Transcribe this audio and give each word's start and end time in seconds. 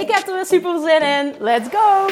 Ik 0.00 0.10
heb 0.10 0.26
er 0.26 0.34
weer 0.34 0.46
super 0.46 0.80
zin 0.80 1.02
in. 1.02 1.34
Let's 1.38 1.68
go! 1.68 2.06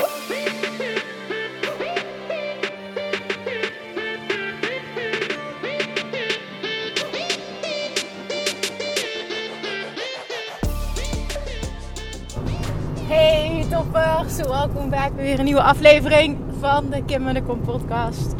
Hey 13.06 13.66
toppers, 13.70 14.36
welkom 14.36 14.90
bij 14.90 15.12
weer 15.16 15.38
een 15.38 15.44
nieuwe 15.44 15.62
aflevering 15.62 16.38
van 16.60 16.90
de 16.90 17.04
Kim 17.04 17.28
en 17.28 17.34
de 17.34 17.42
Kom 17.42 17.60
podcast. 17.60 18.34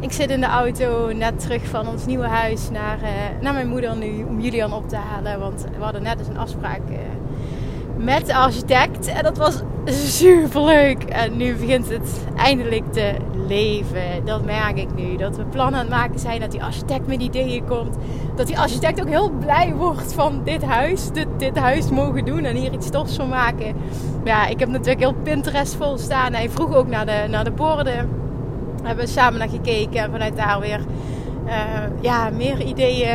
Ik 0.00 0.12
zit 0.12 0.30
in 0.30 0.40
de 0.40 0.46
auto 0.46 1.12
net 1.12 1.40
terug 1.40 1.66
van 1.66 1.88
ons 1.88 2.06
nieuwe 2.06 2.26
huis 2.26 2.70
naar, 2.70 2.98
uh, 3.02 3.08
naar 3.40 3.52
mijn 3.52 3.68
moeder 3.68 3.96
nu 3.96 4.24
om 4.24 4.40
Julian 4.40 4.72
op 4.72 4.88
te 4.88 4.96
halen. 4.96 5.40
Want 5.40 5.64
we 5.76 5.84
hadden 5.84 6.02
net 6.02 6.18
eens 6.18 6.28
een 6.28 6.38
afspraak 6.38 6.80
uh, 6.90 6.96
met 7.96 8.26
de 8.26 8.34
architect 8.34 9.06
en 9.06 9.22
dat 9.22 9.36
was 9.36 9.62
super 9.84 10.64
leuk. 10.64 11.02
En 11.02 11.36
nu 11.36 11.54
begint 11.54 11.88
het 11.88 12.26
eindelijk 12.36 12.92
te 12.92 13.14
leven. 13.48 14.24
Dat 14.24 14.44
merk 14.44 14.78
ik 14.78 14.94
nu. 14.94 15.16
Dat 15.16 15.36
we 15.36 15.44
plannen 15.44 15.80
aan 15.80 15.86
het 15.86 15.94
maken 15.94 16.18
zijn, 16.18 16.40
dat 16.40 16.50
die 16.50 16.62
architect 16.62 17.06
met 17.06 17.22
ideeën 17.22 17.64
komt. 17.64 17.96
Dat 18.36 18.46
die 18.46 18.58
architect 18.58 19.00
ook 19.00 19.08
heel 19.08 19.30
blij 19.30 19.74
wordt 19.74 20.14
van 20.14 20.40
dit 20.44 20.64
huis, 20.64 21.10
dit, 21.12 21.26
dit 21.36 21.58
huis 21.58 21.90
mogen 21.90 22.24
doen 22.24 22.44
en 22.44 22.56
hier 22.56 22.72
iets 22.72 22.90
tofs 22.90 23.16
van 23.16 23.28
maken. 23.28 23.74
Ja, 24.24 24.46
ik 24.46 24.60
heb 24.60 24.68
natuurlijk 24.68 25.00
heel 25.00 25.14
Pinterest 25.22 25.74
vol 25.74 25.98
staan. 25.98 26.32
Hij 26.32 26.50
vroeg 26.50 26.74
ook 26.74 26.88
naar 26.88 27.06
de, 27.06 27.24
naar 27.28 27.44
de 27.44 27.50
borden. 27.50 28.08
Hebben 28.82 29.04
we 29.04 29.10
samen 29.10 29.38
naar 29.38 29.48
gekeken 29.48 30.00
en 30.00 30.10
vanuit 30.10 30.36
daar 30.36 30.60
weer 30.60 30.80
uh, 31.46 31.52
ja, 32.00 32.30
meer 32.30 32.62
ideeën 32.62 33.08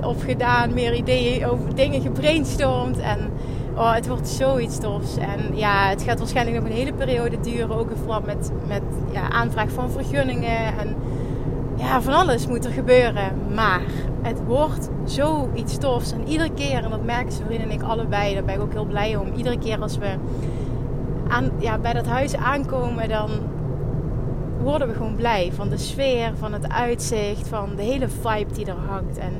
uh, 0.00 0.08
opgedaan. 0.08 0.74
Meer 0.74 0.94
ideeën 0.94 1.46
over 1.46 1.74
dingen 1.74 2.00
gebrainstormd. 2.00 2.98
En 2.98 3.30
oh, 3.76 3.94
het 3.94 4.08
wordt 4.08 4.28
zoiets 4.28 4.78
tofs. 4.78 5.16
En 5.16 5.56
ja, 5.56 5.88
het 5.88 6.02
gaat 6.02 6.18
waarschijnlijk 6.18 6.56
nog 6.56 6.66
een 6.66 6.76
hele 6.76 6.92
periode 6.92 7.40
duren. 7.40 7.76
Ook 7.76 7.90
verband 7.96 8.26
met, 8.26 8.50
met 8.66 8.82
ja, 9.12 9.30
aanvraag 9.30 9.70
van 9.70 9.90
vergunningen. 9.90 10.78
En 10.78 10.96
ja, 11.76 12.02
van 12.02 12.14
alles 12.14 12.46
moet 12.46 12.64
er 12.64 12.70
gebeuren. 12.70 13.32
Maar 13.54 13.82
het 14.22 14.44
wordt 14.46 14.90
zoiets 15.04 15.78
tofs. 15.78 16.12
En 16.12 16.28
iedere 16.28 16.50
keer, 16.52 16.84
en 16.84 16.90
dat 16.90 17.04
merken 17.04 17.32
ze 17.32 17.44
vrienden 17.44 17.70
en 17.70 17.74
ik 17.74 17.82
allebei, 17.82 18.34
daar 18.34 18.44
ben 18.44 18.54
ik 18.54 18.60
ook 18.60 18.72
heel 18.72 18.84
blij 18.84 19.16
om. 19.16 19.32
Iedere 19.32 19.58
keer 19.58 19.80
als 19.80 19.98
we 19.98 20.14
aan, 21.28 21.50
ja, 21.58 21.78
bij 21.78 21.92
dat 21.92 22.06
huis 22.06 22.36
aankomen, 22.36 23.08
dan 23.08 23.30
worden 24.62 24.88
we 24.88 24.94
gewoon 24.94 25.14
blij. 25.14 25.52
Van 25.52 25.68
de 25.68 25.76
sfeer, 25.76 26.32
van 26.38 26.52
het 26.52 26.68
uitzicht, 26.68 27.48
van 27.48 27.76
de 27.76 27.82
hele 27.82 28.08
vibe 28.08 28.52
die 28.52 28.66
er 28.66 28.76
hangt. 28.88 29.18
En 29.18 29.32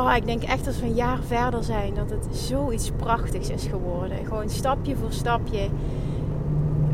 oh, 0.00 0.16
ik 0.16 0.26
denk 0.26 0.42
echt 0.42 0.66
als 0.66 0.80
we 0.80 0.86
een 0.86 0.94
jaar 0.94 1.18
verder 1.26 1.64
zijn, 1.64 1.94
dat 1.94 2.10
het 2.10 2.36
zoiets 2.36 2.90
prachtigs 2.96 3.50
is 3.50 3.66
geworden. 3.66 4.24
Gewoon 4.24 4.48
stapje 4.48 4.96
voor 4.96 5.12
stapje 5.12 5.68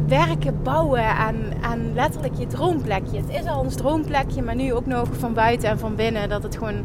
werken, 0.07 0.63
bouwen 0.63 1.05
aan, 1.05 1.37
aan 1.61 1.95
letterlijk 1.95 2.35
je 2.39 2.47
droomplekje. 2.47 3.17
Het 3.17 3.29
is 3.29 3.47
al 3.47 3.61
ons 3.61 3.75
droomplekje, 3.75 4.43
maar 4.43 4.55
nu 4.55 4.73
ook 4.73 4.87
nog 4.87 5.09
van 5.13 5.35
buiten 5.35 5.69
en 5.69 5.79
van 5.79 5.95
binnen. 5.95 6.29
Dat 6.29 6.43
het 6.43 6.57
gewoon 6.57 6.85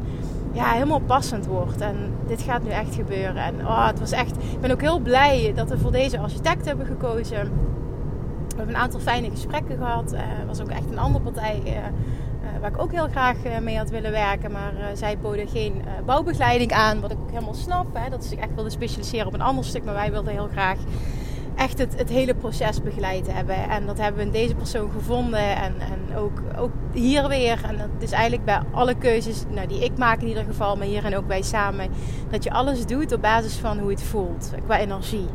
ja, 0.52 0.72
helemaal 0.72 1.00
passend 1.00 1.46
wordt. 1.46 1.82
En 1.82 1.96
dit 2.28 2.42
gaat 2.42 2.64
nu 2.64 2.70
echt 2.70 2.96
gebeuren. 2.96 3.44
En 3.44 3.56
oh, 3.68 3.88
het 3.88 4.00
was 4.00 4.12
echt. 4.12 4.36
Ik 4.36 4.60
ben 4.62 4.72
ook 4.72 4.82
heel 4.82 5.00
blij 5.00 5.52
dat 5.56 5.70
we 5.70 5.78
voor 5.78 5.92
deze 5.92 6.20
architect 6.20 6.66
hebben 6.66 6.86
gekozen. 6.86 7.44
We 8.48 8.58
hebben 8.58 8.76
een 8.76 8.82
aantal 8.82 9.00
fijne 9.00 9.30
gesprekken 9.30 9.78
gehad. 9.78 10.12
Er 10.12 10.18
uh, 10.18 10.48
was 10.48 10.62
ook 10.62 10.70
echt 10.70 10.92
een 10.92 11.00
andere 11.00 11.24
partij 11.24 11.62
uh, 11.66 11.74
waar 12.60 12.72
ik 12.72 12.82
ook 12.82 12.92
heel 12.92 13.08
graag 13.08 13.38
mee 13.62 13.78
had 13.78 13.90
willen 13.90 14.12
werken. 14.12 14.52
Maar 14.52 14.74
zij 14.94 15.18
boden 15.18 15.48
geen 15.48 15.82
bouwbegeleiding 16.06 16.72
aan. 16.72 17.02
Wat 17.02 17.12
ik 17.12 17.18
ook 17.20 17.30
helemaal 17.30 17.54
snap. 17.54 17.88
Hè, 17.94 18.10
dat 18.10 18.24
ze 18.24 18.30
zich 18.30 18.40
echt 18.40 18.54
wilden 18.54 18.72
specialiseren 18.72 19.28
op 19.28 19.34
een 19.34 19.42
ander 19.42 19.66
stuk. 19.66 19.84
Maar 19.84 19.94
wij 19.94 20.12
wilden 20.12 20.34
heel 20.34 20.50
graag 20.52 20.78
echt 21.56 21.78
het, 21.78 21.98
het 21.98 22.10
hele 22.10 22.36
proces 22.36 22.82
begeleid 22.82 23.34
hebben. 23.34 23.70
En 23.70 23.86
dat 23.86 23.98
hebben 23.98 24.20
we 24.20 24.26
in 24.26 24.32
deze 24.32 24.56
persoon 24.56 24.92
gevonden. 24.92 25.56
En, 25.56 25.74
en 25.80 26.18
ook, 26.18 26.42
ook 26.58 26.72
hier 26.94 27.28
weer. 27.28 27.60
En 27.64 27.78
dat 27.78 27.90
is 28.00 28.12
eigenlijk 28.12 28.46
bij 28.46 28.60
alle 28.72 28.96
keuzes 28.96 29.44
nou, 29.50 29.68
die 29.68 29.84
ik 29.84 29.98
maak 29.98 30.22
in 30.22 30.28
ieder 30.28 30.44
geval, 30.44 30.76
maar 30.76 30.88
hier 30.88 31.06
en 31.06 31.18
ook 31.18 31.28
wij 31.28 31.42
samen. 31.42 31.90
Dat 32.30 32.44
je 32.44 32.52
alles 32.52 32.86
doet 32.86 33.12
op 33.12 33.22
basis 33.22 33.56
van 33.56 33.80
hoe 33.80 33.90
het 33.90 34.04
voelt, 34.04 34.52
qua 34.66 34.80
energie. 34.80 35.28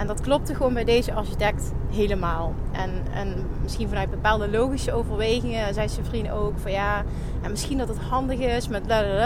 En 0.00 0.06
dat 0.06 0.20
klopte 0.20 0.54
gewoon 0.54 0.74
bij 0.74 0.84
deze 0.84 1.14
architect 1.14 1.72
helemaal. 1.90 2.54
En, 2.72 2.90
en 3.12 3.46
misschien 3.62 3.88
vanuit 3.88 4.10
bepaalde 4.10 4.50
logische 4.50 4.92
overwegingen 4.92 5.74
zei 5.74 5.88
zijn 5.88 6.06
vriend 6.06 6.30
ook 6.30 6.58
van 6.58 6.70
ja, 6.70 7.04
en 7.42 7.50
misschien 7.50 7.78
dat 7.78 7.88
het 7.88 7.98
handig 7.98 8.38
is 8.38 8.68
met 8.68 8.82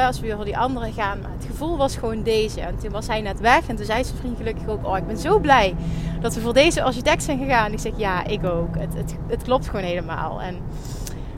als 0.06 0.20
we 0.20 0.26
weer 0.26 0.36
voor 0.36 0.44
die 0.44 0.58
andere 0.58 0.92
gaan. 0.92 1.20
Maar 1.20 1.30
het 1.36 1.46
gevoel 1.46 1.76
was 1.76 1.96
gewoon 1.96 2.22
deze. 2.22 2.60
En 2.60 2.76
toen 2.78 2.90
was 2.90 3.06
hij 3.06 3.20
net 3.20 3.40
weg 3.40 3.68
en 3.68 3.76
toen 3.76 3.84
zei 3.84 4.04
zijn 4.04 4.18
vriend 4.18 4.36
gelukkig 4.36 4.68
ook, 4.68 4.86
oh 4.86 4.96
ik 4.96 5.06
ben 5.06 5.18
zo 5.18 5.38
blij 5.38 5.74
dat 6.20 6.34
we 6.34 6.40
voor 6.40 6.54
deze 6.54 6.82
architect 6.82 7.22
zijn 7.22 7.38
gegaan. 7.38 7.66
En 7.66 7.72
ik 7.72 7.78
zeg 7.78 7.92
ja, 7.96 8.24
ik 8.24 8.44
ook. 8.44 8.78
Het, 8.78 8.94
het, 8.94 9.16
het 9.28 9.42
klopt 9.42 9.66
gewoon 9.68 9.84
helemaal. 9.84 10.42
En 10.42 10.56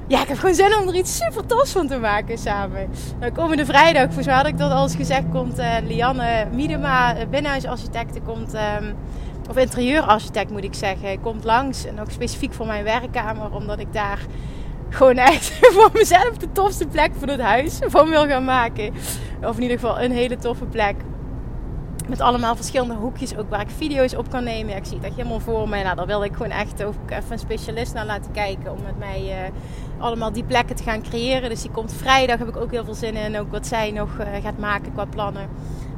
ja, 0.06 0.22
ik 0.22 0.28
heb 0.28 0.38
gewoon 0.38 0.54
zin 0.54 0.78
om 0.78 0.88
er 0.88 0.94
iets 0.94 1.16
super 1.16 1.46
tofs 1.46 1.72
van 1.72 1.86
te 1.86 1.98
maken 1.98 2.38
samen. 2.38 2.88
Nou, 3.20 3.32
komende 3.32 3.64
vrijdag, 3.64 4.04
volgens 4.04 4.26
mij 4.26 4.34
had 4.34 4.46
ik 4.46 4.58
dat 4.58 4.72
al 4.72 4.82
eens 4.82 4.94
gezegd, 4.94 5.24
komt 5.32 5.58
uh, 5.58 5.74
Lianne 5.86 6.46
Miedema, 6.52 7.14
binnenhuisarchitecte, 7.30 8.20
komt... 8.20 8.54
Um, 8.54 8.94
of 9.48 9.56
interieurarchitect 9.56 10.50
moet 10.50 10.64
ik 10.64 10.74
zeggen, 10.74 11.20
komt 11.20 11.44
langs. 11.44 11.84
En 11.84 12.00
ook 12.00 12.10
specifiek 12.10 12.52
voor 12.52 12.66
mijn 12.66 12.84
werkkamer, 12.84 13.54
omdat 13.54 13.78
ik 13.78 13.92
daar 13.92 14.18
gewoon 14.88 15.16
echt 15.16 15.58
voor 15.74 15.90
mezelf 15.92 16.36
de 16.36 16.52
tofste 16.52 16.86
plek 16.86 17.10
voor 17.18 17.28
het 17.28 17.40
huis 17.40 17.78
van 17.86 18.08
wil 18.08 18.26
gaan 18.26 18.44
maken. 18.44 18.94
Of 19.42 19.56
in 19.56 19.62
ieder 19.62 19.78
geval 19.78 20.00
een 20.00 20.12
hele 20.12 20.36
toffe 20.36 20.64
plek. 20.64 20.94
Met 22.08 22.20
allemaal 22.20 22.56
verschillende 22.56 22.94
hoekjes 22.94 23.36
ook 23.36 23.50
waar 23.50 23.60
ik 23.60 23.70
video's 23.76 24.14
op 24.14 24.30
kan 24.30 24.44
nemen. 24.44 24.76
Ik 24.76 24.84
zie 24.84 24.98
echt 25.02 25.16
helemaal 25.16 25.40
voor 25.40 25.68
me. 25.68 25.82
Nou, 25.82 25.96
daar 25.96 26.06
wil 26.06 26.24
ik 26.24 26.32
gewoon 26.32 26.50
echt 26.50 26.84
ook 26.84 26.94
even 27.08 27.32
een 27.32 27.38
specialist 27.38 27.94
naar 27.94 28.06
laten 28.06 28.32
kijken. 28.32 28.72
Om 28.72 28.82
met 28.82 28.98
mij 28.98 29.22
uh, 29.22 29.52
allemaal 29.98 30.32
die 30.32 30.44
plekken 30.44 30.76
te 30.76 30.82
gaan 30.82 31.02
creëren. 31.02 31.48
Dus 31.48 31.62
die 31.62 31.70
komt 31.70 31.92
vrijdag. 31.92 32.38
Heb 32.38 32.48
ik 32.48 32.56
ook 32.56 32.70
heel 32.70 32.84
veel 32.84 32.94
zin 32.94 33.14
in. 33.14 33.38
Ook 33.38 33.50
wat 33.50 33.66
zij 33.66 33.90
nog 33.90 34.08
uh, 34.20 34.26
gaat 34.42 34.58
maken 34.58 34.92
qua 34.92 35.04
plannen. 35.04 35.48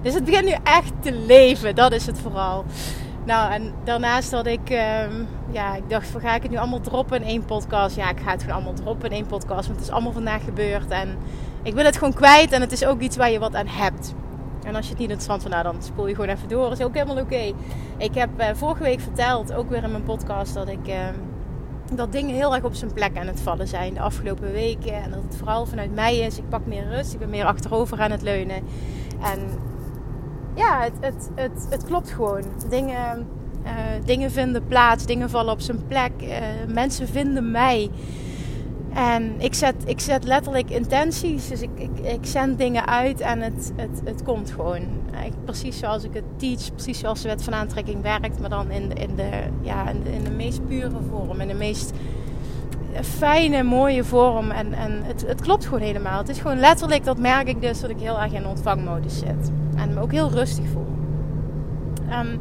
Dus 0.02 0.14
het 0.14 0.24
begint 0.24 0.44
nu 0.44 0.54
echt 0.64 0.92
te 1.00 1.12
leven. 1.12 1.74
Dat 1.74 1.92
is 1.92 2.06
het 2.06 2.18
vooral. 2.18 2.64
Nou, 3.28 3.52
en 3.52 3.72
daarnaast 3.84 4.32
had 4.32 4.46
ik, 4.46 4.70
um, 4.70 5.26
ja, 5.50 5.74
ik 5.74 5.88
dacht, 5.88 6.06
van, 6.06 6.20
ga 6.20 6.34
ik 6.34 6.42
het 6.42 6.50
nu 6.50 6.56
allemaal 6.56 6.80
droppen 6.80 7.16
in 7.22 7.28
één 7.28 7.44
podcast? 7.44 7.96
Ja, 7.96 8.10
ik 8.10 8.20
ga 8.20 8.30
het 8.30 8.40
gewoon 8.40 8.56
allemaal 8.56 8.74
droppen 8.74 9.10
in 9.10 9.16
één 9.16 9.26
podcast, 9.26 9.66
want 9.66 9.78
het 9.78 9.88
is 9.88 9.90
allemaal 9.90 10.12
vandaag 10.12 10.44
gebeurd. 10.44 10.90
En 10.90 11.16
ik 11.62 11.74
wil 11.74 11.84
het 11.84 11.96
gewoon 11.96 12.14
kwijt 12.14 12.52
en 12.52 12.60
het 12.60 12.72
is 12.72 12.84
ook 12.84 13.00
iets 13.00 13.16
waar 13.16 13.30
je 13.30 13.38
wat 13.38 13.54
aan 13.54 13.66
hebt. 13.66 14.14
En 14.64 14.74
als 14.74 14.84
je 14.84 14.90
het 14.90 15.00
niet 15.00 15.10
interessant 15.10 15.42
vindt, 15.42 15.56
nou, 15.56 15.72
dan 15.72 15.82
spoel 15.82 16.06
je 16.06 16.14
gewoon 16.14 16.30
even 16.30 16.48
door. 16.48 16.72
Is 16.72 16.80
ook 16.80 16.94
helemaal 16.94 17.22
oké. 17.22 17.52
Ik 17.96 18.14
heb 18.14 18.28
uh, 18.40 18.46
vorige 18.54 18.82
week 18.82 19.00
verteld, 19.00 19.52
ook 19.52 19.70
weer 19.70 19.82
in 19.82 19.90
mijn 19.90 20.04
podcast, 20.04 20.54
dat 20.54 20.68
ik... 20.68 20.88
Uh, 20.88 20.94
dat 21.92 22.12
dingen 22.12 22.34
heel 22.34 22.54
erg 22.54 22.64
op 22.64 22.74
zijn 22.74 22.92
plek 22.92 23.16
aan 23.16 23.26
het 23.26 23.40
vallen 23.40 23.68
zijn 23.68 23.94
de 23.94 24.00
afgelopen 24.00 24.52
weken. 24.52 25.02
En 25.02 25.10
dat 25.10 25.22
het 25.22 25.36
vooral 25.36 25.66
vanuit 25.66 25.94
mij 25.94 26.18
is. 26.18 26.38
Ik 26.38 26.48
pak 26.48 26.66
meer 26.66 26.88
rust. 26.88 27.12
Ik 27.12 27.18
ben 27.18 27.30
meer 27.30 27.44
achterover 27.44 28.00
aan 28.00 28.10
het 28.10 28.22
leunen. 28.22 28.62
En 29.22 29.40
ja, 30.58 30.80
het, 30.80 30.92
het, 31.00 31.30
het, 31.34 31.66
het 31.70 31.84
klopt 31.84 32.10
gewoon. 32.10 32.42
Dingen, 32.68 33.26
uh, 33.64 33.70
dingen 34.04 34.30
vinden 34.30 34.66
plaats, 34.66 35.06
dingen 35.06 35.30
vallen 35.30 35.52
op 35.52 35.60
zijn 35.60 35.86
plek. 35.86 36.12
Uh, 36.22 36.36
mensen 36.68 37.08
vinden 37.08 37.50
mij. 37.50 37.90
En 38.94 39.40
ik 39.40 39.54
zet, 39.54 39.74
ik 39.84 40.00
zet 40.00 40.24
letterlijk 40.24 40.70
intenties. 40.70 41.48
Dus 41.48 41.60
ik, 41.60 41.70
ik, 41.76 41.98
ik 41.98 42.26
zend 42.26 42.58
dingen 42.58 42.86
uit 42.86 43.20
en 43.20 43.40
het, 43.40 43.72
het, 43.76 44.00
het 44.04 44.22
komt 44.22 44.50
gewoon. 44.50 44.82
precies 45.44 45.78
zoals 45.78 46.04
ik 46.04 46.14
het 46.14 46.24
teach, 46.36 46.74
precies 46.74 46.98
zoals 46.98 47.22
de 47.22 47.28
wet 47.28 47.42
van 47.44 47.54
aantrekking 47.54 48.02
werkt. 48.02 48.40
Maar 48.40 48.50
dan 48.50 48.70
in 48.70 48.88
de, 48.88 48.94
in 48.94 49.14
de, 49.14 49.30
ja, 49.62 49.88
in 49.90 50.02
de, 50.02 50.12
in 50.12 50.24
de 50.24 50.30
meest 50.30 50.66
pure 50.66 50.96
vorm. 51.10 51.40
In 51.40 51.48
de 51.48 51.54
meest 51.54 51.92
fijne, 53.02 53.62
mooie 53.62 54.04
vorm. 54.04 54.50
En, 54.50 54.72
en 54.72 55.00
het, 55.04 55.24
het 55.26 55.40
klopt 55.40 55.64
gewoon 55.64 55.80
helemaal. 55.80 56.18
Het 56.18 56.28
is 56.28 56.38
gewoon 56.38 56.58
letterlijk, 56.58 57.04
dat 57.04 57.18
merk 57.18 57.48
ik 57.48 57.60
dus, 57.60 57.80
dat 57.80 57.90
ik 57.90 58.00
heel 58.00 58.20
erg 58.20 58.32
in 58.32 58.46
ontvangmodus 58.46 59.18
zit. 59.18 59.50
En 59.76 59.94
me 59.94 60.00
ook 60.00 60.12
heel 60.12 60.30
rustig 60.30 60.64
voel. 60.72 60.86
Um, 62.12 62.40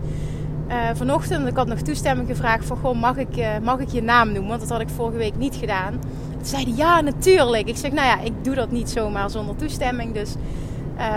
uh, 0.70 0.76
vanochtend, 0.94 1.48
ik 1.48 1.56
had 1.56 1.68
nog 1.68 1.80
toestemming 1.80 2.28
gevraagd 2.28 2.66
van, 2.66 2.78
goh, 2.78 3.00
mag 3.00 3.18
ik, 3.18 3.38
uh, 3.38 3.48
mag 3.64 3.80
ik 3.80 3.90
je 3.90 4.02
naam 4.02 4.32
noemen? 4.32 4.48
Want 4.50 4.62
dat 4.62 4.70
had 4.70 4.82
ik 4.82 4.90
vorige 4.90 5.18
week 5.18 5.38
niet 5.38 5.56
gedaan. 5.56 6.00
Toen 6.32 6.46
zeiden 6.46 6.76
ja, 6.76 7.02
natuurlijk. 7.02 7.68
Ik 7.68 7.78
zeg, 7.78 7.92
nou 7.92 8.08
ja, 8.08 8.20
ik 8.20 8.34
doe 8.42 8.56
dat 8.56 8.72
niet 8.72 8.90
zomaar 8.90 9.30
zonder 9.30 9.56
toestemming. 9.56 10.14
Dus 10.14 10.36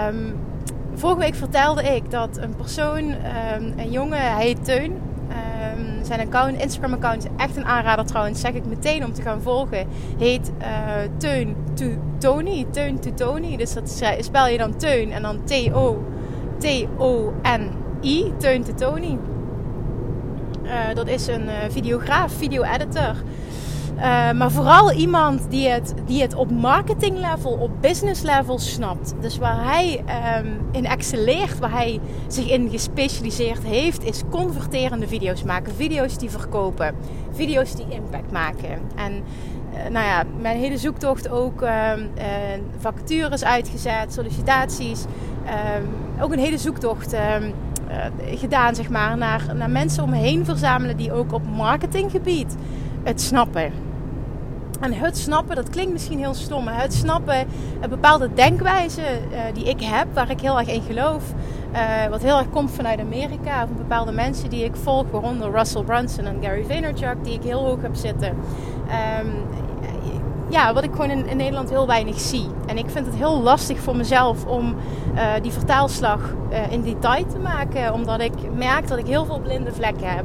um, 0.09 0.37
vorige 0.95 1.21
week 1.21 1.35
vertelde 1.35 1.83
ik 1.83 2.11
dat 2.11 2.39
een 2.39 2.57
persoon, 2.57 3.03
um, 3.03 3.75
een 3.77 3.91
jongen, 3.91 4.33
hij 4.33 4.45
heet 4.45 4.65
Teun. 4.65 4.93
Ehm, 5.81 6.05
zijn 6.05 6.21
account, 6.21 6.63
Instagram 6.63 6.93
account 6.93 7.25
is 7.25 7.31
echt 7.37 7.57
een 7.57 7.65
aanrader 7.65 8.05
trouwens. 8.05 8.41
Zeg 8.41 8.53
ik 8.53 8.67
meteen 8.67 9.05
om 9.05 9.13
te 9.13 9.23
gaan 9.23 9.43
volgen. 9.43 9.87
Heet 10.19 10.53
uh, 10.61 10.67
Teun 11.17 11.57
to 11.75 11.87
Tony. 12.19 12.67
Teun 12.71 13.01
to 13.01 13.15
Tony. 13.15 13.57
Dus 13.57 13.73
dat 13.73 14.03
spel 14.21 14.49
je 14.49 14.59
dan 14.59 14.77
Teun 14.77 15.13
en 15.13 15.23
dan 15.23 15.45
T-O. 15.45 16.05
T-O-N-I. 16.59 18.33
Teun 18.39 18.63
to 18.63 18.75
Tony. 18.75 19.19
Uh, 20.65 20.95
dat 20.95 21.09
is 21.09 21.27
een 21.27 21.49
videograaf, 21.69 22.33
video-editor. 22.33 23.15
Uh, 24.01 24.33
maar 24.33 24.51
vooral 24.51 24.93
iemand 24.93 25.51
die 25.51 25.69
het, 25.69 25.95
die 26.07 26.23
het 26.23 26.35
op 26.35 26.51
marketing 26.51 27.19
level, 27.19 27.51
op 27.53 27.71
business 27.81 28.23
level 28.23 28.59
snapt. 28.59 29.15
Dus 29.21 29.39
waar 29.39 29.65
hij 29.65 30.05
um, 30.39 30.61
in 30.73 30.87
excelleert, 30.87 31.59
waar 31.59 31.73
hij 31.73 32.01
zich 32.27 32.51
in 32.51 32.71
gespecialiseerd 32.71 33.63
heeft, 33.63 34.05
is 34.05 34.23
converterende 34.31 35.09
video's 35.09 35.43
maken. 35.43 35.75
Video's 35.75 36.19
die 36.19 36.31
verkopen. 36.31 36.95
Video's 37.33 37.75
die 37.75 37.87
impact 37.89 38.33
maken. 38.33 38.81
En 38.97 39.13
uh, 39.13 39.91
nou 39.91 40.07
ja, 40.07 40.23
mijn 40.41 40.59
hele 40.59 40.79
zoektocht 40.79 41.29
ook 41.29 41.63
uh, 41.63 41.93
vacatures 42.79 43.45
uitgezet, 43.45 44.13
sollicitaties. 44.13 45.05
Ehm, 45.45 45.85
ook 46.23 46.33
een 46.33 46.39
hele 46.39 46.59
zoektocht 46.59 47.15
gedaan, 48.35 48.75
zeg 48.75 48.89
maar, 48.89 49.17
naar, 49.17 49.47
naar 49.55 49.71
mensen 49.71 50.03
om 50.03 50.11
me 50.11 50.17
heen 50.17 50.45
verzamelen 50.45 50.97
die 50.97 51.13
ook 51.13 51.33
op 51.33 51.43
marketinggebied 51.57 52.57
het 53.03 53.21
snappen. 53.21 53.89
En 54.81 54.93
het 54.93 55.19
snappen, 55.19 55.57
dat 55.57 55.71
klinkt 55.71 55.93
misschien 55.93 56.19
heel 56.19 56.35
stom, 56.35 56.65
maar 56.65 56.81
het 56.81 56.95
snappen, 56.95 57.47
een 57.81 57.91
bepaalde 57.91 58.31
denkwijze 58.35 59.01
uh, 59.01 59.39
die 59.55 59.65
ik 59.65 59.81
heb, 59.83 60.07
waar 60.15 60.31
ik 60.31 60.41
heel 60.41 60.59
erg 60.59 60.69
in 60.69 60.83
geloof, 60.83 61.23
uh, 61.73 62.07
wat 62.11 62.23
heel 62.23 62.39
erg 62.39 62.51
komt 62.51 62.71
vanuit 62.71 63.01
Amerika, 63.01 63.67
van 63.67 63.77
bepaalde 63.77 64.13
mensen 64.13 64.51
die 64.51 64.65
ik 64.65 64.77
volg, 64.77 65.05
waaronder 65.11 65.51
Russell 65.51 65.83
Brunson 65.83 66.25
en 66.25 66.37
Gary 66.41 66.65
Vaynerchuk, 66.65 67.17
die 67.23 67.35
ik 67.35 67.43
heel 67.43 67.65
hoog 67.65 67.83
heb 67.83 67.95
zitten. 67.95 68.29
Um, 68.29 69.33
ja, 70.49 70.75
wat 70.75 70.85
ik 70.85 70.91
gewoon 70.91 71.11
in, 71.11 71.37
Nederland 71.37 71.71
heel 71.71 71.87
weinig 71.87 72.21
zie. 72.21 72.47
En 72.67 72.79
ik 72.79 72.91
vind 72.91 73.07
het 73.07 73.15
heel 73.15 73.41
lastig 73.43 73.79
voor 73.79 73.97
mezelf 73.97 74.47
om 74.47 74.75
uh, 75.15 75.23
die 75.43 75.53
vertaalslag 75.53 76.35
in 76.71 76.83
detail 76.83 77.27
te 77.27 77.39
maken, 77.39 77.93
omdat 77.93 78.21
ik 78.21 78.33
merk 78.55 78.89
dat 78.89 78.99
ik 78.99 79.07
heel 79.07 79.25
veel 79.25 79.41
blinde 79.41 79.73
vlekken 79.73 80.11
heb. 80.11 80.25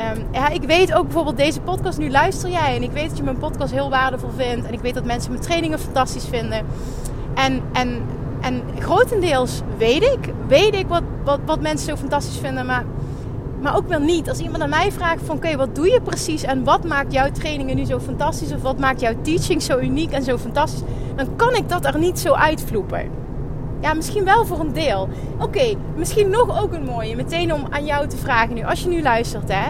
Um, 0.00 0.24
ja, 0.32 0.48
ik 0.48 0.62
weet 0.62 0.92
ook 0.92 1.04
bijvoorbeeld 1.04 1.36
deze 1.36 1.60
podcast, 1.60 1.98
nu 1.98 2.10
luister 2.10 2.50
jij. 2.50 2.76
En 2.76 2.82
ik 2.82 2.90
weet 2.90 3.08
dat 3.08 3.16
je 3.16 3.22
mijn 3.22 3.38
podcast 3.38 3.72
heel 3.72 3.90
waardevol 3.90 4.30
vindt. 4.36 4.66
En 4.66 4.72
ik 4.72 4.80
weet 4.80 4.94
dat 4.94 5.04
mensen 5.04 5.30
mijn 5.30 5.42
trainingen 5.42 5.78
fantastisch 5.78 6.24
vinden. 6.24 6.66
En, 7.34 7.62
en, 7.72 8.02
en 8.40 8.62
grotendeels 8.78 9.60
weet 9.78 10.02
ik, 10.02 10.32
weet 10.46 10.74
ik 10.74 10.86
wat, 10.86 11.02
wat, 11.24 11.40
wat 11.46 11.60
mensen 11.60 11.88
zo 11.88 11.96
fantastisch 11.96 12.38
vinden. 12.38 12.66
Maar, 12.66 12.84
maar 13.60 13.76
ook 13.76 13.88
wel 13.88 14.00
niet. 14.00 14.28
Als 14.28 14.38
iemand 14.38 14.62
aan 14.62 14.68
mij 14.68 14.92
vraagt 14.92 15.22
van 15.24 15.36
oké, 15.36 15.56
wat 15.56 15.74
doe 15.74 15.90
je 15.90 16.00
precies? 16.00 16.42
En 16.42 16.64
wat 16.64 16.84
maakt 16.84 17.12
jouw 17.12 17.30
trainingen 17.30 17.76
nu 17.76 17.84
zo 17.84 17.98
fantastisch? 17.98 18.52
Of 18.52 18.62
wat 18.62 18.78
maakt 18.78 19.00
jouw 19.00 19.14
teaching 19.22 19.62
zo 19.62 19.78
uniek 19.78 20.12
en 20.12 20.22
zo 20.22 20.38
fantastisch? 20.38 20.82
Dan 21.16 21.36
kan 21.36 21.54
ik 21.54 21.68
dat 21.68 21.84
er 21.84 21.98
niet 21.98 22.18
zo 22.18 22.32
uitvloepen. 22.32 23.19
Ja, 23.80 23.94
misschien 23.94 24.24
wel 24.24 24.46
voor 24.46 24.60
een 24.60 24.72
deel. 24.72 25.08
Oké, 25.38 25.74
misschien 25.96 26.30
nog 26.30 26.62
ook 26.62 26.72
een 26.72 26.84
mooie. 26.84 27.16
Meteen 27.16 27.54
om 27.54 27.66
aan 27.70 27.84
jou 27.84 28.06
te 28.06 28.16
vragen 28.16 28.54
nu, 28.54 28.64
als 28.64 28.82
je 28.82 28.88
nu 28.88 29.02
luistert, 29.02 29.52
hè. 29.52 29.68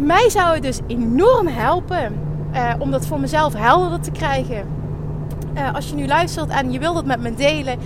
Mij 0.00 0.30
zou 0.30 0.54
het 0.54 0.62
dus 0.62 0.80
enorm 0.86 1.46
helpen 1.46 2.14
uh, 2.54 2.72
om 2.78 2.90
dat 2.90 3.06
voor 3.06 3.20
mezelf 3.20 3.54
helderder 3.54 4.00
te 4.00 4.10
krijgen. 4.10 4.66
Uh, 5.54 5.74
als 5.74 5.88
je 5.88 5.94
nu 5.94 6.06
luistert 6.06 6.50
en 6.50 6.72
je 6.72 6.78
wilt 6.78 6.96
het 6.96 7.06
met 7.06 7.20
me 7.20 7.34
delen. 7.34 7.78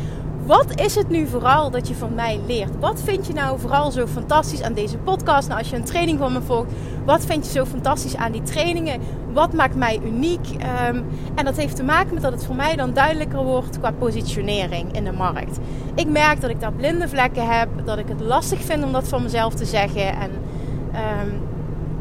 Wat 0.51 0.81
is 0.81 0.95
het 0.95 1.09
nu 1.09 1.27
vooral 1.27 1.71
dat 1.71 1.89
je 1.89 1.95
van 1.95 2.15
mij 2.15 2.41
leert? 2.47 2.79
Wat 2.79 3.01
vind 3.05 3.27
je 3.27 3.33
nou 3.33 3.61
vooral 3.61 3.91
zo 3.91 4.07
fantastisch 4.07 4.63
aan 4.63 4.73
deze 4.73 4.99
podcast? 4.99 5.49
Nou, 5.49 5.61
als 5.61 5.71
je 5.71 5.77
een 5.77 5.85
training 5.85 6.19
van 6.19 6.33
me 6.33 6.41
volgt, 6.41 6.73
wat 7.05 7.27
vind 7.27 7.47
je 7.47 7.53
zo 7.53 7.65
fantastisch 7.65 8.17
aan 8.17 8.33
die 8.33 8.43
trainingen? 8.43 9.01
Wat 9.33 9.53
maakt 9.53 9.75
mij 9.75 10.01
uniek? 10.05 10.49
Um, 10.49 11.05
en 11.35 11.45
dat 11.45 11.57
heeft 11.57 11.77
te 11.77 11.83
maken 11.83 12.15
met 12.15 12.23
dat 12.23 12.33
het 12.33 12.45
voor 12.45 12.55
mij 12.55 12.77
dan 12.77 12.93
duidelijker 12.93 13.45
wordt 13.45 13.79
qua 13.79 13.91
positionering 13.91 14.93
in 14.93 15.05
de 15.05 15.13
markt. 15.13 15.59
Ik 15.95 16.09
merk 16.09 16.41
dat 16.41 16.51
ik 16.51 16.61
daar 16.61 16.73
blinde 16.73 17.09
vlekken 17.09 17.59
heb, 17.59 17.69
dat 17.85 17.99
ik 17.99 18.09
het 18.09 18.21
lastig 18.21 18.61
vind 18.61 18.85
om 18.85 18.93
dat 18.93 19.09
van 19.09 19.23
mezelf 19.23 19.55
te 19.55 19.65
zeggen. 19.65 20.15
En 20.17 20.31
um, 20.31 21.41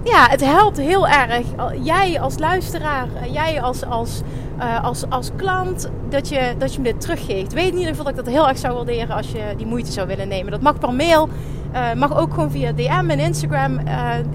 ja, 0.09 0.27
het 0.29 0.45
helpt 0.45 0.77
heel 0.77 1.07
erg. 1.07 1.45
Jij 1.81 2.19
als 2.19 2.39
luisteraar, 2.39 3.07
jij 3.31 3.61
als, 3.61 3.85
als, 3.85 4.21
uh, 4.57 4.83
als, 4.83 5.03
als 5.09 5.29
klant, 5.35 5.89
dat 6.09 6.29
je, 6.29 6.53
dat 6.57 6.73
je 6.73 6.81
me 6.81 6.91
dit 6.91 7.01
teruggeeft. 7.01 7.53
Weet 7.53 7.71
in 7.71 7.77
ieder 7.77 7.89
geval 7.89 8.03
dat 8.03 8.17
ik 8.17 8.25
dat 8.25 8.33
heel 8.33 8.47
erg 8.47 8.57
zou 8.57 8.75
waarderen 8.75 9.15
als 9.15 9.31
je 9.31 9.53
die 9.57 9.65
moeite 9.65 9.91
zou 9.91 10.07
willen 10.07 10.27
nemen. 10.27 10.51
Dat 10.51 10.61
mag 10.61 10.79
per 10.79 10.93
mail, 10.93 11.29
uh, 11.73 11.93
mag 11.93 12.17
ook 12.17 12.33
gewoon 12.33 12.51
via 12.51 12.71
DM 12.71 13.09
en 13.09 13.19
Instagram. 13.19 13.79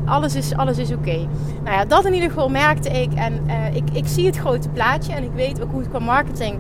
Alles 0.05 0.35
is, 0.35 0.57
alles 0.57 0.79
is 0.79 0.93
oké. 0.93 1.27
Nou 1.65 1.77
ja, 1.77 1.85
dat 1.85 2.05
in 2.05 2.15
ieder 2.15 2.29
geval 2.29 2.49
merkte 2.49 2.89
ik. 2.89 3.13
En 3.15 3.47
ik, 3.73 3.85
ik 3.93 4.07
zie 4.07 4.27
het 4.27 4.37
grote 4.37 4.69
plaatje 4.69 5.13
en 5.13 5.23
ik 5.23 5.33
weet 5.35 5.63
ook 5.63 5.71
hoe 5.71 5.81
het 5.81 5.89
qua 5.89 5.99
marketing, 5.99 6.59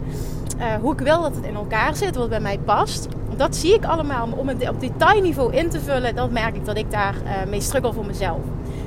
hoe 0.81 0.93
ik 0.93 1.01
wil 1.01 1.23
dat 1.23 1.35
het 1.35 1.45
in 1.45 1.55
elkaar 1.55 1.97
zit, 1.97 2.17
wat 2.17 2.29
bij 2.29 2.41
mij 2.41 2.59
past. 2.59 3.09
Dat 3.37 3.57
zie 3.57 3.75
ik 3.75 3.85
allemaal. 3.85 4.27
Maar 4.27 4.39
om 4.39 4.49
het 4.49 4.69
op 4.69 4.81
detailniveau 4.81 5.55
in 5.55 5.71
te 5.71 5.81
vullen, 5.81 6.15
dat 6.15 6.31
merk 6.31 6.55
ik 6.55 6.65
dat 6.65 6.77
ik 6.77 6.91
daar 6.91 7.15
mee 7.49 7.61
struggle 7.61 7.93
voor 7.93 8.07
mezelf. 8.07 8.41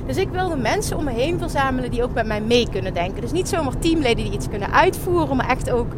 Dus 0.08 0.16
ik 0.16 0.28
wilde 0.28 0.56
mensen 0.56 0.96
om 0.96 1.04
me 1.04 1.10
heen 1.10 1.38
verzamelen 1.38 1.90
die 1.90 2.02
ook 2.02 2.14
met 2.14 2.26
mij 2.26 2.40
mee 2.40 2.68
kunnen 2.70 2.94
denken. 2.94 3.20
Dus 3.20 3.32
niet 3.32 3.48
zomaar 3.48 3.78
teamleden 3.78 4.24
die 4.24 4.32
iets 4.32 4.48
kunnen 4.48 4.72
uitvoeren, 4.72 5.36
maar 5.36 5.48
echt 5.48 5.70
ook 5.70 5.92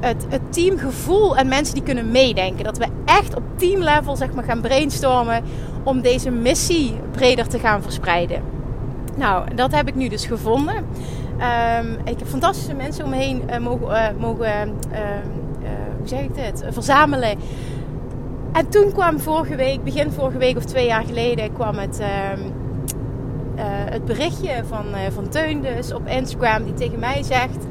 het, 0.00 0.26
het 0.28 0.52
teamgevoel 0.52 1.36
en 1.36 1.48
mensen 1.48 1.74
die 1.74 1.82
kunnen 1.82 2.10
meedenken. 2.10 2.64
Dat 2.64 2.78
we 2.78 2.86
echt 3.04 3.36
op 3.36 3.42
teamlevel 3.56 4.16
zeg 4.16 4.32
maar, 4.32 4.44
gaan 4.44 4.60
brainstormen 4.60 5.42
om 5.82 6.00
deze 6.00 6.30
missie 6.30 6.94
breder 7.10 7.48
te 7.48 7.58
gaan 7.58 7.82
verspreiden. 7.82 8.42
Nou, 9.16 9.54
dat 9.54 9.74
heb 9.74 9.88
ik 9.88 9.94
nu 9.94 10.08
dus 10.08 10.26
gevonden. 10.26 10.76
Um, 10.76 11.96
ik 12.04 12.18
heb 12.18 12.28
fantastische 12.28 12.74
mensen 12.74 13.04
om 13.04 13.10
me 13.10 13.16
heen 13.16 13.42
uh, 13.50 13.58
mogen, 13.58 13.88
uh, 13.88 14.06
mogen 14.18 14.68
uh, 14.92 14.98
hoe 15.98 16.08
zeg 16.08 16.20
ik 16.20 16.34
dit, 16.34 16.64
verzamelen. 16.70 17.38
En 18.52 18.68
toen 18.68 18.92
kwam 18.92 19.20
vorige 19.20 19.56
week, 19.56 19.84
begin 19.84 20.10
vorige 20.10 20.38
week 20.38 20.56
of 20.56 20.64
twee 20.64 20.86
jaar 20.86 21.04
geleden, 21.04 21.52
kwam 21.52 21.76
het 21.76 21.98
ehm, 21.98 22.40
het 23.90 24.04
berichtje 24.04 24.62
van, 24.68 24.86
uh, 24.90 24.98
van 25.14 25.28
Teun 25.28 25.60
dus 25.60 25.92
op 25.92 26.06
Instagram 26.06 26.64
die 26.64 26.74
tegen 26.74 26.98
mij 26.98 27.22
zegt... 27.22 27.66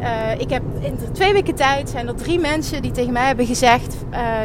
Uh, 0.00 0.40
ik 0.40 0.50
heb 0.50 0.62
in 0.80 0.98
twee 1.12 1.32
weken 1.32 1.54
tijd 1.54 1.90
zijn 1.90 2.08
er 2.08 2.14
drie 2.14 2.38
mensen 2.38 2.82
die 2.82 2.90
tegen 2.90 3.12
mij 3.12 3.26
hebben 3.26 3.46
gezegd: 3.46 3.96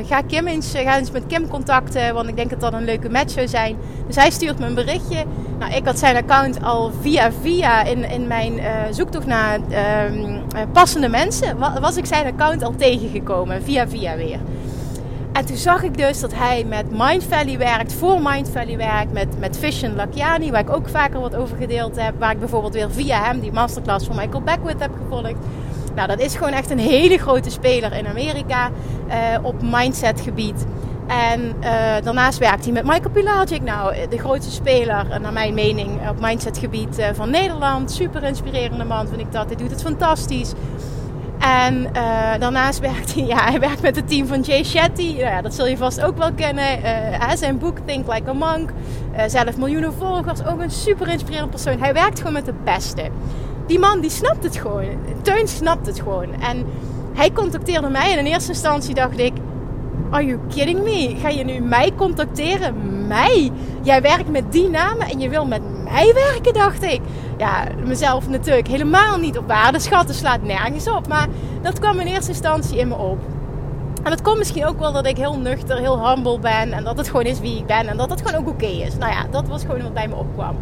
ga 0.05 0.21
Kim 0.21 0.47
eens, 0.47 0.71
ga 0.75 0.97
eens 0.97 1.11
met 1.11 1.27
Kim 1.27 1.47
contacten, 1.47 2.13
want 2.13 2.27
ik 2.27 2.35
denk 2.35 2.49
dat 2.49 2.59
dat 2.59 2.73
een 2.73 2.83
leuke 2.83 3.09
match 3.09 3.31
zou 3.31 3.47
zijn. 3.47 3.77
Dus 4.07 4.15
hij 4.15 4.31
stuurt 4.31 4.59
me 4.59 4.65
een 4.65 4.73
berichtje. 4.73 5.23
Nou, 5.59 5.73
ik 5.73 5.85
had 5.85 5.99
zijn 5.99 6.15
account 6.15 6.63
al 6.63 6.91
via 7.01 7.31
via 7.41 7.83
in, 7.83 8.09
in 8.09 8.27
mijn 8.27 8.59
zoektocht 8.89 9.25
naar 9.25 9.59
ehm, 9.69 10.39
passende 10.71 11.07
mensen, 11.07 11.57
was 11.81 11.97
ik 11.97 12.05
zijn 12.05 12.25
account 12.25 12.63
al 12.63 12.75
tegengekomen 12.75 13.63
via 13.63 13.87
via 13.87 14.15
weer. 14.15 14.39
En 15.37 15.45
toen 15.45 15.57
zag 15.57 15.83
ik 15.83 15.97
dus 15.97 16.19
dat 16.19 16.33
hij 16.33 16.63
met 16.67 16.85
Mind 16.91 17.23
Valley 17.23 17.57
werkt, 17.57 17.93
voor 17.93 18.21
Mind 18.21 18.49
Valley 18.49 18.77
werkt, 18.77 19.13
met, 19.13 19.39
met 19.39 19.57
Vision 19.57 19.95
Lakiani, 19.95 20.51
waar 20.51 20.61
ik 20.61 20.69
ook 20.69 20.89
vaker 20.89 21.19
wat 21.19 21.35
over 21.35 21.57
gedeeld 21.57 21.95
heb. 21.95 22.19
Waar 22.19 22.31
ik 22.31 22.39
bijvoorbeeld 22.39 22.73
weer 22.73 22.91
via 22.91 23.23
hem 23.23 23.39
die 23.39 23.51
masterclass 23.51 24.05
van 24.05 24.15
Michael 24.15 24.41
Beckwith 24.41 24.79
heb 24.79 24.91
gevolgd. 25.03 25.35
Nou, 25.95 26.07
dat 26.07 26.19
is 26.19 26.35
gewoon 26.35 26.53
echt 26.53 26.69
een 26.69 26.79
hele 26.79 27.17
grote 27.17 27.49
speler 27.49 27.93
in 27.93 28.07
Amerika 28.07 28.69
uh, 29.07 29.13
op 29.41 29.55
mindset 29.61 30.21
gebied. 30.21 30.65
En 31.07 31.41
uh, 31.41 31.71
daarnaast 32.03 32.37
werkt 32.37 32.63
hij 32.63 32.73
met 32.73 32.83
Michael 32.83 33.09
Pilagic, 33.09 33.61
nou, 33.61 33.95
de 34.09 34.17
grootste 34.17 34.51
speler, 34.51 35.19
naar 35.21 35.33
mijn 35.33 35.53
mening, 35.53 36.09
op 36.09 36.21
mindset 36.21 36.57
gebied 36.57 36.99
uh, 36.99 37.05
van 37.13 37.29
Nederland. 37.29 37.91
Super 37.91 38.23
inspirerende 38.23 38.83
man, 38.83 39.07
vind 39.07 39.21
ik 39.21 39.31
dat. 39.31 39.45
Hij 39.45 39.55
doet 39.55 39.71
het 39.71 39.81
fantastisch. 39.81 40.53
En 41.47 41.87
uh, 41.95 42.39
daarnaast 42.39 42.79
werkt 42.79 43.13
hij, 43.13 43.23
ja, 43.33 43.49
hij 43.49 43.59
werkt 43.59 43.81
met 43.81 43.95
het 43.95 44.07
team 44.07 44.27
van 44.27 44.41
Jay 44.41 44.63
Shetty. 44.63 45.11
Nou 45.11 45.17
ja, 45.17 45.41
dat 45.41 45.53
zul 45.53 45.67
je 45.67 45.77
vast 45.77 46.01
ook 46.01 46.17
wel 46.17 46.33
kennen. 46.33 46.79
Uh, 46.83 47.31
zijn 47.35 47.57
boek 47.57 47.77
Think 47.85 48.13
Like 48.13 48.29
a 48.29 48.33
Monk. 48.33 48.69
Uh, 49.15 49.23
zelf 49.27 49.57
miljoenen 49.57 49.93
volgers. 49.93 50.45
Ook 50.45 50.61
een 50.61 50.71
super 50.71 51.07
inspirerend 51.07 51.49
persoon. 51.49 51.79
Hij 51.79 51.93
werkt 51.93 52.17
gewoon 52.17 52.33
met 52.33 52.45
de 52.45 52.53
beste. 52.63 53.09
Die 53.67 53.79
man 53.79 53.99
die 53.99 54.09
snapt 54.09 54.43
het 54.43 54.57
gewoon. 54.57 54.85
Teun 55.21 55.47
snapt 55.47 55.85
het 55.85 55.99
gewoon. 55.99 56.41
En 56.41 56.65
hij 57.13 57.31
contacteerde 57.31 57.89
mij. 57.89 58.11
En 58.11 58.17
in 58.17 58.25
eerste 58.25 58.51
instantie 58.51 58.93
dacht 58.93 59.19
ik... 59.19 59.33
Are 60.09 60.25
you 60.25 60.39
kidding 60.47 60.83
me? 60.83 61.15
Ga 61.21 61.29
je 61.29 61.43
nu 61.43 61.59
mij 61.59 61.91
contacteren? 61.95 63.07
Mij? 63.07 63.51
Jij 63.81 64.01
werkt 64.01 64.29
met 64.29 64.51
die 64.51 64.69
namen 64.69 65.07
en 65.07 65.19
je 65.19 65.29
wil 65.29 65.45
met 65.45 65.61
mij 65.83 66.13
werken, 66.13 66.53
dacht 66.53 66.83
ik. 66.83 67.01
Ja, 67.37 67.63
mezelf 67.85 68.29
natuurlijk 68.29 68.67
helemaal 68.67 69.17
niet 69.17 69.37
op 69.37 69.47
waarde 69.47 69.79
schatten, 69.79 70.15
slaat 70.15 70.41
nergens 70.41 70.89
op. 70.89 71.07
Maar 71.07 71.27
dat 71.61 71.79
kwam 71.79 71.99
in 71.99 72.07
eerste 72.07 72.31
instantie 72.31 72.77
in 72.77 72.87
me 72.87 72.95
op. 72.95 73.19
En 74.03 74.11
het 74.11 74.21
komt 74.21 74.37
misschien 74.37 74.65
ook 74.65 74.79
wel 74.79 74.91
dat 74.91 75.05
ik 75.05 75.17
heel 75.17 75.37
nuchter, 75.37 75.77
heel 75.77 76.09
humble 76.09 76.39
ben. 76.39 76.71
En 76.71 76.83
dat 76.83 76.97
het 76.97 77.07
gewoon 77.07 77.25
is 77.25 77.39
wie 77.39 77.57
ik 77.57 77.65
ben. 77.65 77.87
En 77.87 77.97
dat 77.97 78.09
het 78.09 78.21
gewoon 78.21 78.41
ook 78.41 78.47
oké 78.47 78.65
is. 78.65 78.97
Nou 78.97 79.11
ja, 79.11 79.25
dat 79.31 79.47
was 79.47 79.61
gewoon 79.61 79.81
wat 79.81 79.93
bij 79.93 80.07
me 80.07 80.15
opkwam. 80.15 80.55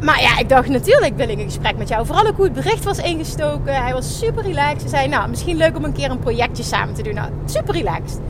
Maar 0.00 0.20
ja, 0.20 0.38
ik 0.38 0.48
dacht 0.48 0.68
natuurlijk 0.68 1.16
wil 1.16 1.28
ik 1.28 1.38
een 1.38 1.44
gesprek 1.44 1.76
met 1.76 1.88
jou. 1.88 2.06
Vooral 2.06 2.26
ook 2.26 2.36
hoe 2.36 2.44
het 2.44 2.54
bericht 2.54 2.84
was 2.84 2.98
ingestoken. 2.98 3.82
Hij 3.82 3.92
was 3.92 4.18
super 4.18 4.42
relaxed. 4.42 4.80
Hij 4.80 4.90
zei, 4.90 5.08
nou, 5.08 5.28
misschien 5.28 5.56
leuk 5.56 5.76
om 5.76 5.84
een 5.84 5.92
keer 5.92 6.10
een 6.10 6.18
projectje 6.18 6.62
samen 6.62 6.94
te 6.94 7.02
doen. 7.02 7.14
Nou, 7.14 7.30
super 7.44 7.74
relaxed. 7.74 8.20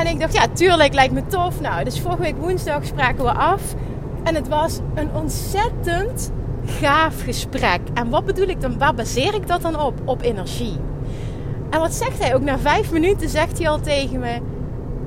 En 0.00 0.06
ik 0.06 0.20
dacht, 0.20 0.32
ja, 0.32 0.46
tuurlijk, 0.52 0.94
lijkt 0.94 1.12
me 1.12 1.26
tof. 1.26 1.60
Nou, 1.60 1.84
dus 1.84 2.00
vorige 2.00 2.22
week 2.22 2.36
woensdag 2.36 2.84
spraken 2.84 3.24
we 3.24 3.32
af. 3.32 3.74
En 4.22 4.34
het 4.34 4.48
was 4.48 4.78
een 4.94 5.14
ontzettend 5.14 6.32
gaaf 6.64 7.22
gesprek. 7.22 7.80
En 7.94 8.10
wat 8.10 8.24
bedoel 8.24 8.48
ik 8.48 8.60
dan? 8.60 8.78
Waar 8.78 8.94
baseer 8.94 9.34
ik 9.34 9.46
dat 9.46 9.62
dan 9.62 9.80
op? 9.80 9.94
Op 10.04 10.22
energie. 10.22 10.76
En 11.70 11.80
wat 11.80 11.94
zegt 11.94 12.22
hij 12.22 12.34
ook? 12.34 12.42
Na 12.42 12.58
vijf 12.58 12.92
minuten 12.92 13.28
zegt 13.28 13.58
hij 13.58 13.68
al 13.68 13.80
tegen 13.80 14.18
me: 14.18 14.40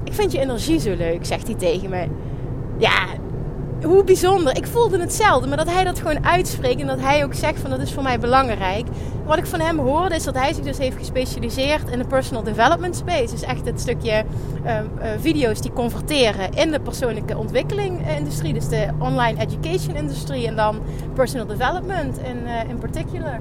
Ik 0.04 0.14
vind 0.14 0.32
je 0.32 0.40
energie 0.40 0.80
zo 0.80 0.96
leuk, 0.96 1.26
zegt 1.26 1.48
hij 1.48 1.56
tegen 1.56 1.90
me. 1.90 2.08
Ja, 2.78 3.06
hoe 3.84 4.04
bijzonder. 4.04 4.58
Ik 4.58 4.68
voelde 4.68 5.00
hetzelfde, 5.00 5.48
maar 5.48 5.58
dat 5.58 5.72
hij 5.72 5.84
dat 5.84 6.00
gewoon 6.00 6.26
uitspreekt 6.26 6.82
en 6.82 6.88
dat 6.88 7.00
hij 7.00 7.24
ook 7.24 7.34
zegt 7.34 7.60
van 7.60 7.70
dat 7.70 7.80
is 7.80 7.94
voor 7.94 8.04
mij 8.04 8.20
belangrijk. 8.20 8.86
Wat 9.26 9.38
ik 9.38 9.46
van 9.46 9.60
hem 9.60 9.80
hoorde 9.80 10.16
is 10.16 10.24
dat 10.24 10.36
hij 10.36 10.54
zich 10.54 10.64
dus 10.64 10.78
heeft 10.78 10.98
gespecialiseerd 10.98 11.90
in 11.90 12.00
de 12.00 12.08
personal 12.08 12.44
development 12.44 12.96
space. 12.96 13.32
Dus 13.32 13.42
echt 13.42 13.66
het 13.66 13.80
stukje 13.80 14.24
uh, 14.66 14.80
video's 15.20 15.62
die 15.62 15.74
converteren 15.74 16.52
in 16.52 16.72
de 16.72 16.80
persoonlijke 16.80 17.38
ontwikkeling-industrie. 17.38 18.54
Dus 18.54 18.68
de 18.68 18.88
online 19.00 19.40
education 19.40 19.96
industrie 19.96 20.48
en 20.48 20.56
dan 20.56 20.80
personal 21.14 21.46
development 21.46 22.18
in, 22.18 22.38
uh, 22.46 22.70
in 22.70 22.78
particular. 22.78 23.40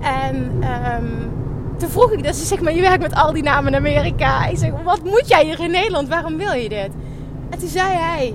En 0.00 0.62
um, 0.96 1.30
toen 1.76 1.88
vroeg 1.88 2.12
ik 2.12 2.22
dus, 2.22 2.48
zeg 2.48 2.60
maar, 2.60 2.74
je 2.74 2.80
werkt 2.80 3.02
met 3.02 3.14
al 3.14 3.32
die 3.32 3.42
namen 3.42 3.72
in 3.72 3.78
Amerika. 3.78 4.46
Ik 4.46 4.58
zeg, 4.58 4.70
wat 4.84 5.04
moet 5.04 5.28
jij 5.28 5.44
hier 5.44 5.60
in 5.60 5.70
Nederland? 5.70 6.08
Waarom 6.08 6.36
wil 6.36 6.52
je 6.52 6.68
dit? 6.68 6.90
En 7.50 7.58
toen 7.58 7.68
zei 7.68 7.92
hij, 7.92 8.34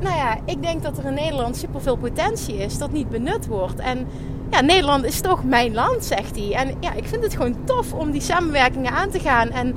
nou 0.00 0.16
ja, 0.16 0.38
ik 0.44 0.62
denk 0.62 0.82
dat 0.82 0.98
er 0.98 1.04
in 1.04 1.14
Nederland 1.14 1.56
superveel 1.56 1.96
potentie 1.96 2.56
is 2.56 2.78
dat 2.78 2.92
niet 2.92 3.08
benut 3.08 3.46
wordt. 3.46 3.80
En 3.80 4.06
ja, 4.50 4.60
Nederland 4.60 5.04
is 5.04 5.20
toch 5.20 5.44
mijn 5.44 5.74
land, 5.74 6.04
zegt 6.04 6.36
hij. 6.36 6.54
En 6.54 6.74
ja, 6.80 6.92
ik 6.92 7.04
vind 7.04 7.22
het 7.22 7.36
gewoon 7.36 7.56
tof 7.64 7.92
om 7.92 8.10
die 8.10 8.20
samenwerkingen 8.20 8.92
aan 8.92 9.10
te 9.10 9.18
gaan 9.18 9.50
en, 9.50 9.74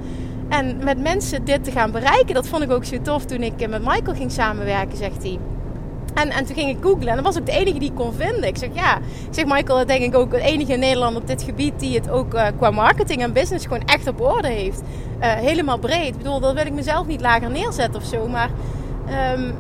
en 0.50 0.78
met 0.84 1.02
mensen 1.02 1.46
dit 1.46 1.64
te 1.64 1.72
gaan 1.72 1.92
bereiken. 1.92 2.34
Dat 2.34 2.48
vond 2.48 2.64
ik 2.64 2.72
ook 2.72 2.86
zo 2.86 3.02
tof 3.02 3.26
toen 3.26 3.42
ik 3.44 3.70
met 3.70 3.86
Michael 3.86 4.16
ging 4.16 4.32
samenwerken, 4.32 4.98
zegt 4.98 5.24
hij. 5.24 5.40
En, 6.14 6.30
en 6.30 6.46
toen 6.46 6.56
ging 6.56 6.70
ik 6.70 6.78
googlen 6.82 7.08
en 7.08 7.16
dat 7.16 7.26
was 7.26 7.38
ook 7.38 7.46
de 7.46 7.52
enige 7.52 7.80
die 7.80 7.90
ik 7.90 7.96
kon 7.96 8.14
vinden. 8.14 8.44
Ik 8.44 8.58
zeg 8.58 8.70
ja, 8.74 8.98
ik 8.98 9.04
zeg 9.32 9.46
Michael, 9.46 9.78
dat 9.78 9.88
denk 9.88 10.04
ik 10.04 10.16
ook 10.16 10.32
de 10.32 10.42
enige 10.42 10.74
in 10.74 10.80
Nederland 10.80 11.18
op 11.18 11.28
dit 11.28 11.44
gebied 11.44 11.80
die 11.80 11.96
het 11.96 12.10
ook 12.10 12.34
uh, 12.34 12.48
qua 12.58 12.72
marketing 12.72 13.22
en 13.22 13.34
business 13.34 13.66
gewoon 13.66 13.86
echt 13.86 14.08
op 14.08 14.22
orde 14.22 14.48
heeft. 14.48 14.82
Uh, 15.20 15.34
helemaal 15.34 15.78
breed. 15.78 16.08
Ik 16.08 16.18
bedoel, 16.18 16.40
dat 16.40 16.54
wil 16.54 16.66
ik 16.66 16.74
mezelf 16.74 17.08
niet 17.08 17.22
lager 17.22 17.50
neerzetten 17.50 18.02
of 18.02 18.08
zo, 18.08 18.28
maar 18.28 18.50
um, 19.36 19.54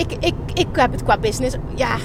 ik, 0.00 0.12
ik, 0.20 0.34
ik 0.54 0.68
heb 0.72 0.92
het 0.92 1.02
qua 1.02 1.18
business, 1.18 1.56
ja, 1.74 1.96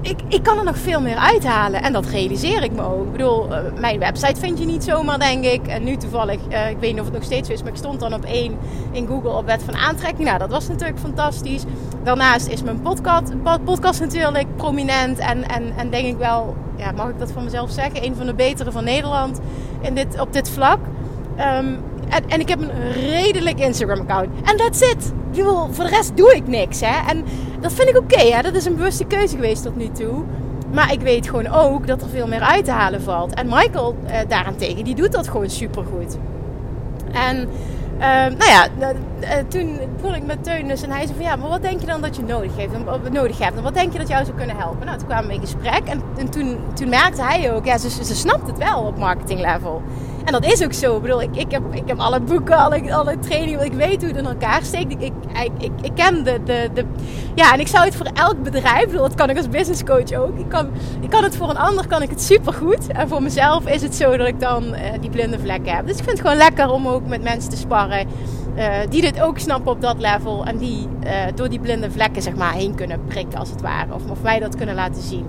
ik, 0.00 0.20
ik 0.28 0.42
kan 0.42 0.58
er 0.58 0.64
nog 0.64 0.78
veel 0.78 1.00
meer 1.00 1.16
uithalen. 1.16 1.82
En 1.82 1.92
dat 1.92 2.06
realiseer 2.06 2.62
ik 2.62 2.72
me 2.72 2.82
ook. 2.82 3.04
Ik 3.04 3.12
bedoel, 3.12 3.52
uh, 3.52 3.58
mijn 3.80 3.98
website 3.98 4.40
vind 4.40 4.58
je 4.58 4.64
niet 4.64 4.84
zomaar, 4.84 5.18
denk 5.18 5.44
ik. 5.44 5.66
En 5.66 5.84
nu 5.84 5.96
toevallig, 5.96 6.38
uh, 6.50 6.70
ik 6.70 6.76
weet 6.78 6.90
niet 6.90 7.00
of 7.00 7.06
het 7.06 7.14
nog 7.14 7.24
steeds 7.24 7.48
is, 7.48 7.62
maar 7.62 7.70
ik 7.70 7.78
stond 7.78 8.00
dan 8.00 8.14
op 8.14 8.24
één 8.24 8.58
in 8.90 9.06
Google 9.06 9.30
op 9.30 9.46
wet 9.46 9.62
van 9.62 9.76
aantrekking. 9.76 10.28
Nou, 10.28 10.38
dat 10.38 10.50
was 10.50 10.68
natuurlijk 10.68 10.98
fantastisch. 10.98 11.64
Daarnaast 12.02 12.46
is 12.46 12.62
mijn 12.62 12.80
podcast, 12.80 13.32
podcast 13.64 14.00
natuurlijk 14.00 14.56
prominent. 14.56 15.18
En, 15.18 15.48
en, 15.48 15.72
en 15.76 15.90
denk 15.90 16.06
ik 16.06 16.16
wel, 16.16 16.56
ja, 16.76 16.92
mag 16.92 17.08
ik 17.08 17.18
dat 17.18 17.32
van 17.32 17.44
mezelf 17.44 17.70
zeggen, 17.70 18.04
een 18.04 18.16
van 18.16 18.26
de 18.26 18.34
betere 18.34 18.72
van 18.72 18.84
Nederland 18.84 19.40
in 19.80 19.94
dit, 19.94 20.20
op 20.20 20.32
dit 20.32 20.50
vlak. 20.50 20.78
Um, 21.38 21.78
en, 22.08 22.28
en, 22.28 22.40
ik 22.40 22.48
heb 22.48 22.60
een 22.60 22.92
redelijk 22.92 23.60
Instagram-account. 23.60 24.28
En 24.44 24.56
that's 24.56 24.80
it. 24.80 25.12
Voor 25.70 25.84
de 25.84 25.90
rest 25.90 26.16
doe 26.16 26.34
ik 26.34 26.46
niks. 26.46 26.80
Hè? 26.80 27.10
En 27.10 27.24
dat 27.60 27.72
vind 27.72 27.88
ik 27.88 27.98
oké. 27.98 28.42
Dat 28.42 28.54
is 28.54 28.64
een 28.64 28.76
bewuste 28.76 29.04
keuze 29.04 29.34
geweest 29.34 29.62
tot 29.62 29.76
nu 29.76 29.90
toe. 29.90 30.24
Maar 30.72 30.92
ik 30.92 31.00
weet 31.00 31.28
gewoon 31.28 31.46
ook 31.46 31.86
dat 31.86 32.02
er 32.02 32.08
veel 32.08 32.26
meer 32.26 32.40
uit 32.40 32.64
te 32.64 32.70
halen 32.70 33.02
valt. 33.02 33.34
En 33.34 33.46
Michael 33.46 33.96
uh, 34.04 34.12
daarentegen, 34.28 34.84
die 34.84 34.94
doet 34.94 35.12
dat 35.12 35.28
gewoon 35.28 35.50
supergoed. 35.50 36.18
En 37.12 37.48
uh, 37.98 38.38
nou 38.38 38.50
ja, 38.50 38.68
uh, 38.80 39.28
toen 39.48 39.78
begon 39.96 40.14
ik 40.14 40.26
met 40.26 40.44
Teun 40.44 40.68
dus 40.68 40.82
en 40.82 40.90
hij 40.90 41.06
zei 41.06 41.16
van 41.16 41.24
ja, 41.24 41.36
maar 41.36 41.48
wat 41.48 41.62
denk 41.62 41.80
je 41.80 41.86
dan 41.86 42.00
dat 42.00 42.16
je 42.16 42.22
nodig, 42.22 42.56
heeft, 42.56 42.72
nodig 43.10 43.38
hebt? 43.38 43.56
En 43.56 43.62
wat 43.62 43.74
denk 43.74 43.92
je 43.92 43.98
dat 43.98 44.08
jou 44.08 44.24
zou 44.24 44.36
kunnen 44.36 44.56
helpen? 44.56 44.86
Nou, 44.86 44.98
toen 44.98 45.06
kwamen 45.06 45.26
we 45.26 45.34
in 45.34 45.40
gesprek 45.40 45.82
en, 45.84 46.02
en 46.16 46.30
toen, 46.30 46.58
toen 46.74 46.88
merkte 46.88 47.22
hij 47.22 47.52
ook, 47.52 47.64
ja, 47.64 47.78
ze, 47.78 47.90
ze 47.90 48.14
snapt 48.14 48.46
het 48.46 48.58
wel 48.58 48.82
op 48.82 48.98
marketing 48.98 49.40
level. 49.40 49.82
En 50.26 50.32
dat 50.32 50.44
is 50.44 50.64
ook 50.64 50.72
zo. 50.72 50.96
Ik 50.96 51.02
bedoel, 51.02 51.22
ik, 51.22 51.36
ik, 51.36 51.50
heb, 51.50 51.62
ik 51.74 51.82
heb 51.86 51.98
alle 51.98 52.20
boeken, 52.20 52.56
alle, 52.56 52.94
alle 52.94 53.18
trainingen, 53.18 53.64
ik 53.64 53.72
weet 53.72 54.00
hoe 54.00 54.08
het 54.08 54.16
in 54.16 54.26
elkaar 54.26 54.62
steekt. 54.62 54.92
Ik, 54.92 55.00
ik, 55.00 55.12
ik, 55.58 55.70
ik 55.82 55.94
ken 55.94 56.24
de, 56.24 56.40
de, 56.44 56.70
de... 56.74 56.84
Ja, 57.34 57.52
en 57.52 57.60
ik 57.60 57.66
zou 57.66 57.84
het 57.84 57.96
voor 57.96 58.06
elk 58.14 58.42
bedrijf, 58.42 58.86
bedoel, 58.86 59.02
dat 59.02 59.14
kan 59.14 59.30
ik 59.30 59.36
als 59.36 59.48
business 59.48 59.84
coach 59.84 60.12
ook. 60.12 60.38
Ik 60.38 60.48
kan, 60.48 60.70
ik 61.00 61.10
kan 61.10 61.22
het 61.22 61.36
voor 61.36 61.50
een 61.50 61.58
ander, 61.58 61.86
kan 61.86 62.02
ik 62.02 62.10
het 62.10 62.22
supergoed. 62.22 62.86
En 62.86 63.08
voor 63.08 63.22
mezelf 63.22 63.66
is 63.66 63.82
het 63.82 63.94
zo 63.94 64.16
dat 64.16 64.26
ik 64.26 64.40
dan 64.40 64.64
uh, 64.64 64.80
die 65.00 65.10
blinde 65.10 65.38
vlekken 65.38 65.76
heb. 65.76 65.86
Dus 65.86 65.96
ik 65.96 66.04
vind 66.04 66.18
het 66.18 66.20
gewoon 66.20 66.36
lekker 66.36 66.70
om 66.70 66.88
ook 66.88 67.06
met 67.06 67.22
mensen 67.22 67.50
te 67.50 67.56
sparren. 67.56 68.06
Uh, 68.56 68.68
die 68.88 69.00
dit 69.00 69.20
ook 69.20 69.38
snappen 69.38 69.72
op 69.72 69.80
dat 69.80 69.98
level. 69.98 70.44
En 70.44 70.56
die 70.56 70.88
uh, 71.04 71.10
door 71.34 71.48
die 71.48 71.60
blinde 71.60 71.90
vlekken 71.90 72.22
zeg 72.22 72.34
maar 72.34 72.52
heen 72.52 72.74
kunnen 72.74 73.04
prikken 73.04 73.38
als 73.38 73.50
het 73.50 73.60
ware. 73.60 73.94
Of, 73.94 74.10
of 74.10 74.22
mij 74.22 74.38
dat 74.38 74.56
kunnen 74.56 74.74
laten 74.74 75.02
zien. 75.02 75.26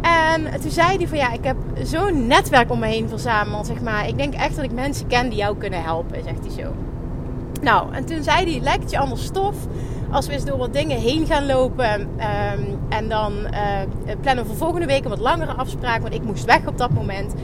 En 0.00 0.60
toen 0.60 0.70
zei 0.70 0.96
hij 0.96 1.08
van 1.08 1.18
ja, 1.18 1.32
ik 1.32 1.44
heb 1.44 1.56
zo'n 1.82 2.26
netwerk 2.26 2.70
om 2.70 2.78
me 2.78 2.86
heen 2.86 3.08
verzameld, 3.08 3.66
zeg 3.66 3.80
maar. 3.80 4.08
Ik 4.08 4.16
denk 4.16 4.34
echt 4.34 4.56
dat 4.56 4.64
ik 4.64 4.72
mensen 4.72 5.06
ken 5.06 5.28
die 5.28 5.38
jou 5.38 5.56
kunnen 5.56 5.82
helpen, 5.82 6.22
zegt 6.24 6.40
hij 6.40 6.64
zo. 6.64 6.72
Nou, 7.62 7.92
en 7.92 8.04
toen 8.04 8.22
zei 8.22 8.52
hij, 8.52 8.62
lijkt 8.62 8.90
je 8.90 8.98
anders 8.98 9.24
stof 9.24 9.56
als 10.10 10.26
we 10.26 10.32
eens 10.32 10.44
door 10.44 10.58
wat 10.58 10.72
dingen 10.72 10.98
heen 10.98 11.26
gaan 11.26 11.46
lopen. 11.46 12.00
Um, 12.00 12.78
en 12.88 13.08
dan 13.08 13.32
uh, 13.32 14.16
plannen 14.20 14.44
we 14.44 14.50
voor 14.50 14.58
volgende 14.58 14.86
week 14.86 15.04
een 15.04 15.10
wat 15.10 15.18
langere 15.18 15.52
afspraak, 15.52 16.02
want 16.02 16.14
ik 16.14 16.22
moest 16.22 16.44
weg 16.44 16.66
op 16.66 16.78
dat 16.78 16.90
moment. 16.90 17.34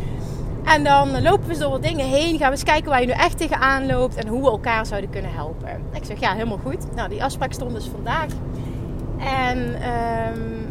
En 0.64 0.84
dan 0.84 1.22
lopen 1.22 1.48
we 1.48 1.58
door 1.58 1.70
wat 1.70 1.82
dingen 1.82 2.06
heen, 2.06 2.38
gaan 2.38 2.46
we 2.46 2.54
eens 2.54 2.62
kijken 2.62 2.90
waar 2.90 3.00
je 3.00 3.06
nu 3.06 3.12
echt 3.12 3.38
tegenaan 3.38 3.86
loopt 3.86 4.16
en 4.16 4.28
hoe 4.28 4.42
we 4.42 4.50
elkaar 4.50 4.86
zouden 4.86 5.10
kunnen 5.10 5.32
helpen. 5.34 5.82
Ik 5.92 6.04
zeg 6.04 6.20
ja, 6.20 6.32
helemaal 6.32 6.60
goed. 6.64 6.94
Nou, 6.94 7.08
die 7.08 7.24
afspraak 7.24 7.52
stond 7.52 7.74
dus 7.74 7.90
vandaag. 7.94 8.26
En... 9.18 9.58
Um, 9.58 10.63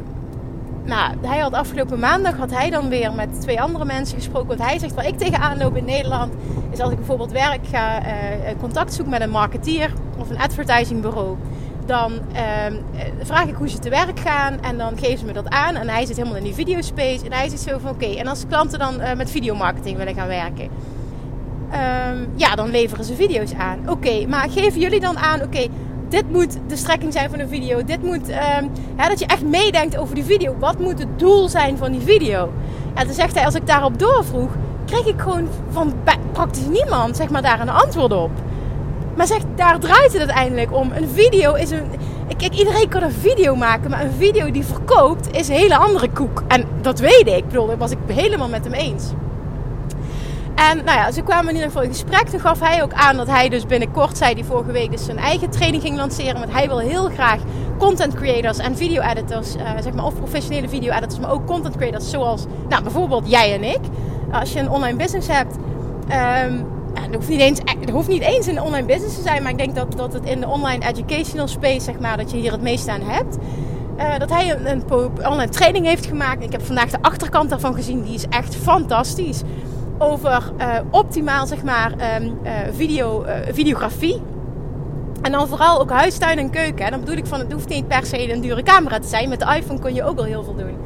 nou, 0.85 1.15
hij 1.21 1.39
had 1.39 1.53
afgelopen 1.53 1.99
maandag 1.99 2.37
had 2.37 2.51
hij 2.51 2.69
dan 2.69 2.89
weer 2.89 3.13
met 3.13 3.41
twee 3.41 3.61
andere 3.61 3.85
mensen 3.85 4.17
gesproken. 4.17 4.47
Want 4.47 4.61
hij 4.61 4.79
zegt 4.79 4.93
waar 4.93 5.07
ik 5.07 5.17
tegenaan 5.17 5.57
loop 5.57 5.75
in 5.75 5.85
Nederland 5.85 6.33
is 6.69 6.79
als 6.79 6.91
ik 6.91 6.97
bijvoorbeeld 6.97 7.31
werk 7.31 7.67
ga, 7.71 8.05
uh, 8.05 8.11
contact 8.59 8.93
zoek 8.93 9.07
met 9.07 9.21
een 9.21 9.29
marketeer 9.29 9.93
of 10.17 10.29
een 10.29 10.39
advertisingbureau. 10.39 11.37
Dan 11.85 12.11
uh, 12.11 12.39
vraag 13.21 13.47
ik 13.47 13.55
hoe 13.55 13.69
ze 13.69 13.79
te 13.79 13.89
werk 13.89 14.19
gaan 14.19 14.61
en 14.61 14.77
dan 14.77 14.97
geven 14.97 15.17
ze 15.17 15.25
me 15.25 15.33
dat 15.33 15.49
aan. 15.49 15.75
En 15.75 15.89
hij 15.89 16.05
zit 16.05 16.15
helemaal 16.15 16.37
in 16.37 16.43
die 16.43 16.53
videospace. 16.53 17.25
En 17.25 17.33
hij 17.33 17.49
zegt 17.49 17.61
zo 17.61 17.77
van 17.77 17.91
oké, 17.91 18.05
en 18.05 18.27
als 18.27 18.45
klanten 18.47 18.79
dan 18.79 19.01
uh, 19.01 19.13
met 19.13 19.31
videomarketing 19.31 19.97
willen 19.97 20.15
gaan 20.15 20.27
werken. 20.27 20.69
Um, 21.73 22.29
ja, 22.35 22.55
dan 22.55 22.69
leveren 22.69 23.05
ze 23.05 23.15
video's 23.15 23.53
aan. 23.53 23.89
Oké, 23.89 24.25
maar 24.27 24.49
geven 24.49 24.79
jullie 24.79 24.99
dan 24.99 25.17
aan, 25.17 25.41
oké, 25.41 25.67
dit 26.13 26.31
moet 26.31 26.57
de 26.67 26.75
strekking 26.75 27.13
zijn 27.13 27.29
van 27.29 27.39
een 27.39 27.47
video. 27.47 27.83
Dit 27.83 28.03
moet, 28.03 28.29
um, 28.29 28.71
hè, 28.95 29.09
dat 29.09 29.19
je 29.19 29.25
echt 29.25 29.43
meedenkt 29.43 29.97
over 29.97 30.15
die 30.15 30.23
video. 30.23 30.55
Wat 30.59 30.79
moet 30.79 30.99
het 30.99 31.19
doel 31.19 31.49
zijn 31.49 31.77
van 31.77 31.91
die 31.91 32.01
video? 32.01 32.51
En 32.93 33.05
toen 33.05 33.15
zegt 33.15 33.35
hij, 33.35 33.45
als 33.45 33.55
ik 33.55 33.67
daarop 33.67 33.99
doorvroeg, 33.99 34.49
kreeg 34.85 35.05
ik 35.05 35.21
gewoon 35.21 35.47
van 35.71 35.93
praktisch 36.31 36.67
niemand 36.67 37.17
zeg 37.17 37.29
maar, 37.29 37.41
daar 37.41 37.59
een 37.59 37.69
antwoord 37.69 38.13
op. 38.13 38.31
Maar 39.15 39.27
zegt, 39.27 39.45
daar 39.55 39.79
draait 39.79 40.11
het 40.11 40.17
uiteindelijk 40.17 40.75
om. 40.75 40.91
Een 40.91 41.09
video 41.09 41.53
is 41.53 41.71
een. 41.71 41.85
Kijk, 42.37 42.53
iedereen 42.53 42.89
kan 42.89 43.03
een 43.03 43.11
video 43.11 43.55
maken, 43.55 43.89
maar 43.89 44.03
een 44.03 44.13
video 44.17 44.51
die 44.51 44.65
verkoopt 44.65 45.35
is 45.35 45.47
een 45.47 45.55
hele 45.55 45.77
andere 45.77 46.09
koek. 46.09 46.43
En 46.47 46.65
dat 46.81 46.99
weet 46.99 47.27
ik. 47.27 47.37
Ik 47.37 47.47
bedoel, 47.47 47.67
dat 47.67 47.77
was 47.77 47.91
ik 47.91 47.97
helemaal 48.07 48.49
met 48.49 48.63
hem 48.63 48.73
eens. 48.73 49.11
En 50.69 50.77
nou 50.85 50.97
ja, 50.97 51.11
ze 51.11 51.21
kwamen 51.21 51.47
in 51.47 51.53
ieder 51.53 51.67
geval 51.67 51.83
in 51.83 51.89
gesprek. 51.89 52.27
Toen 52.27 52.39
gaf 52.39 52.59
hij 52.59 52.83
ook 52.83 52.93
aan 52.93 53.17
dat 53.17 53.27
hij 53.27 53.49
dus 53.49 53.65
binnenkort, 53.65 54.17
zei 54.17 54.33
hij 54.33 54.43
vorige 54.43 54.71
week, 54.71 54.91
dus 54.91 55.05
zijn 55.05 55.17
eigen 55.17 55.49
training 55.49 55.83
ging 55.83 55.97
lanceren. 55.97 56.39
Want 56.39 56.51
hij 56.51 56.67
wil 56.67 56.79
heel 56.79 57.09
graag 57.09 57.39
content 57.77 58.13
creators 58.13 58.57
en 58.57 58.77
video 58.77 59.01
editors, 59.01 59.55
uh, 59.55 59.61
zeg 59.81 59.93
maar, 59.93 60.05
of 60.05 60.15
professionele 60.15 60.69
video 60.69 60.91
editors, 60.91 61.19
maar 61.19 61.31
ook 61.31 61.45
content 61.45 61.75
creators 61.75 62.09
zoals, 62.09 62.45
nou 62.69 62.83
bijvoorbeeld 62.83 63.29
jij 63.29 63.53
en 63.53 63.63
ik. 63.63 63.79
Als 64.31 64.53
je 64.53 64.59
een 64.59 64.69
online 64.69 64.97
business 64.97 65.27
hebt, 65.27 65.55
um, 66.45 66.65
dat 66.93 67.15
hoeft, 67.15 67.29
niet 67.29 67.39
eens, 67.39 67.59
dat 67.79 67.89
hoeft 67.89 68.07
niet 68.07 68.21
eens 68.21 68.47
een 68.47 68.61
online 68.61 68.85
business 68.85 69.15
te 69.15 69.21
zijn, 69.21 69.43
maar 69.43 69.51
ik 69.51 69.57
denk 69.57 69.75
dat, 69.75 69.97
dat 69.97 70.13
het 70.13 70.25
in 70.25 70.39
de 70.39 70.47
online 70.47 70.87
educational 70.87 71.47
space, 71.47 71.79
zeg 71.79 71.99
maar, 71.99 72.17
dat 72.17 72.31
je 72.31 72.37
hier 72.37 72.51
het 72.51 72.61
meeste 72.61 72.91
aan 72.91 73.01
hebt. 73.01 73.37
Uh, 73.97 74.17
dat 74.17 74.29
hij 74.29 74.51
een, 74.51 74.71
een 74.71 74.83
online 75.27 75.49
training 75.49 75.85
heeft 75.85 76.05
gemaakt. 76.05 76.43
Ik 76.43 76.51
heb 76.51 76.65
vandaag 76.65 76.89
de 76.89 76.97
achterkant 77.01 77.49
daarvan 77.49 77.73
gezien. 77.73 78.03
Die 78.03 78.13
is 78.13 78.27
echt 78.29 78.55
fantastisch 78.55 79.41
over 80.03 80.51
uh, 80.57 80.67
optimaal 80.89 81.47
zeg 81.47 81.63
maar 81.63 81.91
um, 81.91 82.37
uh, 82.43 82.51
video, 82.71 83.25
uh, 83.25 83.33
videografie. 83.51 84.21
En 85.21 85.31
dan 85.31 85.47
vooral 85.47 85.79
ook 85.79 85.91
huistuin 85.91 86.37
en 86.37 86.49
keuken. 86.49 86.85
En 86.85 86.91
dan 86.91 86.99
bedoel 86.99 87.17
ik 87.17 87.25
van 87.25 87.39
het 87.39 87.51
hoeft 87.51 87.69
niet 87.69 87.87
per 87.87 88.05
se 88.05 88.33
een 88.33 88.41
dure 88.41 88.63
camera 88.63 88.99
te 88.99 89.07
zijn. 89.07 89.29
Met 89.29 89.39
de 89.39 89.55
iPhone 89.55 89.79
kun 89.79 89.93
je 89.93 90.03
ook 90.03 90.17
al 90.17 90.23
heel 90.23 90.43
veel 90.43 90.55
doen. 90.55 90.77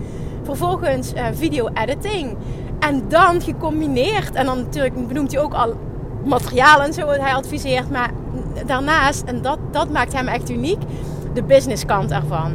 Vervolgens 0.44 1.14
video 1.34 1.68
editing. 1.74 2.36
En 2.80 3.04
dan 3.08 3.42
gecombineerd. 3.42 4.36
En 4.36 4.46
dan 4.46 4.58
natuurlijk 4.58 5.08
benoemt 5.08 5.32
hij 5.32 5.42
ook 5.42 5.54
al 5.54 5.74
materiaal 6.24 6.82
en 6.82 6.94
zo 6.94 7.06
wat 7.06 7.18
hij 7.18 7.34
adviseert. 7.34 7.90
Maar 7.90 8.12
daarnaast, 8.66 9.24
en 9.24 9.42
dat, 9.42 9.58
dat 9.72 9.90
maakt 9.90 10.14
hem 10.14 10.28
echt 10.28 10.50
uniek, 10.50 10.82
de 11.34 11.44
business 11.44 11.86
kant 11.86 12.12
ervan. 12.12 12.54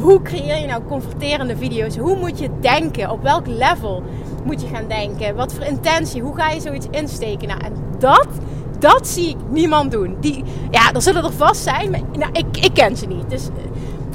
Hoe 0.00 0.22
creëer 0.22 0.58
je 0.60 0.66
nou 0.66 0.82
converterende 0.88 1.56
video's? 1.56 1.96
Hoe 1.96 2.16
moet 2.16 2.38
je 2.38 2.50
denken? 2.60 3.10
Op 3.10 3.22
welk 3.22 3.46
level? 3.46 4.02
Moet 4.44 4.60
je 4.60 4.68
gaan 4.68 4.88
denken? 4.88 5.34
Wat 5.34 5.54
voor 5.54 5.64
intentie? 5.64 6.22
Hoe 6.22 6.36
ga 6.36 6.50
je 6.50 6.60
zoiets 6.60 6.86
insteken? 6.90 7.48
Nou, 7.48 7.60
en 7.64 7.72
dat, 7.98 8.28
dat 8.78 9.08
zie 9.08 9.28
ik 9.28 9.36
niemand 9.48 9.90
doen. 9.90 10.16
Die, 10.20 10.44
ja, 10.70 10.92
er 10.92 11.02
zullen 11.02 11.24
er 11.24 11.32
vast 11.32 11.62
zijn, 11.62 11.90
maar 11.90 12.00
nou, 12.18 12.32
ik, 12.32 12.56
ik 12.64 12.74
ken 12.74 12.96
ze 12.96 13.06
niet. 13.06 13.30
Dus, 13.30 13.48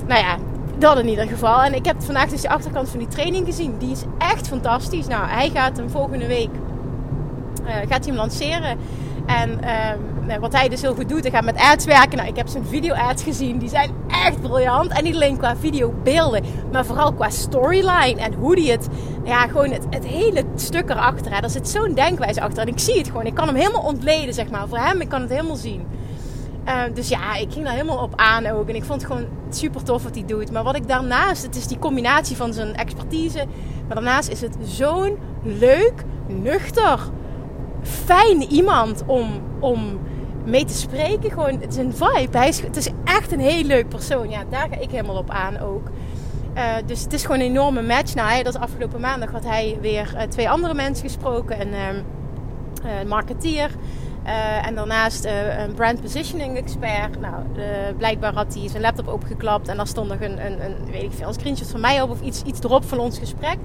nou 0.07 0.19
ja, 0.19 0.37
dat 0.77 0.99
in 0.99 1.07
ieder 1.07 1.27
geval. 1.27 1.63
En 1.63 1.73
ik 1.73 1.85
heb 1.85 2.01
vandaag 2.01 2.29
dus 2.29 2.41
de 2.41 2.49
achterkant 2.49 2.89
van 2.89 2.99
die 2.99 3.07
training 3.07 3.45
gezien. 3.45 3.75
Die 3.77 3.91
is 3.91 4.03
echt 4.17 4.47
fantastisch. 4.47 5.07
Nou, 5.07 5.27
hij 5.27 5.49
gaat 5.49 5.77
hem 5.77 5.89
volgende 5.89 6.27
week 6.27 6.49
uh, 7.69 7.75
gaat 7.75 8.05
hij 8.05 8.07
hem 8.07 8.15
lanceren. 8.15 8.77
En 9.29 9.59
uh, 10.29 10.37
wat 10.39 10.53
hij 10.53 10.69
dus 10.69 10.81
heel 10.81 10.95
goed 10.95 11.09
doet, 11.09 11.21
hij 11.21 11.31
gaat 11.31 11.43
met 11.43 11.57
ads 11.57 11.85
werken. 11.85 12.17
Nou, 12.17 12.29
ik 12.29 12.35
heb 12.35 12.47
zijn 12.47 12.65
video-ads 12.65 13.23
gezien. 13.23 13.57
Die 13.57 13.69
zijn 13.69 13.91
echt 14.07 14.41
briljant. 14.41 14.91
En 14.91 15.03
niet 15.03 15.15
alleen 15.15 15.37
qua 15.37 15.55
videobeelden, 15.55 16.43
maar 16.71 16.85
vooral 16.85 17.13
qua 17.13 17.29
storyline. 17.29 18.21
En 18.21 18.33
hoe 18.33 18.55
die 18.55 18.71
het, 18.71 18.87
ja, 19.23 19.47
gewoon 19.47 19.71
het, 19.71 20.05
hele 20.05 20.43
stuk 20.55 20.89
erachter. 20.89 21.31
Hè. 21.31 21.41
Er 21.41 21.49
zit 21.49 21.69
zo'n 21.69 21.93
denkwijze 21.93 22.41
achter. 22.41 22.61
En 22.61 22.67
ik 22.67 22.79
zie 22.79 22.97
het 22.97 23.07
gewoon. 23.07 23.25
Ik 23.25 23.35
kan 23.35 23.47
hem 23.47 23.55
helemaal 23.55 23.81
ontleden, 23.81 24.33
zeg 24.33 24.49
maar. 24.49 24.67
Voor 24.67 24.77
hem, 24.77 25.01
ik 25.01 25.09
kan 25.09 25.21
het 25.21 25.29
helemaal 25.29 25.55
zien. 25.55 25.87
Uh, 26.67 26.81
dus 26.93 27.09
ja, 27.09 27.35
ik 27.35 27.51
ging 27.51 27.65
daar 27.65 27.73
helemaal 27.73 28.03
op 28.03 28.13
aan 28.15 28.45
ook. 28.45 28.69
En 28.69 28.75
ik 28.75 28.83
vond 28.83 29.01
het 29.01 29.11
gewoon 29.11 29.27
super 29.49 29.83
tof 29.83 30.03
wat 30.03 30.15
hij 30.15 30.25
doet. 30.25 30.51
Maar 30.51 30.63
wat 30.63 30.75
ik 30.75 30.87
daarnaast, 30.87 31.43
het 31.43 31.55
is 31.55 31.67
die 31.67 31.79
combinatie 31.79 32.35
van 32.35 32.53
zijn 32.53 32.75
expertise. 32.75 33.45
Maar 33.87 33.95
daarnaast 33.95 34.29
is 34.29 34.41
het 34.41 34.57
zo'n 34.63 35.17
leuk, 35.43 36.03
nuchter, 36.27 36.99
fijn 37.81 38.41
iemand 38.41 39.03
om, 39.05 39.27
om 39.59 39.99
mee 40.45 40.65
te 40.65 40.73
spreken. 40.73 41.31
Gewoon, 41.31 41.59
het 41.61 41.69
is 41.69 41.77
een 41.77 41.93
vibe. 41.93 42.37
Hij 42.37 42.47
is, 42.47 42.61
het 42.61 42.75
is 42.75 42.89
echt 43.03 43.31
een 43.31 43.39
heel 43.39 43.63
leuk 43.63 43.89
persoon. 43.89 44.29
Ja, 44.29 44.43
daar 44.49 44.67
ga 44.71 44.79
ik 44.79 44.91
helemaal 44.91 45.17
op 45.17 45.29
aan 45.29 45.59
ook. 45.59 45.89
Uh, 46.55 46.63
dus 46.85 47.03
het 47.03 47.13
is 47.13 47.21
gewoon 47.21 47.39
een 47.39 47.45
enorme 47.45 47.81
match. 47.81 48.13
Nou, 48.13 48.29
hij, 48.29 48.43
dat 48.43 48.59
afgelopen 48.59 49.01
maandag 49.01 49.31
had 49.31 49.45
hij 49.45 49.77
weer 49.81 50.13
uh, 50.15 50.21
twee 50.21 50.49
andere 50.49 50.73
mensen 50.73 51.05
gesproken. 51.05 51.61
Een 51.61 52.03
uh, 52.85 53.07
marketeer 53.07 53.69
uh, 54.25 54.67
en 54.67 54.75
daarnaast 54.75 55.25
uh, 55.25 55.59
een 55.59 55.73
brand 55.73 56.01
positioning 56.01 56.57
expert. 56.57 57.19
Nou, 57.19 57.33
uh, 57.57 57.63
blijkbaar 57.97 58.33
had 58.33 58.53
hij 58.53 58.69
zijn 58.69 58.81
laptop 58.81 59.07
opgeklapt 59.07 59.67
en 59.67 59.77
daar 59.77 59.87
stond 59.87 60.07
nog 60.09 60.21
een, 60.21 60.45
een, 60.45 60.65
een, 60.65 60.75
weet 60.91 61.03
ik 61.03 61.11
veel, 61.11 61.27
een 61.27 61.33
screenshot 61.33 61.67
van 61.67 61.79
mij 61.79 62.01
op 62.01 62.09
of 62.09 62.21
iets, 62.21 62.41
iets 62.41 62.59
erop 62.59 62.87
van 62.87 62.99
ons 62.99 63.19
gesprek. 63.19 63.57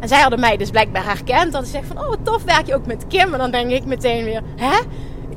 En 0.00 0.08
zij 0.08 0.20
hadden 0.20 0.40
mij 0.40 0.56
dus 0.56 0.70
blijkbaar 0.70 1.04
herkend. 1.04 1.52
Dat 1.52 1.64
ze 1.64 1.70
zegt 1.70 1.86
van, 1.86 1.98
oh 1.98 2.08
wat 2.08 2.18
tof, 2.22 2.44
werk 2.44 2.66
je 2.66 2.74
ook 2.74 2.86
met 2.86 3.06
Kim? 3.06 3.32
En 3.32 3.38
dan 3.38 3.50
denk 3.50 3.70
ik 3.70 3.84
meteen 3.84 4.24
weer, 4.24 4.42
hè? 4.56 4.78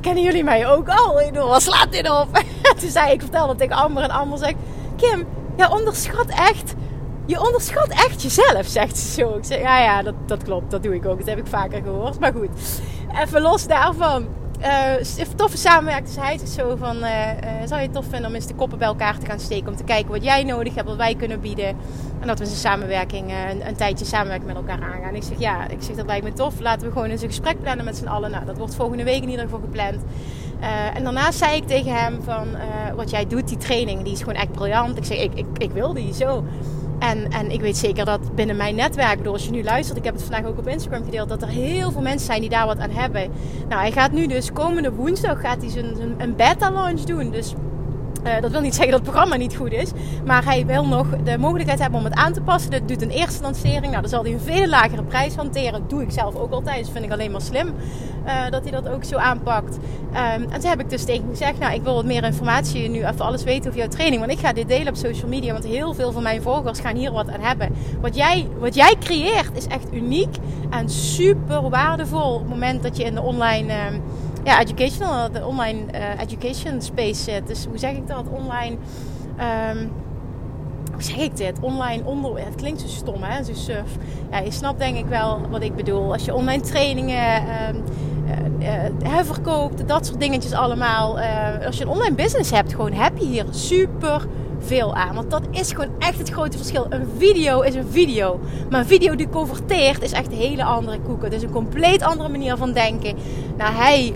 Kennen 0.00 0.22
jullie 0.22 0.44
mij 0.44 0.68
ook 0.68 0.88
al? 0.88 1.20
Ik 1.20 1.32
bedoel, 1.32 1.48
wat 1.48 1.62
slaat 1.62 1.92
dit 1.92 2.10
op? 2.10 2.28
Toen 2.80 2.90
zei 2.90 3.12
ik, 3.12 3.20
vertelde 3.20 3.54
tegen 3.54 3.76
Amber 3.76 4.02
en 4.02 4.10
Amber 4.10 4.38
zegt, 4.38 4.56
Kim, 4.96 5.26
ja 5.56 5.68
onderschat 5.68 6.28
echt 6.28 6.74
je 7.26 7.46
onderschat 7.46 7.88
echt 7.88 8.22
jezelf, 8.22 8.66
zegt 8.66 8.98
ze 8.98 9.10
zo. 9.10 9.34
Ik 9.36 9.44
zeg, 9.44 9.60
ja, 9.60 9.78
ja, 9.78 10.02
dat, 10.02 10.14
dat 10.26 10.42
klopt. 10.42 10.70
Dat 10.70 10.82
doe 10.82 10.94
ik 10.94 11.06
ook. 11.06 11.18
Dat 11.18 11.28
heb 11.28 11.38
ik 11.38 11.46
vaker 11.46 11.82
gehoord. 11.82 12.20
Maar 12.20 12.32
goed, 12.32 12.80
even 13.22 13.40
los 13.40 13.66
daarvan 13.66 14.26
uh, 14.60 15.26
toffe 15.36 15.56
samenwerking. 15.56 16.06
Dus 16.14 16.24
hij 16.24 16.38
zegt 16.38 16.50
zo 16.50 16.76
van, 16.76 16.96
uh, 16.96 17.02
uh, 17.02 17.66
zou 17.66 17.80
je 17.80 17.86
het 17.86 17.92
tof 17.92 18.04
vinden 18.08 18.28
om 18.28 18.34
eens 18.34 18.46
de 18.46 18.54
koppen 18.54 18.78
bij 18.78 18.88
elkaar 18.88 19.18
te 19.18 19.26
gaan 19.26 19.40
steken. 19.40 19.68
Om 19.68 19.76
te 19.76 19.84
kijken 19.84 20.10
wat 20.10 20.24
jij 20.24 20.44
nodig 20.44 20.74
hebt, 20.74 20.88
wat 20.88 20.96
wij 20.96 21.14
kunnen 21.14 21.40
bieden. 21.40 21.76
En 22.20 22.26
dat 22.26 22.38
we 22.38 22.44
een 22.44 22.50
samenwerking, 22.50 23.32
een, 23.50 23.66
een, 23.68 23.76
tijdje 23.76 24.04
samenwerking 24.04 24.46
met 24.46 24.56
elkaar 24.56 24.82
aangaan. 24.82 25.14
Ik 25.14 25.22
zeg, 25.22 25.38
ja, 25.38 25.68
ik 25.68 25.82
zeg, 25.82 25.96
dat 25.96 26.06
lijkt 26.06 26.24
me 26.24 26.32
tof. 26.32 26.60
Laten 26.60 26.86
we 26.86 26.92
gewoon 26.92 27.08
eens 27.08 27.22
een 27.22 27.28
gesprek 27.28 27.62
plannen 27.62 27.84
met 27.84 27.96
z'n 27.96 28.06
allen. 28.06 28.30
Nou, 28.30 28.44
dat 28.44 28.58
wordt 28.58 28.74
volgende 28.74 29.04
week 29.04 29.22
in 29.22 29.28
ieder 29.28 29.44
geval 29.44 29.60
gepland. 29.60 30.02
en 30.94 31.04
daarnaast 31.04 31.38
zei 31.38 31.56
ik 31.56 31.66
tegen 31.66 31.94
hem 31.94 32.22
van, 32.22 32.46
wat 32.96 33.10
jij 33.10 33.26
doet, 33.26 33.48
die 33.48 33.56
training, 33.56 34.02
die 34.02 34.12
is 34.12 34.18
gewoon 34.18 34.34
echt 34.34 34.52
briljant. 34.52 34.96
Ik 34.96 35.04
zeg, 35.04 35.18
ik, 35.18 35.34
ik, 35.34 35.46
ik 35.58 35.70
wil 35.70 35.92
die, 35.92 36.14
zo. 36.14 36.44
En, 36.98 37.30
en 37.30 37.50
ik 37.50 37.60
weet 37.60 37.76
zeker 37.76 38.04
dat 38.04 38.34
binnen 38.34 38.56
mijn 38.56 38.74
netwerk, 38.74 39.16
bedoel, 39.16 39.32
als 39.32 39.44
je 39.44 39.50
nu 39.50 39.62
luistert, 39.62 39.98
ik 39.98 40.04
heb 40.04 40.14
het 40.14 40.22
vandaag 40.22 40.44
ook 40.50 40.58
op 40.58 40.68
Instagram 40.68 41.04
gedeeld, 41.04 41.28
dat 41.28 41.42
er 41.42 41.48
heel 41.48 41.90
veel 41.90 42.02
mensen 42.02 42.26
zijn 42.26 42.40
die 42.40 42.50
daar 42.50 42.66
wat 42.66 42.78
aan 42.78 42.90
hebben. 42.90 43.30
Nou, 43.68 43.80
hij 43.80 43.92
gaat 43.92 44.12
nu 44.12 44.26
dus 44.26 44.52
komende 44.52 44.92
woensdag 44.92 45.40
gaat 45.40 45.60
hij 45.60 45.70
zijn 45.70 46.14
een 46.18 46.36
beta 46.36 46.70
launch 46.70 47.00
doen. 47.00 47.30
Dus 47.30 47.54
uh, 48.26 48.40
dat 48.40 48.50
wil 48.50 48.60
niet 48.60 48.74
zeggen 48.74 48.90
dat 48.90 49.00
het 49.00 49.10
programma 49.10 49.36
niet 49.36 49.56
goed 49.56 49.72
is. 49.72 49.90
Maar 50.24 50.44
hij 50.44 50.66
wil 50.66 50.86
nog 50.86 51.06
de 51.24 51.38
mogelijkheid 51.38 51.80
hebben 51.80 51.98
om 51.98 52.04
het 52.04 52.14
aan 52.14 52.32
te 52.32 52.40
passen. 52.40 52.70
Dat 52.70 52.88
doet 52.88 53.02
een 53.02 53.10
eerste 53.10 53.42
lancering. 53.42 53.86
Nou, 53.86 54.00
dan 54.00 54.08
zal 54.08 54.22
hij 54.22 54.32
een 54.32 54.40
veel 54.40 54.66
lagere 54.66 55.02
prijs 55.02 55.34
hanteren. 55.34 55.72
Dat 55.72 55.90
doe 55.90 56.02
ik 56.02 56.10
zelf 56.10 56.34
ook 56.34 56.52
altijd. 56.52 56.84
Dus 56.84 56.92
vind 56.92 57.04
ik 57.04 57.12
alleen 57.12 57.30
maar 57.30 57.40
slim 57.40 57.74
uh, 58.26 58.50
dat 58.50 58.62
hij 58.62 58.70
dat 58.70 58.88
ook 58.88 59.04
zo 59.04 59.16
aanpakt. 59.16 59.76
Um, 59.76 60.16
en 60.50 60.60
toen 60.60 60.70
heb 60.70 60.80
ik 60.80 60.90
dus 60.90 61.04
tegen 61.04 61.28
gezegd: 61.30 61.58
Nou, 61.58 61.74
ik 61.74 61.82
wil 61.82 61.94
wat 61.94 62.04
meer 62.04 62.24
informatie 62.24 62.88
nu 62.88 63.04
even 63.04 63.20
alles 63.20 63.44
weten 63.44 63.66
over 63.66 63.80
jouw 63.80 63.88
training. 63.88 64.20
Want 64.20 64.32
ik 64.32 64.38
ga 64.38 64.52
dit 64.52 64.68
delen 64.68 64.88
op 64.88 64.96
social 64.96 65.28
media. 65.28 65.52
Want 65.52 65.64
heel 65.64 65.94
veel 65.94 66.12
van 66.12 66.22
mijn 66.22 66.42
volgers 66.42 66.80
gaan 66.80 66.96
hier 66.96 67.12
wat 67.12 67.28
aan 67.28 67.40
hebben. 67.40 67.74
Wat 68.00 68.16
jij, 68.16 68.46
wat 68.58 68.74
jij 68.74 68.94
creëert 69.00 69.56
is 69.56 69.66
echt 69.66 69.92
uniek 69.92 70.36
en 70.70 70.88
super 70.88 71.70
waardevol. 71.70 72.34
Op 72.34 72.40
het 72.40 72.48
moment 72.48 72.82
dat 72.82 72.96
je 72.96 73.04
in 73.04 73.14
de 73.14 73.22
online. 73.22 73.72
Uh, 73.72 73.98
ja, 74.46 74.60
educational, 74.60 75.32
de 75.32 75.46
online 75.46 75.80
uh, 75.94 76.20
education 76.20 76.82
space 76.82 77.22
zit. 77.22 77.46
Dus 77.46 77.66
hoe 77.68 77.78
zeg 77.78 77.92
ik 77.92 78.06
dat? 78.06 78.24
Online. 78.28 78.76
Um, 79.70 79.92
hoe 80.92 81.02
zeg 81.02 81.16
ik 81.16 81.36
dit? 81.36 81.58
Online 81.60 82.04
onder. 82.04 82.44
Het 82.44 82.54
klinkt 82.54 82.80
zo 82.80 82.86
stom, 82.86 83.22
hè? 83.22 83.44
Zo 83.44 83.52
suf. 83.54 83.96
Ja, 84.30 84.38
je 84.38 84.50
snapt 84.50 84.78
denk 84.78 84.96
ik 84.96 85.06
wel 85.06 85.40
wat 85.50 85.62
ik 85.62 85.74
bedoel. 85.74 86.12
Als 86.12 86.24
je 86.24 86.34
online 86.34 86.62
trainingen 86.62 87.42
um, 87.68 87.82
uh, 88.60 89.12
uh, 89.12 89.18
verkoopt, 89.22 89.88
dat 89.88 90.06
soort 90.06 90.20
dingetjes 90.20 90.52
allemaal. 90.52 91.18
als 91.64 91.78
je 91.78 91.84
een 91.84 91.90
online 91.90 92.14
business 92.14 92.50
hebt, 92.50 92.74
gewoon 92.74 92.92
heb 92.92 93.18
je 93.18 93.26
hier 93.26 93.44
super 93.50 94.26
veel 94.58 94.94
aan. 94.94 95.14
Want 95.14 95.30
dat 95.30 95.42
is 95.50 95.72
gewoon 95.72 95.90
echt 95.98 96.18
het 96.18 96.30
grote 96.30 96.56
verschil. 96.56 96.86
Een 96.88 97.08
video 97.18 97.60
is 97.60 97.74
een 97.74 97.88
video. 97.90 98.40
Maar 98.70 98.80
een 98.80 98.86
video 98.86 99.14
die 99.14 99.28
converteert 99.28 100.02
is 100.02 100.12
echt 100.12 100.26
een 100.26 100.38
hele 100.38 100.64
andere 100.64 101.00
koeken. 101.00 101.24
Het 101.24 101.34
is 101.34 101.42
een 101.42 101.50
compleet 101.50 102.02
andere 102.02 102.28
manier 102.28 102.56
van 102.56 102.72
denken. 102.72 103.16
Nou, 103.56 103.74
hij 103.74 104.14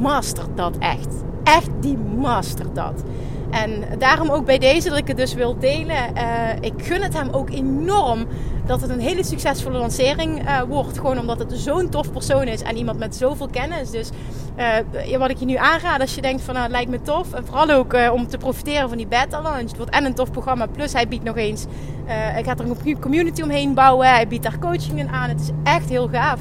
mastert 0.00 0.56
dat 0.56 0.78
echt. 0.78 1.08
Echt, 1.44 1.70
die 1.80 1.96
mastert 1.96 2.74
dat. 2.74 3.02
En 3.50 3.84
daarom 3.98 4.30
ook 4.30 4.44
bij 4.44 4.58
deze 4.58 4.88
dat 4.88 4.98
ik 4.98 5.08
het 5.08 5.16
dus 5.16 5.34
wil 5.34 5.58
delen. 5.58 5.96
Uh, 6.16 6.22
ik 6.60 6.72
gun 6.76 7.02
het 7.02 7.14
hem 7.14 7.30
ook 7.30 7.50
enorm 7.50 8.26
dat 8.66 8.80
het 8.80 8.90
een 8.90 9.00
hele 9.00 9.24
succesvolle 9.24 9.78
lancering 9.78 10.42
uh, 10.42 10.60
wordt. 10.60 10.98
Gewoon 10.98 11.18
omdat 11.18 11.38
het 11.38 11.52
zo'n 11.52 11.88
tof 11.88 12.12
persoon 12.12 12.46
is 12.46 12.62
en 12.62 12.76
iemand 12.76 12.98
met 12.98 13.16
zoveel 13.16 13.48
kennis. 13.48 13.90
Dus 13.90 14.10
uh, 15.10 15.18
wat 15.18 15.30
ik 15.30 15.38
je 15.38 15.44
nu 15.44 15.54
aanraad 15.54 16.00
als 16.00 16.14
je 16.14 16.20
denkt 16.20 16.42
van 16.42 16.54
nou 16.54 16.66
het 16.66 16.74
lijkt 16.74 16.90
me 16.90 17.02
tof. 17.02 17.32
En 17.32 17.46
vooral 17.46 17.70
ook 17.70 17.96
om 18.12 18.26
te 18.26 18.38
profiteren 18.38 18.88
van 18.88 18.98
die 18.98 19.06
beta 19.06 19.42
launch. 19.42 19.68
Het 19.68 19.76
wordt 19.76 19.92
en 19.92 20.04
een 20.04 20.14
tof 20.14 20.30
programma. 20.30 20.66
Plus 20.66 20.92
hij 20.92 21.08
biedt 21.08 21.24
nog 21.24 21.36
eens, 21.36 21.66
hij 22.04 22.44
gaat 22.44 22.60
er 22.60 22.66
een 22.66 23.00
community 23.00 23.42
omheen 23.42 23.74
bouwen. 23.74 24.08
Hij 24.08 24.28
biedt 24.28 24.42
daar 24.42 24.58
coachingen 24.58 25.08
aan. 25.08 25.28
Het 25.28 25.40
is 25.40 25.50
echt 25.62 25.88
heel 25.88 26.08
gaaf. 26.08 26.40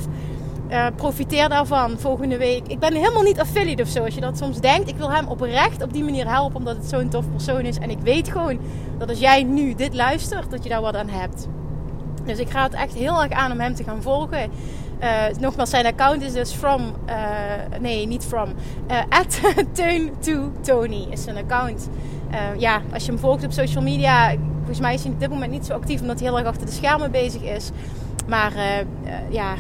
Uh, 0.72 0.86
profiteer 0.96 1.50
daarvan 1.50 2.00
volgende 2.00 2.38
week. 2.38 2.68
Ik 2.68 2.80
ben 2.80 2.94
helemaal 2.94 3.22
niet 3.22 3.40
affiliate 3.40 3.82
of 3.84 3.88
zo, 3.88 4.04
als 4.04 4.16
je 4.16 4.22
dat 4.22 4.38
soms 4.38 4.60
denkt. 4.60 4.90
Ik 4.90 4.98
wil 4.98 5.12
hem 5.12 5.28
oprecht 5.28 5.84
op 5.84 5.94
die 5.94 6.04
manier 6.04 6.28
helpen, 6.28 6.58
omdat 6.58 6.76
het 6.76 6.86
zo'n 6.86 7.10
tof 7.10 7.32
persoon 7.32 7.62
is. 7.62 7.78
En 7.78 7.90
ik 7.90 8.00
weet 8.00 8.32
gewoon 8.32 8.60
dat 8.98 9.10
als 9.10 9.20
jij 9.20 9.44
nu 9.44 9.76
dit 9.76 9.94
luistert, 9.94 10.52
dat 10.52 10.64
je 10.64 10.70
daar 10.70 10.82
wat 10.82 10.96
aan 10.96 11.10
hebt. 11.10 11.48
Dus 12.26 12.40
ik 12.40 12.50
ga 12.50 12.64
het 12.64 12.74
echt 12.74 12.94
heel 12.94 13.24
erg 13.24 13.32
aan 13.32 13.52
om 13.52 13.60
hem 13.60 13.76
te 13.76 13.84
gaan 13.84 14.02
volgen. 14.02 14.52
Uh, 15.04 15.10
nogmaals, 15.40 15.70
zijn 15.70 15.86
account 15.86 16.22
is 16.22 16.34
dus 16.34 16.54
from, 16.54 16.82
uh, 17.10 17.80
nee, 17.80 18.08
niet 18.08 18.26
from, 18.26 18.50
at 19.20 19.42
Teun 19.72 20.12
to 20.20 20.52
Tony 20.62 21.08
is 21.10 21.24
zijn 21.24 21.38
account. 21.38 21.90
ja, 22.58 22.82
als 22.94 23.06
je 23.06 23.12
hem 23.12 23.20
volgt 23.20 23.46
op 23.46 23.52
social 23.52 23.84
media, 23.84 24.34
volgens 24.58 24.80
mij 24.80 24.94
is 24.94 25.04
hij 25.04 25.12
op 25.12 25.20
dit 25.20 25.30
moment 25.30 25.52
niet 25.52 25.66
zo 25.66 25.74
actief, 25.74 26.02
omdat 26.02 26.20
hij 26.20 26.28
heel 26.28 26.38
erg 26.38 26.48
achter 26.48 26.66
de 26.66 26.72
schermen 26.72 27.12
bezig 27.12 27.42
is. 27.42 27.72
Maar 28.28 28.54
uh, 28.56 28.64
ja, 29.30 29.54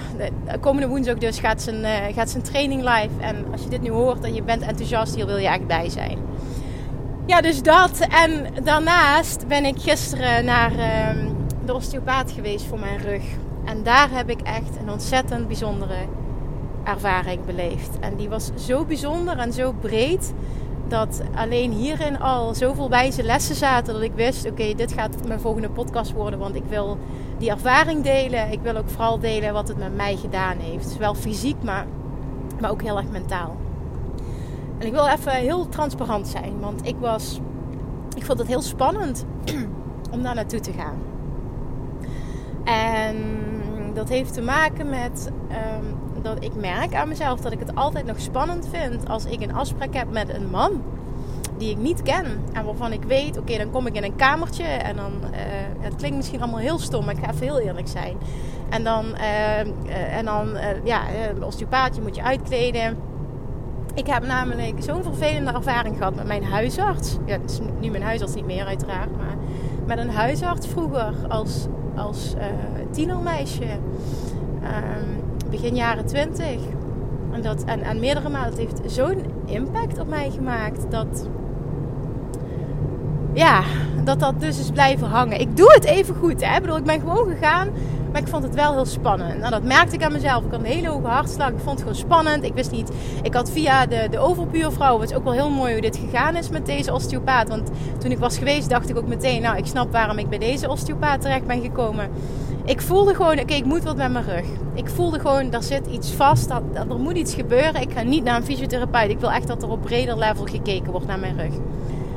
komende 0.59 0.87
woensdag 0.87 1.17
dus 1.17 1.39
gaat 1.39 1.61
zijn, 1.61 1.79
uh, 1.79 2.15
gaat 2.15 2.29
zijn 2.29 2.43
training 2.43 2.81
live. 2.81 3.09
En 3.19 3.45
als 3.51 3.63
je 3.63 3.69
dit 3.69 3.81
nu 3.81 3.89
hoort 3.89 4.23
en 4.23 4.33
je 4.33 4.43
bent 4.43 4.61
enthousiast, 4.61 5.15
hier 5.15 5.25
wil 5.25 5.37
je 5.37 5.47
echt 5.47 5.67
bij 5.67 5.89
zijn. 5.89 6.17
Ja, 7.25 7.41
dus 7.41 7.61
dat. 7.61 7.99
En 7.99 8.45
daarnaast 8.63 9.47
ben 9.47 9.65
ik 9.65 9.79
gisteren 9.79 10.45
naar 10.45 10.71
uh, 10.71 11.25
de 11.65 11.73
osteopaat 11.73 12.31
geweest 12.31 12.65
voor 12.65 12.79
mijn 12.79 12.97
rug. 12.97 13.23
En 13.65 13.83
daar 13.83 14.11
heb 14.11 14.29
ik 14.29 14.41
echt 14.41 14.77
een 14.81 14.91
ontzettend 14.91 15.47
bijzondere 15.47 15.97
ervaring 16.83 17.45
beleefd. 17.45 17.99
En 17.99 18.15
die 18.15 18.29
was 18.29 18.51
zo 18.55 18.85
bijzonder 18.85 19.37
en 19.37 19.53
zo 19.53 19.71
breed 19.71 20.33
dat 20.89 21.21
alleen 21.35 21.71
hierin 21.71 22.19
al 22.19 22.55
zoveel 22.55 22.89
wijze 22.89 23.23
lessen 23.23 23.55
zaten 23.55 23.93
dat 23.93 24.03
ik 24.03 24.13
wist: 24.15 24.49
oké, 24.49 24.73
dit 24.73 24.91
gaat 24.91 25.27
mijn 25.27 25.39
volgende 25.39 25.69
podcast 25.69 26.11
worden, 26.11 26.39
want 26.39 26.55
ik 26.55 26.63
wil 26.69 26.97
die 27.37 27.49
ervaring 27.49 28.03
delen. 28.03 28.51
Ik 28.51 28.59
wil 28.61 28.75
ook 28.75 28.89
vooral 28.89 29.19
delen 29.19 29.53
wat 29.53 29.67
het 29.67 29.77
met 29.77 29.95
mij 29.95 30.15
gedaan 30.15 30.57
heeft. 30.57 30.89
Zowel 30.89 31.15
fysiek, 31.15 31.63
maar, 31.63 31.85
maar 32.59 32.71
ook 32.71 32.81
heel 32.81 32.97
erg 32.97 33.09
mentaal. 33.09 33.55
En 34.77 34.87
ik 34.87 34.93
wil 34.93 35.07
even 35.07 35.31
heel 35.31 35.69
transparant 35.69 36.27
zijn, 36.27 36.59
want 36.59 36.85
ik 36.85 36.95
was, 36.99 37.39
ik 38.15 38.25
vond 38.25 38.39
het 38.39 38.47
heel 38.47 38.61
spannend 38.61 39.25
om 40.13 40.23
daar 40.23 40.35
naartoe 40.35 40.59
te 40.59 40.71
gaan. 40.71 40.97
En 42.63 43.15
dat 43.93 44.09
heeft 44.09 44.33
te 44.33 44.41
maken 44.41 44.89
met 44.89 45.31
um, 45.49 46.06
dat 46.27 46.43
ik 46.43 46.55
merk 46.55 46.95
aan 46.95 47.07
mezelf 47.07 47.39
dat 47.39 47.51
ik 47.51 47.59
het 47.59 47.75
altijd 47.75 48.05
nog 48.05 48.19
spannend 48.19 48.67
vind 48.71 49.09
als 49.09 49.25
ik 49.25 49.41
een 49.41 49.53
afspraak 49.53 49.93
heb 49.93 50.11
met 50.11 50.29
een 50.29 50.49
man 50.49 50.81
die 51.57 51.69
ik 51.69 51.77
niet 51.77 52.01
ken. 52.01 52.25
En 52.53 52.65
waarvan 52.65 52.91
ik 52.91 53.03
weet, 53.03 53.37
oké, 53.37 53.57
dan 53.57 53.71
kom 53.71 53.87
ik 53.87 53.95
in 53.95 54.03
een 54.03 54.15
kamertje 54.15 54.63
en 54.63 54.95
dan, 54.95 55.11
uh, 55.23 55.37
het 55.79 55.95
klinkt 55.95 56.17
misschien 56.17 56.41
allemaal 56.41 56.59
heel 56.59 56.79
stom, 56.79 57.05
maar 57.05 57.17
ik 57.17 57.23
ga 57.23 57.31
even 57.31 57.45
heel 57.45 57.59
eerlijk 57.59 57.87
zijn. 57.87 58.17
En 58.69 58.83
dan, 58.83 59.05
uh, 59.05 60.17
en 60.17 60.25
dan 60.25 60.57
ja, 60.83 61.01
de 61.39 61.45
osteopaat, 61.45 61.95
je 61.95 62.01
moet 62.01 62.15
je 62.15 62.23
uitkleden. 62.23 62.97
Ik 63.93 64.07
heb 64.07 64.25
namelijk 64.25 64.83
zo'n 64.83 65.03
vervelende 65.03 65.51
ervaring 65.51 65.97
gehad 65.97 66.15
met 66.15 66.27
mijn 66.27 66.43
huisarts. 66.43 67.17
Ja, 67.25 67.37
nu 67.79 67.89
mijn 67.89 68.03
huisarts 68.03 68.35
niet 68.35 68.45
meer 68.45 68.65
uiteraard, 68.65 69.17
maar 69.17 69.35
met 69.85 69.97
een 69.97 70.09
huisarts 70.09 70.67
vroeger 70.67 71.13
als, 71.27 71.67
als 71.95 72.33
tienermeisje. 72.91 73.67
Um, 74.63 75.26
begin 75.49 75.75
jaren 75.75 76.05
twintig. 76.05 76.59
En, 77.31 77.41
dat, 77.41 77.63
en, 77.63 77.81
en 77.81 77.99
meerdere 77.99 78.29
malen. 78.29 78.49
Het 78.49 78.57
heeft 78.57 78.81
zo'n 78.85 79.23
impact 79.45 79.99
op 79.99 80.07
mij 80.07 80.31
gemaakt 80.31 80.91
dat 80.91 81.27
ja, 83.33 83.63
dat 84.03 84.19
dat 84.19 84.39
dus 84.39 84.59
is 84.59 84.71
blijven 84.71 85.07
hangen. 85.07 85.39
Ik 85.39 85.57
doe 85.57 85.73
het 85.73 85.83
even 85.83 86.15
goed. 86.15 86.45
Hè? 86.45 86.55
Ik 86.55 86.61
bedoel, 86.61 86.77
ik 86.77 86.83
ben 86.83 86.99
gewoon 86.99 87.27
gegaan. 87.29 87.69
Maar 88.11 88.21
ik 88.21 88.27
vond 88.27 88.43
het 88.43 88.55
wel 88.55 88.73
heel 88.73 88.85
spannend. 88.85 89.37
Nou, 89.39 89.51
dat 89.51 89.63
merkte 89.63 89.95
ik 89.95 90.03
aan 90.03 90.11
mezelf. 90.11 90.43
Ik 90.43 90.51
had 90.51 90.59
een 90.59 90.65
hele 90.65 90.87
hoge 90.87 91.07
hartslag. 91.07 91.49
Ik 91.49 91.55
vond 91.57 91.69
het 91.69 91.79
gewoon 91.79 91.95
spannend. 91.95 92.43
Ik 92.43 92.53
wist 92.53 92.71
niet. 92.71 92.91
Ik 93.21 93.33
had 93.33 93.51
via 93.51 93.85
de, 93.85 94.07
de 94.11 94.19
overbuurvrouw. 94.19 94.99
Het 94.99 95.09
is 95.09 95.15
ook 95.15 95.23
wel 95.23 95.33
heel 95.33 95.49
mooi 95.49 95.71
hoe 95.71 95.81
dit 95.81 95.97
gegaan 95.97 96.35
is 96.35 96.49
met 96.49 96.65
deze 96.65 96.93
osteopaat. 96.93 97.49
Want 97.49 97.69
toen 97.97 98.11
ik 98.11 98.17
was 98.17 98.37
geweest, 98.37 98.69
dacht 98.69 98.89
ik 98.89 98.97
ook 98.97 99.07
meteen. 99.07 99.41
Nou, 99.41 99.57
ik 99.57 99.65
snap 99.65 99.91
waarom 99.91 100.17
ik 100.17 100.29
bij 100.29 100.37
deze 100.37 100.69
osteopaat 100.69 101.21
terecht 101.21 101.47
ben 101.47 101.61
gekomen. 101.61 102.09
Ik 102.67 102.81
voelde 102.81 103.15
gewoon, 103.15 103.39
oké, 103.39 103.53
ik 103.53 103.65
moet 103.65 103.83
wat 103.83 103.97
met 103.97 104.11
mijn 104.11 104.25
rug. 104.25 104.45
Ik 104.73 104.89
voelde 104.89 105.19
gewoon, 105.19 105.53
er 105.53 105.63
zit 105.63 105.87
iets 105.87 106.11
vast. 106.11 106.49
Dat, 106.49 106.61
dat, 106.73 106.89
er 106.89 106.99
moet 106.99 107.17
iets 107.17 107.33
gebeuren. 107.33 107.81
Ik 107.81 107.91
ga 107.91 108.01
niet 108.01 108.23
naar 108.23 108.35
een 108.35 108.43
fysiotherapeut. 108.43 109.09
Ik 109.09 109.19
wil 109.19 109.31
echt 109.31 109.47
dat 109.47 109.63
er 109.63 109.69
op 109.69 109.81
breder 109.81 110.17
level 110.17 110.45
gekeken 110.45 110.91
wordt 110.91 111.07
naar 111.07 111.19
mijn 111.19 111.37
rug. 111.37 111.53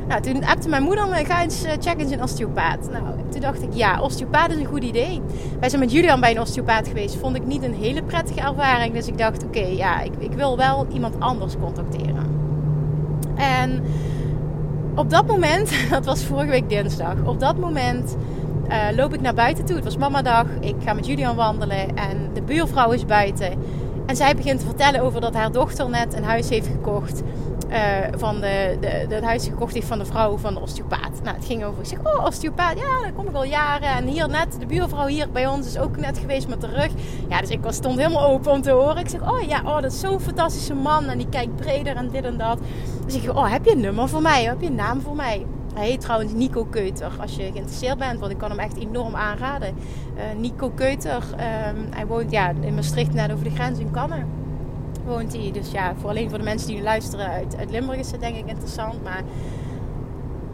Nou, 0.08 0.22
toen 0.22 0.44
appte 0.44 0.68
mijn 0.68 0.82
moeder 0.82 1.08
me, 1.08 1.24
ga 1.24 1.42
eens 1.42 1.64
uh, 1.64 1.70
checken 1.70 2.06
in 2.06 2.12
een 2.12 2.22
osteopaat. 2.22 2.90
Nou, 2.90 3.04
toen 3.28 3.40
dacht 3.40 3.62
ik, 3.62 3.68
ja, 3.72 4.00
osteopaat 4.00 4.50
is 4.50 4.56
een 4.56 4.64
goed 4.64 4.84
idee. 4.84 5.20
Wij 5.60 5.68
zijn 5.68 5.80
met 5.80 5.92
Julian 5.92 6.20
bij 6.20 6.30
een 6.30 6.40
osteopaat 6.40 6.88
geweest. 6.88 7.16
Vond 7.16 7.36
ik 7.36 7.46
niet 7.46 7.62
een 7.62 7.74
hele 7.74 8.02
prettige 8.02 8.40
ervaring. 8.40 8.94
Dus 8.94 9.06
ik 9.06 9.18
dacht, 9.18 9.44
oké, 9.44 9.66
ja, 9.66 10.00
ik, 10.00 10.12
ik 10.18 10.32
wil 10.32 10.56
wel 10.56 10.86
iemand 10.92 11.14
anders 11.18 11.54
contacteren. 11.60 12.26
En 13.36 13.82
op 14.94 15.10
dat 15.10 15.26
moment, 15.26 15.72
dat 15.90 16.04
was 16.04 16.24
vorige 16.24 16.50
week 16.50 16.68
dinsdag, 16.68 17.14
op 17.24 17.40
dat 17.40 17.58
moment 17.58 18.16
uh, 18.70 18.96
loop 18.96 19.14
ik 19.14 19.20
naar 19.20 19.34
buiten 19.34 19.64
toe. 19.64 19.76
Het 19.76 19.84
was 19.84 19.96
mamadag. 19.96 20.46
Ik 20.60 20.76
ga 20.84 20.92
met 20.92 21.06
Julian 21.06 21.36
wandelen 21.36 21.96
en 21.96 22.30
de 22.34 22.42
buurvrouw 22.42 22.90
is 22.90 23.06
buiten. 23.06 23.52
En 24.06 24.16
zij 24.16 24.34
begint 24.36 24.60
te 24.60 24.66
vertellen 24.66 25.00
over 25.00 25.20
dat 25.20 25.34
haar 25.34 25.52
dochter 25.52 25.90
net 25.90 26.14
een 26.14 26.24
huis 26.24 26.48
heeft 26.48 26.66
gekocht. 26.66 27.22
Uh, 27.70 27.76
van 28.16 28.40
de, 28.40 28.76
de, 28.80 29.04
de, 29.08 29.14
het 29.14 29.24
huis 29.24 29.44
gekocht 29.44 29.74
heeft 29.74 29.86
van 29.86 29.98
de 29.98 30.04
vrouw 30.04 30.36
van 30.36 30.54
de 30.54 30.60
osteopaat. 30.60 31.22
Nou, 31.22 31.36
het 31.36 31.44
ging 31.44 31.64
over. 31.64 31.80
Ik 31.80 31.88
zeg, 31.88 31.98
oh, 32.02 32.24
osteopaat, 32.24 32.78
ja, 32.78 33.00
daar 33.00 33.12
kom 33.12 33.28
ik 33.28 33.34
al 33.34 33.44
jaren. 33.44 33.88
En 33.88 34.06
hier 34.06 34.28
net, 34.28 34.56
de 34.58 34.66
buurvrouw 34.66 35.06
hier 35.06 35.30
bij 35.30 35.46
ons 35.46 35.66
is 35.66 35.78
ook 35.78 35.96
net 35.96 36.18
geweest 36.18 36.48
met 36.48 36.60
de 36.60 36.66
rug. 36.66 36.90
Ja, 37.28 37.40
dus 37.40 37.50
ik 37.50 37.62
was, 37.62 37.76
stond 37.76 37.98
helemaal 37.98 38.26
open 38.26 38.52
om 38.52 38.62
te 38.62 38.70
horen. 38.70 38.96
Ik 38.96 39.08
zeg, 39.08 39.30
oh 39.30 39.40
ja, 39.40 39.62
oh, 39.64 39.74
dat 39.74 39.92
is 39.92 40.00
zo'n 40.00 40.20
fantastische 40.20 40.74
man. 40.74 41.08
En 41.08 41.18
die 41.18 41.28
kijkt 41.28 41.56
breder 41.56 41.96
en 41.96 42.08
dit 42.10 42.24
en 42.24 42.38
dat. 42.38 42.58
Dus 43.04 43.14
ik 43.14 43.22
zeg, 43.22 43.34
oh, 43.34 43.50
heb 43.50 43.64
je 43.64 43.72
een 43.72 43.80
nummer 43.80 44.08
voor 44.08 44.22
mij? 44.22 44.44
Heb 44.44 44.60
je 44.60 44.66
een 44.66 44.74
naam 44.74 45.00
voor 45.00 45.16
mij? 45.16 45.46
Hij 45.74 45.88
heet 45.88 46.00
trouwens 46.00 46.32
Nico 46.32 46.64
Keuter. 46.64 47.12
Als 47.20 47.36
je 47.36 47.42
geïnteresseerd 47.42 47.98
bent, 47.98 48.20
want 48.20 48.32
ik 48.32 48.38
kan 48.38 48.50
hem 48.50 48.58
echt 48.58 48.76
enorm 48.76 49.14
aanraden. 49.14 49.74
Uh, 50.16 50.40
Nico 50.40 50.70
Keuter, 50.70 51.22
um, 51.32 51.86
hij 51.90 52.06
woont 52.06 52.30
ja, 52.30 52.52
in 52.60 52.74
Maastricht, 52.74 53.12
net 53.12 53.32
over 53.32 53.44
de 53.44 53.50
grens 53.50 53.78
in 53.78 53.90
Kannen 53.90 54.40
woont 55.04 55.32
hij. 55.32 55.50
Dus 55.52 55.70
ja, 55.70 55.94
voor 55.96 56.10
alleen 56.10 56.28
voor 56.28 56.38
de 56.38 56.44
mensen 56.44 56.68
die 56.68 56.82
luisteren 56.82 57.26
uit, 57.26 57.56
Limburg 57.70 57.98
is 57.98 58.10
het 58.10 58.20
denk 58.20 58.36
ik 58.36 58.46
interessant. 58.46 59.02
Maar 59.02 59.22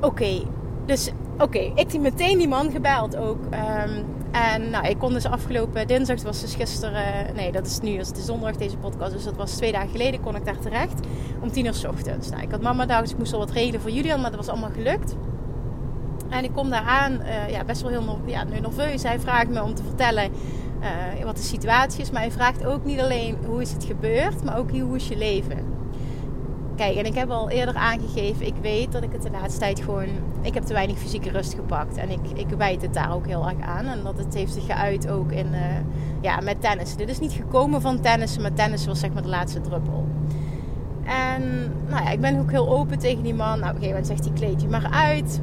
oké, 0.00 0.42
dus 0.86 1.10
oké, 1.38 1.58
ik 1.58 1.92
heb 1.92 2.00
meteen 2.00 2.38
die 2.38 2.48
man 2.48 2.70
gebeld 2.70 3.16
ook. 3.16 3.38
Um, 3.44 4.04
en 4.44 4.70
nou, 4.70 4.86
ik 4.86 4.98
kon 4.98 5.12
dus 5.12 5.24
afgelopen 5.24 5.86
dinsdag, 5.86 6.22
was 6.22 6.40
dus 6.40 6.54
gisteren, 6.54 7.34
nee 7.34 7.52
dat 7.52 7.66
is 7.66 7.80
nu, 7.80 7.96
dat 7.96 8.06
is 8.06 8.12
de 8.12 8.22
zondag 8.22 8.56
deze 8.56 8.76
podcast. 8.76 9.12
Dus 9.12 9.24
dat 9.24 9.36
was 9.36 9.52
twee 9.52 9.72
dagen 9.72 9.88
geleden, 9.88 10.20
kon 10.20 10.36
ik 10.36 10.44
daar 10.44 10.58
terecht 10.58 11.00
om 11.40 11.50
tien 11.50 11.66
uur 11.66 11.74
s 11.74 11.84
ochtends. 11.84 12.30
Nou, 12.30 12.42
ik 12.42 12.50
had 12.50 12.60
mama 12.60 12.86
daar, 12.86 13.02
dus 13.02 13.10
ik 13.10 13.18
moest 13.18 13.32
al 13.32 13.38
wat 13.38 13.50
regelen 13.50 13.80
voor 13.80 13.90
Julian, 13.90 14.20
maar 14.20 14.30
dat 14.30 14.38
was 14.38 14.48
allemaal 14.48 14.70
gelukt. 14.70 15.14
En 16.28 16.44
ik 16.44 16.52
kom 16.52 16.70
daar 16.70 16.82
aan, 16.82 17.12
uh, 17.12 17.50
ja, 17.50 17.64
best 17.64 17.82
wel 17.82 17.90
heel 17.90 18.18
ja, 18.24 18.44
nerveus. 18.44 19.02
Hij 19.02 19.20
vraagt 19.20 19.48
me 19.48 19.62
om 19.62 19.74
te 19.74 19.82
vertellen 19.82 20.30
uh, 21.18 21.24
wat 21.24 21.36
de 21.36 21.42
situatie 21.42 22.00
is. 22.00 22.10
Maar 22.10 22.20
hij 22.20 22.30
vraagt 22.30 22.66
ook 22.66 22.84
niet 22.84 23.00
alleen 23.00 23.36
hoe 23.46 23.62
is 23.62 23.72
het 23.72 23.84
gebeurd, 23.84 24.44
maar 24.44 24.58
ook 24.58 24.70
hoe 24.70 24.96
is 24.96 25.08
je 25.08 25.16
leven. 25.16 25.75
Kijk, 26.76 26.96
en 26.96 27.04
ik 27.04 27.14
heb 27.14 27.30
al 27.30 27.50
eerder 27.50 27.74
aangegeven, 27.74 28.46
ik 28.46 28.54
weet 28.60 28.92
dat 28.92 29.02
ik 29.02 29.12
het 29.12 29.22
de 29.22 29.30
laatste 29.30 29.60
tijd 29.60 29.80
gewoon... 29.80 30.08
Ik 30.40 30.54
heb 30.54 30.64
te 30.64 30.72
weinig 30.72 30.98
fysieke 30.98 31.30
rust 31.30 31.54
gepakt. 31.54 31.96
En 31.96 32.10
ik, 32.10 32.20
ik 32.34 32.48
wijd 32.48 32.82
het 32.82 32.94
daar 32.94 33.14
ook 33.14 33.26
heel 33.26 33.48
erg 33.48 33.60
aan. 33.60 33.86
En 33.86 34.02
dat 34.02 34.18
het 34.18 34.34
heeft 34.34 34.52
zich 34.52 34.66
geuit 34.66 35.08
ook 35.08 35.32
in, 35.32 35.46
uh, 35.46 35.60
ja, 36.20 36.40
met 36.40 36.60
tennis. 36.60 36.96
Dit 36.96 37.08
is 37.08 37.18
niet 37.18 37.32
gekomen 37.32 37.80
van 37.80 38.00
tennis, 38.00 38.38
maar 38.38 38.52
tennis 38.52 38.86
was 38.86 39.00
zeg 39.00 39.12
maar 39.12 39.22
de 39.22 39.28
laatste 39.28 39.60
druppel. 39.60 40.06
En 41.04 41.72
nou 41.88 42.04
ja, 42.04 42.10
ik 42.10 42.20
ben 42.20 42.38
ook 42.38 42.50
heel 42.50 42.68
open 42.68 42.98
tegen 42.98 43.22
die 43.22 43.34
man. 43.34 43.58
Nou, 43.58 43.70
op 43.70 43.76
een 43.76 43.82
gegeven 43.82 43.88
moment 43.88 44.06
zegt 44.06 44.24
hij, 44.24 44.32
kleed 44.32 44.62
je 44.62 44.68
maar 44.68 44.90
uit. 44.90 45.40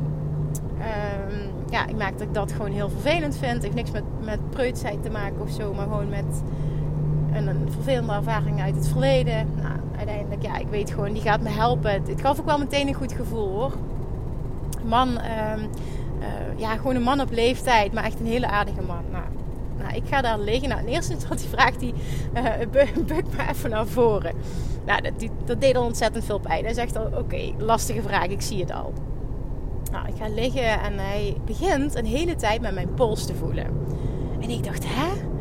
Um, 0.78 1.52
ja, 1.70 1.88
ik 1.88 1.96
merk 1.96 2.18
dat 2.18 2.28
ik 2.28 2.34
dat 2.34 2.52
gewoon 2.52 2.72
heel 2.72 2.90
vervelend 2.90 3.38
vind. 3.38 3.54
Het 3.54 3.64
heeft 3.64 3.76
niks 3.76 3.92
met, 3.92 4.04
met 4.24 4.50
preutsheid 4.50 5.04
te 5.04 5.10
maken 5.10 5.42
of 5.42 5.50
zo, 5.50 5.74
maar 5.74 5.84
gewoon 5.84 6.10
met 6.10 6.44
een, 7.36 7.48
een 7.48 7.72
vervelende 7.72 8.14
ervaring 8.14 8.62
uit 8.62 8.76
het 8.76 8.88
verleden. 8.88 9.48
Nou, 9.62 9.76
uiteindelijk, 9.98 10.42
ja, 10.42 10.58
ik 10.58 10.68
weet 10.68 10.92
gewoon, 10.92 11.14
die 11.14 11.22
gaat 11.22 11.42
me 11.42 11.50
helpen. 11.50 11.92
Het 11.92 12.22
gaf 12.22 12.40
ook 12.40 12.46
wel 12.46 12.58
meteen 12.58 12.88
een 12.88 12.94
goed 12.94 13.14
gevoel 13.14 13.50
hoor. 13.50 13.74
Man, 14.86 15.10
uh, 15.10 15.64
uh, 16.20 16.60
ja, 16.60 16.76
gewoon 16.76 16.96
een 16.96 17.02
man 17.02 17.22
op 17.22 17.32
leeftijd, 17.32 17.94
maar 17.94 18.04
echt 18.04 18.20
een 18.20 18.26
hele 18.26 18.48
aardige 18.48 18.82
man. 18.82 19.04
Nou, 19.12 19.24
nou 19.78 19.96
ik 19.96 20.04
ga 20.06 20.22
daar 20.22 20.40
liggen. 20.40 20.70
Nou, 20.70 20.82
in 20.82 20.88
eerste 20.88 21.14
instantie 21.14 21.50
vraagt 21.56 21.82
hij, 21.82 21.94
uh, 22.36 22.70
buk 23.06 23.26
me 23.38 23.50
even 23.50 23.70
naar 23.70 23.88
voren. 23.88 24.34
Nou, 24.86 25.02
dat, 25.02 25.30
dat 25.46 25.62
deed 25.62 25.76
al 25.76 25.86
ontzettend 25.86 26.26
veel 26.26 26.40
pijn. 26.40 26.64
Hij 26.64 26.74
zegt 26.74 26.96
al, 26.96 27.06
oké, 27.18 27.52
lastige 27.58 28.02
vraag, 28.02 28.28
ik 28.28 28.42
zie 28.42 28.60
het 28.60 28.72
al. 28.72 28.94
Nou, 29.92 30.08
ik 30.08 30.14
ga 30.20 30.28
liggen 30.28 30.82
en 30.82 30.94
hij 30.98 31.38
begint 31.46 31.96
een 31.96 32.06
hele 32.06 32.36
tijd 32.36 32.62
met 32.62 32.74
mijn 32.74 32.94
pols 32.94 33.26
te 33.26 33.36
voelen. 33.36 33.66
En 34.40 34.50
ik 34.50 34.64
dacht, 34.64 34.84
hè? 34.88 35.33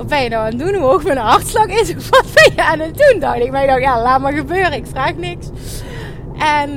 Wat 0.00 0.08
ben 0.08 0.22
je 0.22 0.28
nou 0.28 0.44
aan 0.44 0.50
het 0.50 0.58
doen? 0.58 0.74
Hoe 0.74 0.88
hoog 0.88 1.04
mijn 1.04 1.18
hartslag 1.18 1.66
is? 1.66 1.94
Wat 2.10 2.26
ben 2.34 2.52
je 2.54 2.64
aan 2.64 2.78
het 2.78 2.98
doen? 2.98 3.20
Dacht 3.20 3.40
ik. 3.40 3.50
Maar 3.50 3.62
ik 3.62 3.68
dacht, 3.68 3.80
ja, 3.80 4.02
laat 4.02 4.20
maar 4.20 4.32
gebeuren. 4.32 4.72
Ik 4.72 4.86
vraag 4.86 5.14
niks. 5.14 5.46
En 6.38 6.70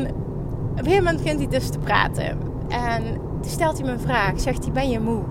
op 0.71 0.77
een 0.77 0.83
gegeven 0.83 1.03
moment 1.03 1.23
begint 1.23 1.39
hij 1.39 1.47
dus 1.47 1.69
te 1.69 1.79
praten. 1.79 2.37
En 2.69 3.03
toen 3.41 3.51
stelt 3.51 3.77
hij 3.77 3.85
me 3.85 3.91
een 3.91 3.99
vraag. 3.99 4.39
Zegt 4.39 4.63
hij, 4.63 4.73
ben 4.73 4.89
je 4.89 4.99
moe? 4.99 5.21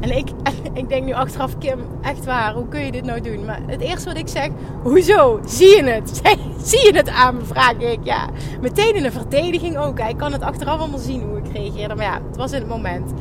En 0.00 0.16
ik, 0.16 0.28
ik 0.80 0.88
denk 0.88 1.04
nu 1.04 1.12
achteraf, 1.12 1.58
Kim, 1.58 1.78
echt 2.02 2.24
waar, 2.24 2.54
hoe 2.54 2.68
kun 2.68 2.84
je 2.84 2.92
dit 2.92 3.04
nou 3.04 3.20
doen? 3.20 3.44
Maar 3.44 3.60
het 3.66 3.80
eerste 3.80 4.08
wat 4.08 4.18
ik 4.18 4.28
zeg, 4.28 4.48
hoezo? 4.82 5.40
Zie 5.46 5.76
je 5.76 5.84
het? 5.84 6.20
Zie 6.70 6.84
je 6.84 6.96
het 6.96 7.08
aan 7.08 7.36
me? 7.36 7.44
Vraag 7.44 7.72
ik. 7.72 7.98
Ja, 8.02 8.28
meteen 8.60 8.94
in 8.94 9.02
de 9.02 9.12
verdediging 9.12 9.78
ook. 9.78 9.98
Ik 9.98 10.16
kan 10.16 10.32
het 10.32 10.42
achteraf 10.42 10.78
allemaal 10.78 10.98
zien 10.98 11.22
hoe 11.22 11.38
ik 11.38 11.52
reageerde. 11.52 11.94
Maar 11.94 12.04
ja, 12.04 12.20
het 12.28 12.36
was 12.36 12.52
in 12.52 12.60
het 12.60 12.68
moment. 12.68 13.12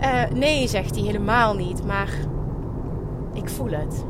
Uh, 0.00 0.22
nee, 0.34 0.68
zegt 0.68 0.94
hij 0.94 1.04
helemaal 1.04 1.54
niet. 1.54 1.84
Maar 1.84 2.08
ik 3.32 3.48
voel 3.48 3.70
het. 3.70 4.04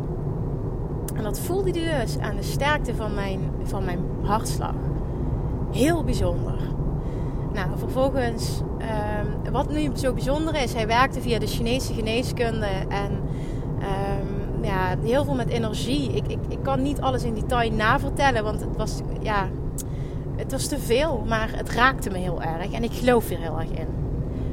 En 1.14 1.22
dat 1.22 1.40
voelde 1.40 1.70
hij 1.70 2.00
dus 2.00 2.18
aan 2.18 2.36
de 2.36 2.42
sterkte 2.42 2.94
van 2.94 3.14
mijn, 3.14 3.40
van 3.62 3.84
mijn 3.84 4.00
hartslag. 4.22 4.74
Heel 5.70 6.04
bijzonder. 6.04 6.58
Nou, 7.52 7.68
vervolgens, 7.76 8.60
um, 9.44 9.52
wat 9.52 9.70
nu 9.70 9.90
zo 9.94 10.12
bijzonder 10.12 10.62
is, 10.62 10.74
hij 10.74 10.86
werkte 10.86 11.20
via 11.20 11.38
de 11.38 11.46
Chinese 11.46 11.94
geneeskunde 11.94 12.66
en 12.88 13.12
um, 13.78 14.64
ja, 14.64 14.94
heel 15.02 15.24
veel 15.24 15.34
met 15.34 15.48
energie. 15.48 16.12
Ik, 16.12 16.26
ik, 16.26 16.38
ik 16.48 16.58
kan 16.62 16.82
niet 16.82 17.00
alles 17.00 17.24
in 17.24 17.34
detail 17.34 17.72
navertellen, 17.72 18.44
want 18.44 18.60
het 18.60 18.76
was, 18.76 19.00
ja, 19.20 19.48
het 20.36 20.52
was 20.52 20.66
te 20.66 20.78
veel, 20.78 21.24
maar 21.26 21.50
het 21.56 21.70
raakte 21.70 22.10
me 22.10 22.18
heel 22.18 22.42
erg 22.42 22.72
en 22.72 22.82
ik 22.82 22.92
geloof 22.92 23.30
er 23.30 23.38
heel 23.38 23.58
erg 23.58 23.70
in. 23.70 23.86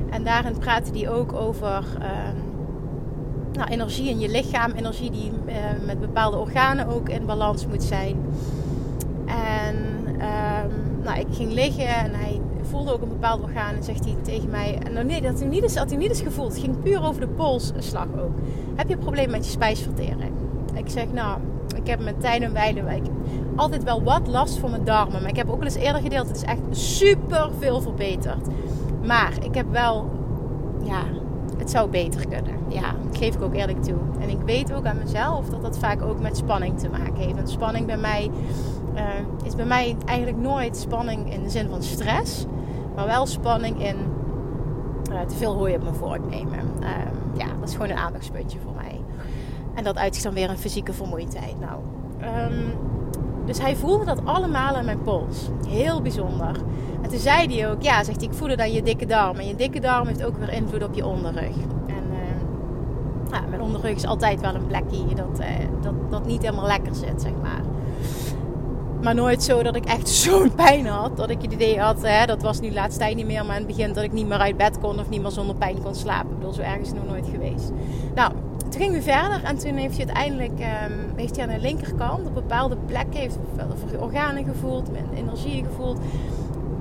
En 0.10 0.24
daarin 0.24 0.58
praatte 0.58 0.92
hij 0.98 1.10
ook 1.10 1.34
over 1.34 1.78
um, 1.78 2.55
nou, 3.56 3.70
energie 3.70 4.10
in 4.10 4.20
je 4.20 4.30
lichaam, 4.30 4.72
energie 4.72 5.12
die 5.12 5.32
uh, 5.48 5.54
met 5.86 6.00
bepaalde 6.00 6.38
organen 6.38 6.88
ook 6.88 7.10
in 7.10 7.26
balans 7.26 7.68
moet 7.68 7.84
zijn. 7.84 8.18
En 9.26 9.76
nou, 11.04 11.20
ik 11.20 11.28
ging 11.32 11.52
liggen 11.52 11.88
en 11.88 12.14
hij 12.14 12.42
voelde 12.62 12.94
ook 12.94 13.02
een 13.02 13.10
bepaald 13.10 13.42
orgaan 13.42 13.76
en 13.76 13.84
zegt 13.84 14.06
hij 14.06 14.16
tegen 14.22 14.50
mij... 14.50 14.78
Nou, 14.92 15.06
nee, 15.06 15.22
dat 15.22 15.32
had 15.32 15.40
hij, 15.40 15.50
niet 15.50 15.64
eens, 15.64 15.76
had 15.76 15.98
niet 15.98 16.10
eens 16.10 16.22
gevoeld. 16.22 16.52
Het 16.52 16.62
ging 16.62 16.80
puur 16.80 17.04
over 17.04 17.22
de 17.22 17.28
polsslag 17.28 18.08
ook. 18.20 18.38
Heb 18.76 18.88
je 18.88 18.94
een 18.94 19.00
probleem 19.00 19.30
met 19.30 19.46
je 19.46 19.52
spijsvertering? 19.52 20.32
Ik 20.74 20.90
zeg, 20.90 21.12
nou, 21.12 21.40
ik 21.76 21.88
heb 21.88 22.04
met 22.04 22.22
tijd 22.22 22.42
en 22.42 22.54
wijle 22.54 22.82
altijd 23.56 23.84
wel 23.84 24.04
wat 24.04 24.28
last 24.28 24.58
van 24.58 24.70
mijn 24.70 24.84
darmen. 24.84 25.22
Maar 25.22 25.30
ik 25.30 25.36
heb 25.36 25.50
ook 25.50 25.60
al 25.60 25.66
eens 25.66 25.76
eerder 25.76 26.02
gedeeld, 26.02 26.28
het 26.28 26.36
is 26.36 26.44
echt 26.44 26.62
super 26.70 27.50
veel 27.60 27.82
verbeterd. 27.82 28.48
Maar 29.06 29.34
ik 29.44 29.56
heb 29.56 29.72
wel, 29.72 30.10
ja, 30.84 31.04
het 31.58 31.70
zou 31.70 31.90
beter 31.90 32.28
kunnen. 32.28 32.55
Ja, 32.76 32.96
geef 33.12 33.36
ik 33.36 33.42
ook 33.42 33.54
eerlijk 33.54 33.84
toe. 33.84 33.98
En 34.20 34.30
ik 34.30 34.42
weet 34.46 34.74
ook 34.74 34.86
aan 34.86 34.98
mezelf 34.98 35.50
dat 35.50 35.62
dat 35.62 35.80
vaak 35.80 36.02
ook 36.02 36.20
met 36.20 36.38
spanning 36.38 36.80
te 36.80 36.90
maken 36.90 37.16
heeft. 37.16 37.36
Want 37.36 37.50
spanning 37.50 37.86
bij 37.86 37.98
mij 37.98 38.32
uh, 38.96 39.02
is 39.44 39.56
bij 39.56 39.66
mij 39.66 39.96
eigenlijk 40.06 40.38
nooit 40.38 40.78
spanning 40.78 41.34
in 41.34 41.44
de 41.44 41.50
zin 41.50 41.70
van 41.70 41.84
stress. 41.84 42.46
Maar 42.96 43.06
wel 43.06 43.26
spanning 43.26 43.84
in 43.84 43.96
uh, 45.12 45.22
te 45.22 45.36
veel 45.36 45.54
hooi 45.54 45.76
op 45.76 45.84
mijn 45.84 45.96
vork 45.96 46.30
nemen. 46.30 46.60
Uh, 46.80 46.90
ja, 47.38 47.46
dat 47.60 47.70
is 47.70 47.76
gewoon 47.76 47.90
een 47.90 47.98
aandachtspuntje 47.98 48.60
voor 48.64 48.74
mij. 48.76 49.02
En 49.74 49.84
dat 49.84 49.98
uitzicht 49.98 50.26
dan 50.26 50.34
weer 50.34 50.50
een 50.50 50.58
fysieke 50.58 50.94
vermoeidheid. 50.94 51.60
Nou, 51.60 51.80
um, 52.52 52.74
dus 53.46 53.62
hij 53.62 53.76
voelde 53.76 54.06
dat 54.06 54.26
allemaal 54.26 54.76
aan 54.76 54.86
mijn 54.86 55.02
pols. 55.02 55.50
Heel 55.68 56.02
bijzonder. 56.02 56.56
En 57.02 57.10
toen 57.10 57.20
zei 57.20 57.56
hij 57.56 57.72
ook, 57.72 57.82
ja, 57.82 58.04
zegt 58.04 58.20
hij, 58.20 58.30
ik 58.30 58.36
voelde 58.36 58.56
dan 58.56 58.72
je 58.72 58.82
dikke 58.84 59.06
darm. 59.06 59.38
En 59.38 59.48
je 59.48 59.56
dikke 59.56 59.80
darm 59.80 60.08
heeft 60.08 60.24
ook 60.24 60.38
weer 60.38 60.54
invloed 60.54 60.84
op 60.84 60.94
je 60.94 61.06
onderrug. 61.06 61.56
Ja, 63.36 63.42
mijn 63.50 63.62
onderrug 63.62 63.96
is 63.96 64.06
altijd 64.06 64.42
wel 64.42 64.56
een 64.56 64.68
plekje 64.68 65.16
dat, 65.16 65.40
uh, 65.40 65.48
dat, 65.82 65.94
dat 66.10 66.26
niet 66.26 66.42
helemaal 66.42 66.68
lekker 66.68 66.96
zit, 66.96 67.22
zeg 67.22 67.32
maar. 67.42 67.62
Maar 69.02 69.16
nooit 69.16 69.44
zo 69.44 69.64
dat 69.64 69.76
ik 69.76 69.86
echt 69.86 70.10
zo'n 70.24 70.56
pijn 70.56 70.86
had. 70.88 71.18
Dat 71.18 71.30
ik 71.30 71.42
het 71.42 71.54
idee 71.54 71.80
had, 71.80 72.02
hè, 72.02 72.26
dat 72.26 72.42
was 72.42 72.60
nu 72.60 72.72
laatst 72.72 73.00
tijd 73.00 73.16
niet 73.16 73.26
meer. 73.26 73.46
Maar 73.46 73.56
in 73.56 73.66
het 73.66 73.76
begin 73.76 73.94
dat 73.94 74.04
ik 74.04 74.12
niet 74.12 74.28
meer 74.28 74.38
uit 74.38 74.58
bed 74.58 74.80
kon 74.80 75.00
of 75.00 75.10
niet 75.10 75.22
meer 75.22 75.32
zonder 75.32 75.56
pijn 75.56 75.82
kon 75.82 75.96
slapen. 75.96 76.32
Ik 76.32 76.38
bedoel, 76.38 76.54
zo 76.54 76.62
ergens 76.62 76.94
nog 76.94 77.06
nooit 77.06 77.28
geweest. 77.32 77.72
Nou, 78.16 78.32
toen 78.58 78.82
gingen 78.82 78.94
we 78.94 79.02
verder 79.02 79.44
en 79.44 79.58
toen 79.58 79.76
heeft 79.76 79.98
hij 79.98 80.06
uiteindelijk 80.06 80.60
um, 80.60 81.16
heeft 81.16 81.36
hij 81.36 81.48
aan 81.48 81.54
de 81.54 81.62
linkerkant 81.62 82.28
op 82.28 82.34
bepaalde 82.34 82.78
plekken 82.86 83.20
heeft 83.20 83.38
organen 84.00 84.46
gevoeld, 84.46 84.90
energie 85.16 85.64
gevoeld. 85.64 86.00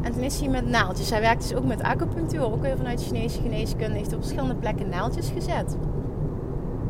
En 0.03 0.12
toen 0.12 0.23
is 0.23 0.40
hij 0.40 0.49
met 0.49 0.69
naaldjes. 0.69 1.11
Hij 1.11 1.21
werkt 1.21 1.43
dus 1.49 1.59
ook 1.59 1.64
met 1.64 1.83
acupunctuur, 1.83 2.53
ook 2.53 2.62
weer 2.62 2.77
vanuit 2.77 3.05
Chinese 3.05 3.40
geneeskunde. 3.40 3.97
Heeft 3.97 4.14
op 4.14 4.21
verschillende 4.21 4.55
plekken 4.55 4.88
naaldjes 4.88 5.31
gezet. 5.35 5.77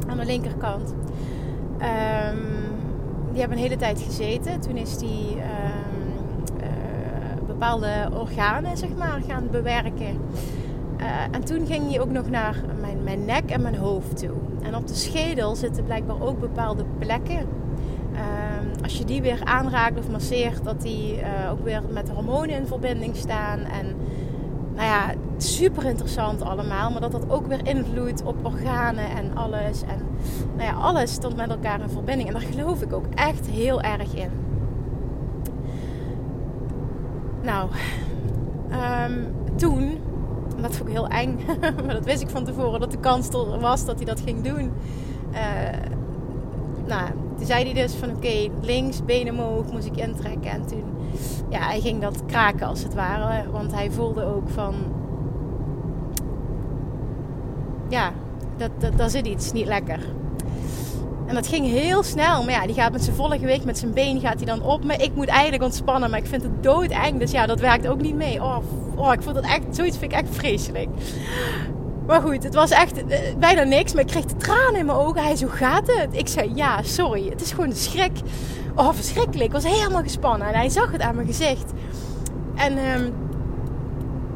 Aan 0.06 0.16
de 0.16 0.24
linkerkant. 0.24 0.94
Um, 1.78 2.52
die 3.30 3.40
hebben 3.40 3.58
een 3.58 3.64
hele 3.64 3.76
tijd 3.76 4.00
gezeten. 4.00 4.60
Toen 4.60 4.76
is 4.76 4.94
hij 5.00 5.26
um, 5.30 6.56
uh, 6.60 7.46
bepaalde 7.46 8.08
organen 8.12 8.76
zeg 8.76 8.88
maar, 8.98 9.20
gaan 9.28 9.48
bewerken. 9.50 10.20
Uh, 11.00 11.06
en 11.30 11.44
toen 11.44 11.66
ging 11.66 11.90
hij 11.90 12.00
ook 12.00 12.10
nog 12.10 12.30
naar 12.30 12.56
mijn, 12.80 13.02
mijn 13.02 13.24
nek 13.24 13.50
en 13.50 13.62
mijn 13.62 13.76
hoofd 13.76 14.18
toe. 14.18 14.36
En 14.62 14.76
op 14.76 14.86
de 14.86 14.94
schedel 14.94 15.54
zitten 15.56 15.84
blijkbaar 15.84 16.22
ook 16.22 16.40
bepaalde 16.40 16.84
plekken. 16.98 17.46
Uh, 18.12 18.82
als 18.82 18.98
je 18.98 19.04
die 19.04 19.22
weer 19.22 19.40
aanraakt 19.44 19.98
of 19.98 20.10
masseert, 20.10 20.64
dat 20.64 20.82
die 20.82 21.16
uh, 21.16 21.50
ook 21.50 21.64
weer 21.64 21.82
met 21.90 22.10
hormonen 22.10 22.56
in 22.56 22.66
verbinding 22.66 23.16
staan. 23.16 23.58
En 23.58 23.96
nou 24.74 24.86
ja, 24.86 25.14
super 25.36 25.84
interessant 25.84 26.42
allemaal. 26.42 26.90
Maar 26.90 27.00
dat 27.00 27.12
dat 27.12 27.30
ook 27.30 27.46
weer 27.46 27.66
invloedt 27.66 28.22
op 28.22 28.44
organen 28.44 29.08
en 29.10 29.36
alles. 29.36 29.82
En 29.82 29.98
nou 30.56 30.68
ja, 30.68 30.74
alles 30.74 31.12
stond 31.12 31.36
met 31.36 31.50
elkaar 31.50 31.80
in 31.80 31.88
verbinding. 31.88 32.28
En 32.28 32.34
daar 32.34 32.52
geloof 32.52 32.82
ik 32.82 32.92
ook 32.92 33.06
echt 33.14 33.46
heel 33.46 33.82
erg 33.82 34.14
in. 34.14 34.30
Nou, 37.42 37.68
um, 39.06 39.34
toen 39.56 40.00
dat 40.64 40.76
vond 40.76 40.88
ik 40.88 40.94
heel 40.94 41.08
eng. 41.08 41.38
maar 41.84 41.94
dat 41.94 42.04
wist 42.04 42.22
ik 42.22 42.28
van 42.28 42.44
tevoren 42.44 42.80
dat 42.80 42.90
de 42.90 42.98
kans 42.98 43.28
er 43.28 43.60
was 43.60 43.84
dat 43.84 43.96
hij 43.96 44.04
dat 44.04 44.20
ging 44.20 44.42
doen. 44.42 44.72
Uh, 45.32 45.40
nou, 46.86 47.10
toen 47.36 47.46
zei 47.46 47.64
hij 47.64 47.82
dus 47.82 47.94
van 47.94 48.10
oké, 48.10 48.48
links, 48.60 49.04
benen 49.04 49.38
omhoog 49.38 49.72
moest 49.72 49.86
ik 49.86 49.96
intrekken. 49.96 50.50
En 50.50 50.66
toen, 50.66 50.84
ja, 51.48 51.58
hij 51.58 51.80
ging 51.80 52.00
dat 52.00 52.22
kraken 52.26 52.66
als 52.66 52.82
het 52.82 52.94
ware. 52.94 53.50
Want 53.50 53.72
hij 53.72 53.90
voelde 53.90 54.24
ook 54.24 54.48
van, 54.48 54.74
ja, 57.88 58.12
dat, 58.56 58.70
dat, 58.96 59.10
zit 59.10 59.26
iets 59.26 59.52
niet 59.52 59.66
lekker. 59.66 59.98
En 61.26 61.34
dat 61.34 61.46
ging 61.46 61.66
heel 61.66 62.02
snel. 62.02 62.42
Maar 62.44 62.52
ja, 62.52 62.66
die 62.66 62.74
gaat 62.74 62.92
met 62.92 63.04
zijn 63.04 63.16
volle 63.16 63.38
gewicht, 63.38 63.64
met 63.64 63.78
zijn 63.78 63.92
been 63.92 64.20
gaat 64.20 64.36
hij 64.36 64.46
dan 64.46 64.62
op 64.62 64.84
me. 64.84 64.96
Ik 64.96 65.14
moet 65.14 65.28
eigenlijk 65.28 65.62
ontspannen, 65.62 66.10
maar 66.10 66.18
ik 66.18 66.26
vind 66.26 66.42
het 66.42 66.62
doodeng. 66.62 67.18
Dus 67.18 67.30
ja, 67.30 67.46
dat 67.46 67.60
werkt 67.60 67.88
ook 67.88 68.00
niet 68.00 68.14
mee. 68.14 68.42
Oh, 68.42 68.56
oh 68.96 69.12
ik 69.12 69.22
vond 69.22 69.36
het 69.36 69.44
echt, 69.44 69.62
zoiets 69.70 69.98
vind 69.98 70.12
ik 70.12 70.18
echt 70.18 70.36
vreselijk. 70.36 70.88
Maar 72.06 72.20
goed, 72.20 72.42
het 72.42 72.54
was 72.54 72.70
echt 72.70 72.98
uh, 72.98 73.18
bijna 73.38 73.62
niks. 73.62 73.92
Maar 73.92 74.02
ik 74.02 74.08
kreeg 74.08 74.24
de 74.24 74.36
tranen 74.36 74.76
in 74.76 74.86
mijn 74.86 74.98
ogen. 74.98 75.22
Hij 75.22 75.36
zo 75.36 75.46
gaat 75.50 75.86
het? 75.86 76.08
Ik 76.10 76.28
zei 76.28 76.52
ja, 76.54 76.82
sorry. 76.82 77.28
Het 77.28 77.40
is 77.40 77.50
gewoon 77.50 77.70
een 77.70 77.76
schrik. 77.76 78.18
Oh, 78.74 78.92
verschrikkelijk. 78.92 79.44
Ik 79.44 79.52
was 79.52 79.64
helemaal 79.64 80.02
gespannen. 80.02 80.48
En 80.48 80.54
hij 80.54 80.68
zag 80.68 80.92
het 80.92 81.00
aan 81.00 81.14
mijn 81.14 81.26
gezicht. 81.26 81.72
En 82.54 82.78
um, 82.78 83.14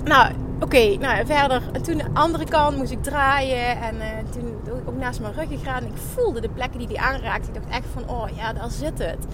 nou, 0.05 0.33
oké, 0.61 0.97
nou 0.97 1.27
verder. 1.27 1.63
En 1.73 1.83
toen 1.83 1.97
de 1.97 2.05
andere 2.13 2.45
kant 2.45 2.77
moest 2.77 2.91
ik 2.91 3.03
draaien. 3.03 3.81
En 3.81 3.95
uh, 3.97 4.05
toen 4.31 4.55
ook 4.87 4.97
naast 4.97 5.21
mijn 5.21 5.33
rug. 5.33 5.63
En 5.63 5.87
ik 5.87 5.97
voelde 6.15 6.41
de 6.41 6.49
plekken 6.49 6.79
die 6.79 6.89
hij 6.89 6.97
aanraakte. 6.97 7.49
Ik 7.49 7.55
dacht 7.55 7.69
echt 7.71 7.87
van, 7.93 8.09
oh 8.09 8.29
ja, 8.37 8.53
daar 8.53 8.71
zit 8.71 8.99
het. 8.99 9.27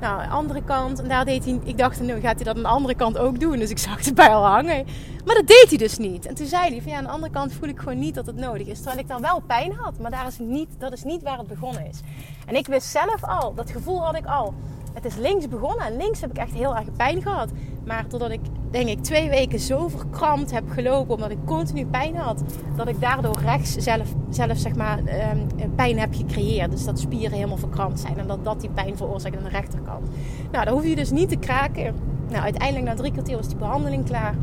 Nou, 0.00 0.22
de 0.22 0.28
andere 0.28 0.62
kant. 0.64 1.00
En 1.00 1.08
daar 1.08 1.24
deed 1.24 1.44
hij. 1.44 1.60
Ik 1.64 1.78
dacht, 1.78 2.00
nu 2.00 2.20
gaat 2.20 2.34
hij 2.34 2.44
dat 2.44 2.56
aan 2.56 2.62
de 2.62 2.68
andere 2.68 2.94
kant 2.94 3.18
ook 3.18 3.40
doen. 3.40 3.58
Dus 3.58 3.70
ik 3.70 3.78
zag 3.78 4.04
het 4.04 4.14
bij 4.14 4.28
al 4.28 4.46
hangen. 4.46 4.86
Maar 5.24 5.34
dat 5.34 5.46
deed 5.46 5.66
hij 5.68 5.78
dus 5.78 5.98
niet. 5.98 6.26
En 6.26 6.34
toen 6.34 6.46
zei 6.46 6.70
hij 6.70 6.82
van 6.82 6.92
ja, 6.92 6.98
aan 6.98 7.04
de 7.04 7.10
andere 7.10 7.32
kant 7.32 7.52
voel 7.52 7.68
ik 7.68 7.78
gewoon 7.78 7.98
niet 7.98 8.14
dat 8.14 8.26
het 8.26 8.36
nodig 8.36 8.66
is. 8.66 8.76
Terwijl 8.76 8.98
ik 8.98 9.08
dan 9.08 9.20
wel 9.20 9.42
pijn 9.46 9.72
had. 9.72 9.98
Maar 9.98 10.10
daar 10.10 10.26
is 10.26 10.38
niet, 10.38 10.68
dat 10.78 10.92
is 10.92 11.04
niet 11.04 11.22
waar 11.22 11.38
het 11.38 11.46
begonnen 11.46 11.86
is. 11.86 12.00
En 12.46 12.54
ik 12.54 12.66
wist 12.66 12.86
zelf 12.86 13.24
al, 13.24 13.54
dat 13.54 13.70
gevoel 13.70 14.04
had 14.04 14.16
ik 14.16 14.26
al. 14.26 14.54
Het 14.92 15.04
is 15.04 15.16
links 15.16 15.48
begonnen 15.48 15.86
en 15.86 15.96
links 15.96 16.20
heb 16.20 16.30
ik 16.30 16.36
echt 16.36 16.52
heel 16.52 16.76
erg 16.76 16.92
pijn 16.96 17.22
gehad. 17.22 17.50
Maar 17.84 18.06
totdat 18.06 18.30
ik, 18.30 18.40
denk 18.70 18.88
ik, 18.88 19.02
twee 19.02 19.28
weken 19.28 19.58
zo 19.58 19.88
verkrampt 19.88 20.50
heb 20.50 20.70
gelopen, 20.70 21.14
omdat 21.14 21.30
ik 21.30 21.38
continu 21.44 21.86
pijn 21.86 22.16
had, 22.16 22.42
dat 22.76 22.88
ik 22.88 23.00
daardoor 23.00 23.38
rechts 23.38 23.76
zelf, 23.76 24.14
zelf 24.30 24.58
zeg 24.58 24.74
maar, 24.74 24.98
um, 24.98 25.74
pijn 25.74 25.98
heb 25.98 26.14
gecreëerd. 26.14 26.70
Dus 26.70 26.84
dat 26.84 26.98
spieren 26.98 27.32
helemaal 27.32 27.56
verkrampt 27.56 28.00
zijn 28.00 28.18
en 28.18 28.26
dat 28.26 28.44
dat 28.44 28.60
die 28.60 28.70
pijn 28.70 28.96
veroorzaakt 28.96 29.36
aan 29.36 29.44
de 29.44 29.48
rechterkant. 29.48 30.08
Nou, 30.52 30.64
dan 30.64 30.74
hoef 30.74 30.86
je 30.86 30.96
dus 30.96 31.10
niet 31.10 31.28
te 31.28 31.36
kraken. 31.36 31.94
Nou, 32.28 32.42
uiteindelijk 32.42 32.84
na 32.86 32.94
drie 32.94 33.12
kwartier 33.12 33.36
was 33.36 33.48
die 33.48 33.56
behandeling 33.56 34.04
klaar. 34.04 34.34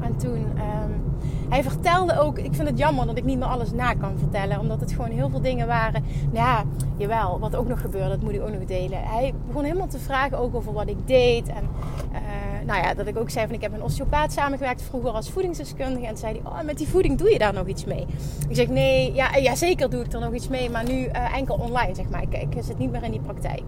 En 0.00 0.16
toen, 0.16 0.38
um, 0.38 1.02
hij 1.48 1.62
vertelde 1.62 2.18
ook, 2.18 2.38
ik 2.38 2.54
vind 2.54 2.68
het 2.68 2.78
jammer 2.78 3.06
dat 3.06 3.16
ik 3.16 3.24
niet 3.24 3.38
meer 3.38 3.48
alles 3.48 3.72
na 3.72 3.94
kan 3.94 4.18
vertellen, 4.18 4.60
omdat 4.60 4.80
het 4.80 4.92
gewoon 4.92 5.10
heel 5.10 5.28
veel 5.30 5.40
dingen 5.40 5.66
waren. 5.66 6.04
Nou 6.32 6.46
ja, 6.46 6.64
jawel, 6.96 7.38
wat 7.38 7.56
ook 7.56 7.68
nog 7.68 7.80
gebeurde, 7.80 8.08
dat 8.08 8.22
moet 8.22 8.32
ik 8.32 8.42
ook 8.42 8.52
nog 8.52 8.64
delen. 8.64 9.02
Hij 9.02 9.34
begon 9.46 9.64
helemaal 9.64 9.86
te 9.86 9.98
vragen 9.98 10.38
ook 10.38 10.54
over 10.54 10.72
wat 10.72 10.88
ik 10.88 11.06
deed 11.06 11.48
en 11.48 11.68
uh, 12.12 12.18
nou 12.66 12.82
ja, 12.82 12.94
dat 12.94 13.06
ik 13.06 13.18
ook 13.18 13.30
zei 13.30 13.46
van 13.46 13.54
ik 13.54 13.60
heb 13.60 13.72
een 13.72 13.82
osteopaat 13.82 14.32
samengewerkt 14.32 14.82
vroeger 14.82 15.10
als 15.10 15.30
voedingsdeskundige. 15.30 16.06
En 16.06 16.16
zei 16.16 16.32
hij, 16.32 16.52
oh, 16.52 16.60
met 16.60 16.78
die 16.78 16.88
voeding 16.88 17.18
doe 17.18 17.30
je 17.30 17.38
daar 17.38 17.52
nog 17.52 17.66
iets 17.66 17.84
mee? 17.84 18.06
Ik 18.48 18.56
zeg, 18.56 18.68
nee, 18.68 19.14
ja, 19.14 19.36
ja 19.36 19.54
zeker 19.54 19.90
doe 19.90 20.04
ik 20.04 20.12
er 20.12 20.20
nog 20.20 20.34
iets 20.34 20.48
mee, 20.48 20.70
maar 20.70 20.84
nu 20.84 20.92
uh, 20.92 21.36
enkel 21.36 21.54
online, 21.54 21.94
zeg 21.94 22.08
maar. 22.08 22.22
Ik, 22.22 22.32
ik 22.32 22.62
zit 22.64 22.78
niet 22.78 22.90
meer 22.90 23.02
in 23.02 23.10
die 23.10 23.20
praktijk. 23.20 23.62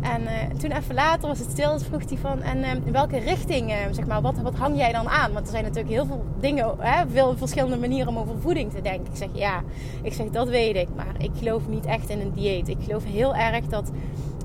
En 0.00 0.22
uh, 0.22 0.58
toen 0.58 0.70
even 0.70 0.94
later 0.94 1.28
was 1.28 1.38
het 1.38 1.50
stil, 1.50 1.78
vroeg 1.78 2.08
hij 2.08 2.18
van, 2.18 2.42
en 2.42 2.58
uh, 2.58 2.70
in 2.84 2.92
welke 2.92 3.18
richting, 3.18 3.72
zeg 3.90 4.06
maar, 4.06 4.20
wat, 4.20 4.38
wat 4.42 4.54
hang 4.54 4.76
jij 4.76 4.92
dan 4.92 5.08
aan? 5.08 5.32
Want 5.32 5.46
er 5.46 5.52
zijn 5.52 5.64
natuurlijk 5.64 5.94
heel 5.94 6.06
veel 6.06 6.24
dingen, 6.40 6.74
hè, 6.78 7.04
veel 7.12 7.36
verschillende 7.36 7.76
manieren 7.76 8.08
om 8.08 8.18
over 8.18 8.40
voeding 8.40 8.72
te 8.72 8.82
denken. 8.82 9.12
Ik 9.12 9.16
zeg, 9.16 9.28
ja, 9.32 9.62
ik 10.02 10.12
zeg, 10.12 10.26
dat 10.26 10.48
weet 10.48 10.76
ik, 10.76 10.88
maar 10.96 11.14
ik 11.18 11.30
geloof 11.38 11.68
niet 11.68 11.86
echt 11.86 12.08
in 12.08 12.20
een 12.20 12.32
dieet. 12.34 12.68
Ik 12.68 12.78
geloof 12.84 13.04
heel 13.04 13.34
erg 13.34 13.64
dat 13.66 13.90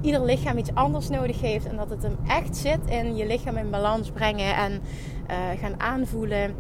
ieder 0.03 0.23
lichaam 0.23 0.57
iets 0.57 0.73
anders 0.73 1.09
nodig 1.09 1.41
heeft. 1.41 1.65
En 1.65 1.75
dat 1.75 1.89
het 1.89 2.03
hem 2.03 2.17
echt 2.27 2.57
zit 2.57 2.79
in 2.85 3.15
je 3.15 3.25
lichaam 3.25 3.57
in 3.57 3.69
balans 3.69 4.11
brengen 4.11 4.55
en 4.55 4.71
uh, 5.29 5.59
gaan 5.59 5.79
aanvoelen 5.79 6.55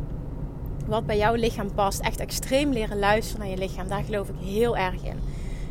wat 0.87 1.05
bij 1.05 1.17
jouw 1.17 1.33
lichaam 1.33 1.73
past. 1.73 1.99
Echt 1.99 2.19
extreem 2.19 2.71
leren 2.71 2.99
luisteren 2.99 3.41
naar 3.41 3.49
je 3.49 3.57
lichaam. 3.57 3.87
Daar 3.87 4.03
geloof 4.03 4.29
ik 4.29 4.35
heel 4.39 4.77
erg 4.77 5.03
in. 5.03 5.19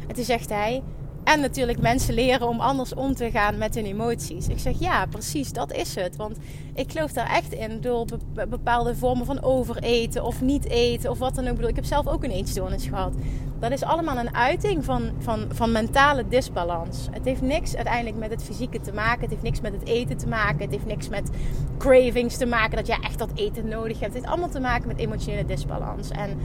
En 0.09 0.15
toen 0.15 0.25
zegt 0.25 0.49
hij. 0.49 0.83
En 1.25 1.41
natuurlijk 1.41 1.81
mensen 1.81 2.15
leren 2.15 2.49
om 2.49 2.61
anders 2.61 2.95
om 2.95 3.15
te 3.15 3.31
gaan 3.31 3.59
met 3.59 3.75
hun 3.75 3.85
emoties. 3.85 4.49
Ik 4.49 4.59
zeg 4.59 4.79
ja, 4.79 5.07
precies, 5.07 5.53
dat 5.53 5.73
is 5.73 5.95
het. 5.95 6.17
Want 6.17 6.37
ik 6.75 6.93
geloof 6.93 7.13
daar 7.13 7.31
echt 7.31 7.53
in 7.53 7.81
door 7.81 8.07
bepaalde 8.49 8.97
vormen 8.97 9.27
van 9.27 9.43
overeten 9.43 10.25
of 10.25 10.41
niet 10.41 10.69
eten 10.69 11.11
of 11.11 11.19
wat 11.19 11.35
dan 11.35 11.49
ook. 11.49 11.59
Ik 11.59 11.77
heb 11.77 11.85
zelf 11.85 12.07
ook 12.07 12.25
een 12.25 12.31
eetstoornis 12.31 12.87
gehad 12.87 13.15
dat 13.63 13.71
is 13.71 13.83
allemaal 13.83 14.17
een 14.17 14.35
uiting 14.35 14.85
van, 14.85 15.11
van, 15.19 15.47
van 15.53 15.73
mentale 15.73 16.29
disbalans. 16.29 17.09
Het 17.11 17.25
heeft 17.25 17.41
niks 17.41 17.77
uiteindelijk 17.77 18.17
met 18.17 18.31
het 18.31 18.43
fysieke 18.43 18.81
te 18.81 18.93
maken. 18.93 19.21
Het 19.21 19.31
heeft 19.31 19.43
niks 19.43 19.61
met 19.61 19.73
het 19.73 19.85
eten 19.85 20.17
te 20.17 20.29
maken. 20.29 20.59
Het 20.59 20.71
heeft 20.71 20.87
niks 20.87 21.09
met 21.09 21.31
cravings 21.79 22.37
te 22.37 22.47
maken. 22.47 22.77
Dat 22.77 22.87
je 22.87 22.97
echt 23.03 23.19
dat 23.19 23.31
eten 23.35 23.69
nodig 23.69 24.01
hebt. 24.01 24.15
Het 24.15 24.15
heeft 24.15 24.27
allemaal 24.27 24.49
te 24.49 24.61
maken 24.61 24.89
met 24.89 24.99
emotionele 24.99 25.45
disbalans. 25.45 26.11
En 26.11 26.39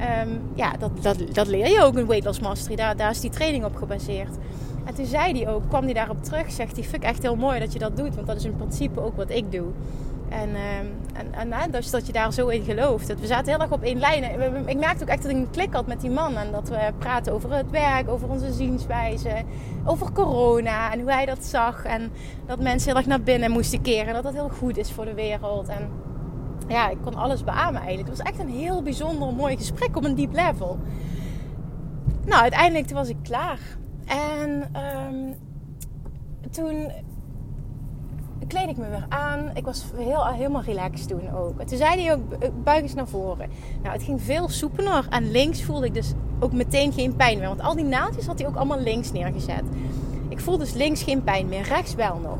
um, 0.00 0.40
ja, 0.54 0.72
dat, 0.72 0.90
dat, 1.02 1.16
dat 1.32 1.46
leer 1.46 1.68
je 1.68 1.82
ook 1.82 1.96
in 1.96 2.06
Weight 2.06 2.24
Loss 2.26 2.40
Mastery. 2.40 2.76
Daar, 2.76 2.96
daar 2.96 3.10
is 3.10 3.20
die 3.20 3.30
training 3.30 3.64
op 3.64 3.76
gebaseerd. 3.76 4.36
En 4.84 4.94
toen 4.94 5.06
zei 5.06 5.42
hij 5.42 5.52
ook, 5.52 5.68
kwam 5.68 5.84
hij 5.84 5.92
daarop 5.92 6.24
terug, 6.24 6.50
zegt 6.50 6.76
hij, 6.76 6.84
vind 6.84 7.02
ik 7.02 7.08
echt 7.08 7.22
heel 7.22 7.36
mooi 7.36 7.60
dat 7.60 7.72
je 7.72 7.78
dat 7.78 7.96
doet. 7.96 8.14
Want 8.14 8.26
dat 8.26 8.36
is 8.36 8.44
in 8.44 8.56
principe 8.56 9.00
ook 9.00 9.16
wat 9.16 9.30
ik 9.30 9.52
doe. 9.52 9.66
En, 10.28 10.48
uh, 10.48 10.78
en, 11.40 11.52
en 11.52 11.70
dus 11.70 11.90
dat 11.90 12.06
je 12.06 12.12
daar 12.12 12.32
zo 12.32 12.48
in 12.48 12.64
gelooft. 12.64 13.20
We 13.20 13.26
zaten 13.26 13.52
heel 13.52 13.60
erg 13.60 13.72
op 13.72 13.82
één 13.82 13.98
lijn. 13.98 14.24
Ik 14.66 14.78
merkte 14.78 15.02
ook 15.02 15.10
echt 15.10 15.22
dat 15.22 15.30
ik 15.30 15.36
een 15.36 15.50
klik 15.50 15.74
had 15.74 15.86
met 15.86 16.00
die 16.00 16.10
man. 16.10 16.36
En 16.36 16.52
dat 16.52 16.68
we 16.68 16.92
praten 16.98 17.32
over 17.32 17.52
het 17.52 17.70
werk, 17.70 18.08
over 18.08 18.28
onze 18.28 18.52
zienswijze, 18.52 19.42
over 19.84 20.12
corona 20.12 20.92
en 20.92 21.00
hoe 21.00 21.12
hij 21.12 21.26
dat 21.26 21.44
zag. 21.44 21.84
En 21.84 22.12
dat 22.46 22.60
mensen 22.60 22.88
heel 22.88 22.98
erg 22.98 23.06
naar 23.06 23.22
binnen 23.22 23.50
moesten 23.50 23.82
keren. 23.82 24.06
En 24.06 24.14
dat 24.14 24.22
dat 24.22 24.32
heel 24.32 24.50
goed 24.58 24.76
is 24.76 24.92
voor 24.92 25.04
de 25.04 25.14
wereld. 25.14 25.68
En 25.68 25.88
ja, 26.68 26.88
ik 26.88 26.98
kon 27.02 27.14
alles 27.14 27.44
beamen 27.44 27.80
eigenlijk. 27.80 28.08
Het 28.08 28.18
was 28.18 28.26
echt 28.26 28.38
een 28.38 28.48
heel 28.48 28.82
bijzonder 28.82 29.34
mooi 29.34 29.56
gesprek 29.56 29.96
op 29.96 30.04
een 30.04 30.14
diep 30.14 30.32
level. 30.32 30.78
Nou, 32.24 32.42
uiteindelijk 32.42 32.90
was 32.90 33.08
ik 33.08 33.16
klaar. 33.22 33.58
En 34.06 34.70
um, 35.10 35.34
toen 36.50 36.90
kleed 38.46 38.68
ik 38.68 38.76
me 38.76 38.88
weer 38.88 39.06
aan. 39.08 39.50
Ik 39.54 39.64
was 39.64 39.84
heel, 39.96 40.26
helemaal 40.26 40.62
relaxed 40.62 41.08
toen 41.08 41.30
ook. 41.34 41.60
En 41.60 41.66
toen 41.66 41.78
zei 41.78 42.02
hij 42.02 42.14
ook, 42.14 42.32
eh, 42.32 42.48
buig 42.64 42.82
eens 42.82 42.94
naar 42.94 43.08
voren. 43.08 43.50
Nou, 43.82 43.94
het 43.94 44.02
ging 44.02 44.22
veel 44.22 44.48
soepeler. 44.48 45.06
En 45.10 45.30
links 45.30 45.62
voelde 45.62 45.86
ik 45.86 45.94
dus 45.94 46.12
ook 46.40 46.52
meteen 46.52 46.92
geen 46.92 47.16
pijn 47.16 47.38
meer. 47.38 47.48
Want 47.48 47.62
al 47.62 47.74
die 47.74 47.84
naaldjes 47.84 48.26
had 48.26 48.38
hij 48.38 48.48
ook 48.48 48.56
allemaal 48.56 48.80
links 48.80 49.12
neergezet. 49.12 49.62
Ik 50.28 50.36
Ik 50.36 50.42
voel 50.42 50.58
dus 50.58 50.72
links 50.72 51.02
geen 51.02 51.24
pijn 51.24 51.48
meer, 51.48 51.62
rechts 51.62 51.94
wel 51.94 52.18
nog. 52.18 52.38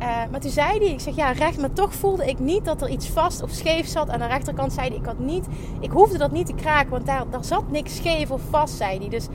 Uh, 0.00 0.06
maar 0.30 0.40
toen 0.40 0.50
zei 0.50 0.78
hij, 0.78 0.88
ik 0.88 1.00
zeg 1.00 1.16
ja, 1.16 1.30
recht, 1.30 1.60
maar 1.60 1.72
toch 1.72 1.94
voelde 1.94 2.26
ik 2.26 2.38
niet 2.38 2.64
dat 2.64 2.82
er 2.82 2.88
iets 2.88 3.08
vast 3.08 3.42
of 3.42 3.50
scheef 3.50 3.86
zat. 3.86 4.10
Aan 4.10 4.18
de 4.18 4.26
rechterkant 4.26 4.72
zei 4.72 4.88
hij, 4.88 4.96
ik 4.96 5.04
had 5.04 5.18
niet, 5.18 5.46
ik 5.80 5.90
hoefde 5.90 6.18
dat 6.18 6.32
niet 6.32 6.46
te 6.46 6.54
kraken, 6.54 6.90
want 6.90 7.06
daar, 7.06 7.24
daar 7.30 7.44
zat 7.44 7.70
niks 7.70 7.96
scheef 7.96 8.30
of 8.30 8.40
vast, 8.50 8.76
zei 8.76 8.98
hij. 8.98 9.08
Dus 9.08 9.26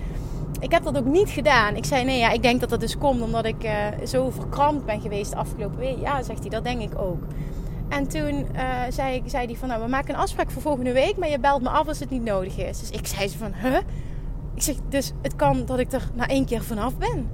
ik 0.60 0.72
heb 0.72 0.84
dat 0.84 0.98
ook 0.98 1.06
niet 1.06 1.30
gedaan. 1.30 1.76
Ik 1.76 1.86
zei, 1.86 2.04
nee, 2.04 2.20
ja, 2.20 2.30
ik 2.30 2.42
denk 2.42 2.60
dat 2.60 2.70
dat 2.70 2.80
dus 2.80 2.98
komt 2.98 3.22
omdat 3.22 3.46
ik 3.46 3.64
uh, 3.64 3.72
zo 4.06 4.30
verkrampt 4.30 4.86
ben 4.86 5.02
geweest 5.02 5.32
de 5.32 5.38
afgelopen 5.38 5.78
week. 5.78 6.00
Ja, 6.00 6.22
zegt 6.22 6.40
hij, 6.40 6.50
dat 6.50 6.64
denk 6.64 6.82
ik 6.82 7.00
ook. 7.00 7.24
En 7.90 8.08
toen 8.08 8.48
uh, 8.56 8.70
zei, 8.90 9.24
zei 9.26 9.46
hij 9.46 9.56
van, 9.56 9.68
nou, 9.68 9.82
we 9.82 9.90
maken 9.90 10.14
een 10.14 10.20
afspraak 10.20 10.52
voor 10.52 10.62
volgende 10.62 10.92
week, 10.92 11.18
maar 11.18 11.30
je 11.30 11.40
belt 11.40 11.62
me 11.62 11.70
af 11.70 11.88
als 11.88 12.00
het 12.00 12.10
niet 12.10 12.24
nodig 12.24 12.58
is. 12.58 12.80
Dus 12.80 12.90
ik 12.90 13.08
zei 13.08 13.28
ze 13.28 13.38
van, 13.38 13.54
huh? 13.62 13.78
Ik 14.56 14.62
zeg, 14.62 14.76
dus 14.90 15.12
het 15.22 15.36
kan 15.36 15.66
dat 15.66 15.80
ik 15.80 15.92
er 15.92 16.10
na 16.14 16.28
één 16.28 16.46
keer 16.46 16.64
vanaf 16.64 16.98
ben. 16.98 17.30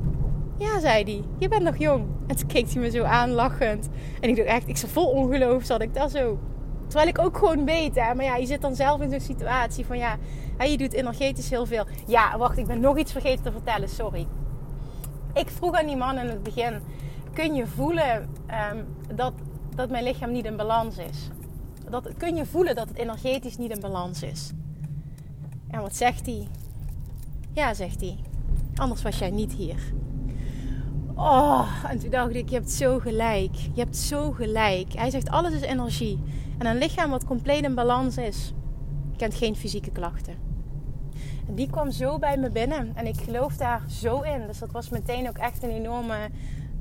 Ja, 0.59 0.79
zei 0.79 1.03
hij, 1.03 1.23
je 1.37 1.47
bent 1.47 1.63
nog 1.63 1.77
jong. 1.77 2.05
En 2.27 2.35
toen 2.35 2.47
keek 2.47 2.69
hij 2.69 2.81
me 2.81 2.89
zo 2.89 3.03
aan, 3.03 3.29
lachend. 3.29 3.89
En 4.19 4.29
ik 4.29 4.35
dacht 4.35 4.47
echt, 4.47 4.67
ik 4.67 4.77
vol 4.77 5.07
ongeloof, 5.07 5.63
zat 5.63 5.81
ik 5.81 5.93
daar 5.93 6.09
zo. 6.09 6.39
Terwijl 6.87 7.09
ik 7.09 7.19
ook 7.19 7.37
gewoon 7.37 7.65
weet, 7.65 7.95
hè. 7.95 8.15
Maar 8.15 8.25
ja, 8.25 8.35
je 8.35 8.45
zit 8.45 8.61
dan 8.61 8.75
zelf 8.75 9.01
in 9.01 9.09
zo'n 9.09 9.19
situatie 9.19 9.85
van, 9.85 9.97
ja, 9.97 10.17
je 10.63 10.77
doet 10.77 10.93
energetisch 10.93 11.49
heel 11.49 11.65
veel. 11.65 11.85
Ja, 12.07 12.37
wacht, 12.37 12.57
ik 12.57 12.67
ben 12.67 12.79
nog 12.79 12.97
iets 12.97 13.11
vergeten 13.11 13.43
te 13.43 13.51
vertellen, 13.51 13.89
sorry. 13.89 14.27
Ik 15.33 15.49
vroeg 15.49 15.75
aan 15.75 15.85
die 15.85 15.95
man 15.95 16.17
in 16.17 16.27
het 16.27 16.43
begin, 16.43 16.79
kun 17.33 17.55
je 17.55 17.67
voelen 17.67 18.29
um, 18.71 18.85
dat, 19.15 19.33
dat 19.75 19.89
mijn 19.89 20.03
lichaam 20.03 20.31
niet 20.31 20.45
in 20.45 20.55
balans 20.55 20.97
is? 20.97 21.29
Dat, 21.89 22.09
kun 22.17 22.35
je 22.35 22.45
voelen 22.45 22.75
dat 22.75 22.87
het 22.87 22.97
energetisch 22.97 23.57
niet 23.57 23.71
in 23.71 23.79
balans 23.79 24.23
is? 24.23 24.51
En 25.67 25.81
wat 25.81 25.95
zegt 25.95 26.25
hij? 26.25 26.47
Ja, 27.53 27.73
zegt 27.73 28.01
hij. 28.01 28.17
Anders 28.75 29.01
was 29.01 29.19
jij 29.19 29.29
niet 29.29 29.53
hier. 29.53 29.93
Oh, 31.21 31.67
en 31.87 31.99
toen 31.99 32.09
dacht 32.09 32.35
ik, 32.35 32.49
je 32.49 32.55
hebt 32.55 32.71
zo 32.71 32.99
gelijk. 32.99 33.55
Je 33.55 33.81
hebt 33.81 33.97
zo 33.97 34.31
gelijk. 34.31 34.93
Hij 34.93 35.09
zegt, 35.09 35.29
alles 35.29 35.53
is 35.53 35.61
energie. 35.61 36.19
En 36.57 36.65
een 36.65 36.77
lichaam 36.77 37.09
wat 37.09 37.25
compleet 37.25 37.63
in 37.63 37.75
balans 37.75 38.17
is, 38.17 38.53
kent 39.17 39.33
geen 39.33 39.55
fysieke 39.55 39.91
klachten. 39.91 40.33
En 41.47 41.55
die 41.55 41.69
kwam 41.69 41.91
zo 41.91 42.19
bij 42.19 42.37
me 42.37 42.49
binnen. 42.49 42.91
En 42.95 43.07
ik 43.07 43.21
geloof 43.21 43.57
daar 43.57 43.81
zo 43.89 44.21
in. 44.21 44.47
Dus 44.47 44.59
dat 44.59 44.71
was 44.71 44.89
meteen 44.89 45.29
ook 45.29 45.37
echt 45.37 45.63
een 45.63 45.69
enorme 45.69 46.29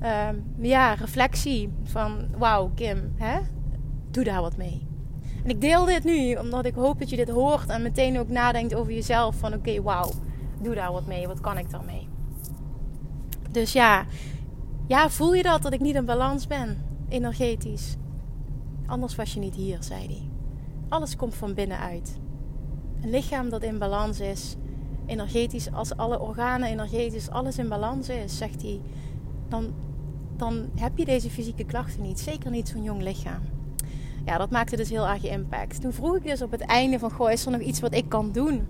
uh, 0.02 0.28
ja, 0.58 0.94
reflectie. 0.94 1.72
Van, 1.82 2.26
wauw 2.36 2.70
Kim, 2.74 3.12
hè? 3.16 3.38
doe 4.10 4.24
daar 4.24 4.40
wat 4.40 4.56
mee. 4.56 4.86
En 5.44 5.50
ik 5.50 5.60
deel 5.60 5.84
dit 5.84 6.04
nu, 6.04 6.34
omdat 6.34 6.64
ik 6.64 6.74
hoop 6.74 6.98
dat 6.98 7.10
je 7.10 7.16
dit 7.16 7.30
hoort. 7.30 7.68
En 7.68 7.82
meteen 7.82 8.18
ook 8.18 8.28
nadenkt 8.28 8.74
over 8.74 8.92
jezelf. 8.92 9.36
Van 9.36 9.54
oké, 9.54 9.82
wauw, 9.82 10.10
doe 10.62 10.74
daar 10.74 10.92
wat 10.92 11.06
mee. 11.06 11.26
Wat 11.26 11.40
kan 11.40 11.58
ik 11.58 11.70
daarmee? 11.70 12.08
Dus 13.50 13.72
ja, 13.72 14.06
ja, 14.86 15.10
voel 15.10 15.34
je 15.34 15.42
dat, 15.42 15.62
dat 15.62 15.72
ik 15.72 15.80
niet 15.80 15.94
in 15.94 16.04
balans 16.04 16.46
ben, 16.46 16.84
energetisch? 17.08 17.96
Anders 18.86 19.16
was 19.16 19.34
je 19.34 19.40
niet 19.40 19.54
hier, 19.54 19.78
zei 19.80 20.06
hij. 20.06 20.30
Alles 20.88 21.16
komt 21.16 21.34
van 21.34 21.54
binnenuit. 21.54 22.18
Een 23.02 23.10
lichaam 23.10 23.48
dat 23.48 23.62
in 23.62 23.78
balans 23.78 24.20
is, 24.20 24.56
energetisch, 25.06 25.72
als 25.72 25.96
alle 25.96 26.20
organen 26.20 26.68
energetisch, 26.68 27.30
alles 27.30 27.58
in 27.58 27.68
balans 27.68 28.08
is, 28.08 28.36
zegt 28.36 28.62
hij, 28.62 28.80
dan, 29.48 29.74
dan 30.36 30.70
heb 30.74 30.98
je 30.98 31.04
deze 31.04 31.30
fysieke 31.30 31.64
klachten 31.64 32.02
niet. 32.02 32.20
Zeker 32.20 32.50
niet 32.50 32.68
zo'n 32.68 32.82
jong 32.82 33.02
lichaam. 33.02 33.42
Ja, 34.24 34.38
dat 34.38 34.50
maakte 34.50 34.76
dus 34.76 34.90
heel 34.90 35.08
erg 35.08 35.24
impact. 35.24 35.80
Toen 35.80 35.92
vroeg 35.92 36.16
ik 36.16 36.24
dus 36.24 36.42
op 36.42 36.50
het 36.50 36.60
einde 36.60 36.98
van, 36.98 37.10
goh, 37.10 37.30
is 37.30 37.46
er 37.46 37.52
nog 37.52 37.60
iets 37.60 37.80
wat 37.80 37.94
ik 37.94 38.08
kan 38.08 38.32
doen? 38.32 38.68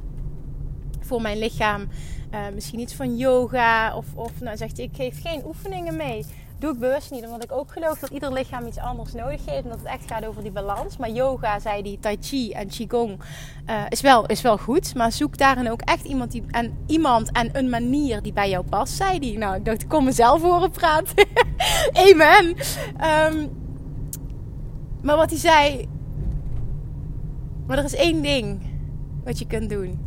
voor 1.08 1.22
mijn 1.22 1.38
lichaam. 1.38 1.88
Uh, 2.34 2.40
misschien 2.54 2.80
iets 2.80 2.94
van 2.94 3.16
yoga. 3.16 3.96
Of, 3.96 4.06
of 4.14 4.40
nou 4.40 4.56
zegt 4.56 4.76
hij, 4.76 4.86
ik 4.86 4.96
geef 4.96 5.22
geen 5.22 5.42
oefeningen 5.46 5.96
mee. 5.96 6.24
Doe 6.58 6.72
ik 6.72 6.78
bewust 6.78 7.10
niet, 7.10 7.24
omdat 7.24 7.44
ik 7.44 7.52
ook 7.52 7.72
geloof 7.72 7.98
dat 7.98 8.10
ieder 8.10 8.32
lichaam 8.32 8.66
iets 8.66 8.78
anders 8.78 9.12
nodig 9.12 9.44
heeft. 9.46 9.64
En 9.64 9.68
dat 9.68 9.78
het 9.78 9.88
echt 9.88 10.06
gaat 10.06 10.26
over 10.26 10.42
die 10.42 10.50
balans. 10.50 10.96
Maar 10.96 11.10
yoga, 11.10 11.58
zei 11.58 11.82
die, 11.82 11.98
tai 11.98 12.16
chi 12.20 12.52
en 12.52 12.68
qigong, 12.68 13.20
uh, 13.70 13.82
is, 13.88 14.00
wel, 14.00 14.26
is 14.26 14.42
wel 14.42 14.58
goed. 14.58 14.94
Maar 14.94 15.12
zoek 15.12 15.38
daarin 15.38 15.70
ook 15.70 15.80
echt 15.80 16.04
iemand, 16.04 16.30
die, 16.30 16.44
en, 16.50 16.78
iemand 16.86 17.32
en 17.32 17.58
een 17.58 17.70
manier 17.70 18.22
die 18.22 18.32
bij 18.32 18.50
jou 18.50 18.64
past, 18.64 18.92
zei 18.92 19.18
die. 19.18 19.38
Nou, 19.38 19.56
ik 19.56 19.64
dacht, 19.64 19.82
ik 19.82 19.88
kom 19.88 20.04
mezelf 20.04 20.42
horen 20.42 20.70
praten. 20.70 21.26
Amen. 22.10 22.56
Um, 23.34 23.50
maar 25.02 25.16
wat 25.16 25.30
hij 25.30 25.38
zei... 25.38 25.88
Maar 27.66 27.78
er 27.78 27.84
is 27.84 27.94
één 27.94 28.22
ding 28.22 28.62
wat 29.24 29.38
je 29.38 29.46
kunt 29.46 29.70
doen. 29.70 29.98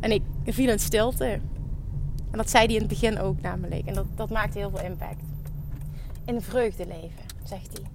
En 0.00 0.12
ik 0.12 0.22
viel 0.52 0.70
in 0.70 0.78
stilte. 0.78 1.40
En 2.30 2.40
dat 2.40 2.50
zei 2.50 2.64
hij 2.64 2.74
in 2.74 2.80
het 2.80 2.88
begin 2.88 3.18
ook 3.18 3.40
namelijk. 3.40 3.86
En 3.86 3.94
dat, 3.94 4.06
dat 4.14 4.30
maakte 4.30 4.58
heel 4.58 4.70
veel 4.70 4.84
impact. 4.84 5.22
In 6.24 6.40
vreugde 6.40 6.86
leven, 6.86 7.24
zegt 7.44 7.70
hij. 7.72 7.86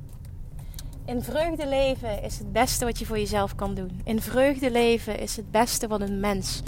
In 1.16 1.22
vreugde 1.22 1.68
leven 1.68 2.24
is 2.24 2.38
het 2.40 2.52
beste 2.52 2.86
wat 2.86 3.00
je 3.00 3.06
voor 3.06 3.18
jezelf 3.18 3.56
kan 3.56 3.74
doen. 3.74 4.02
In 4.04 4.22
vreugde 4.22 4.72
leven 4.72 5.20
is 5.20 5.36
het 5.36 5.52
beste 5.52 5.88
wat 5.88 6.02
een 6.02 6.20
mens 6.20 6.62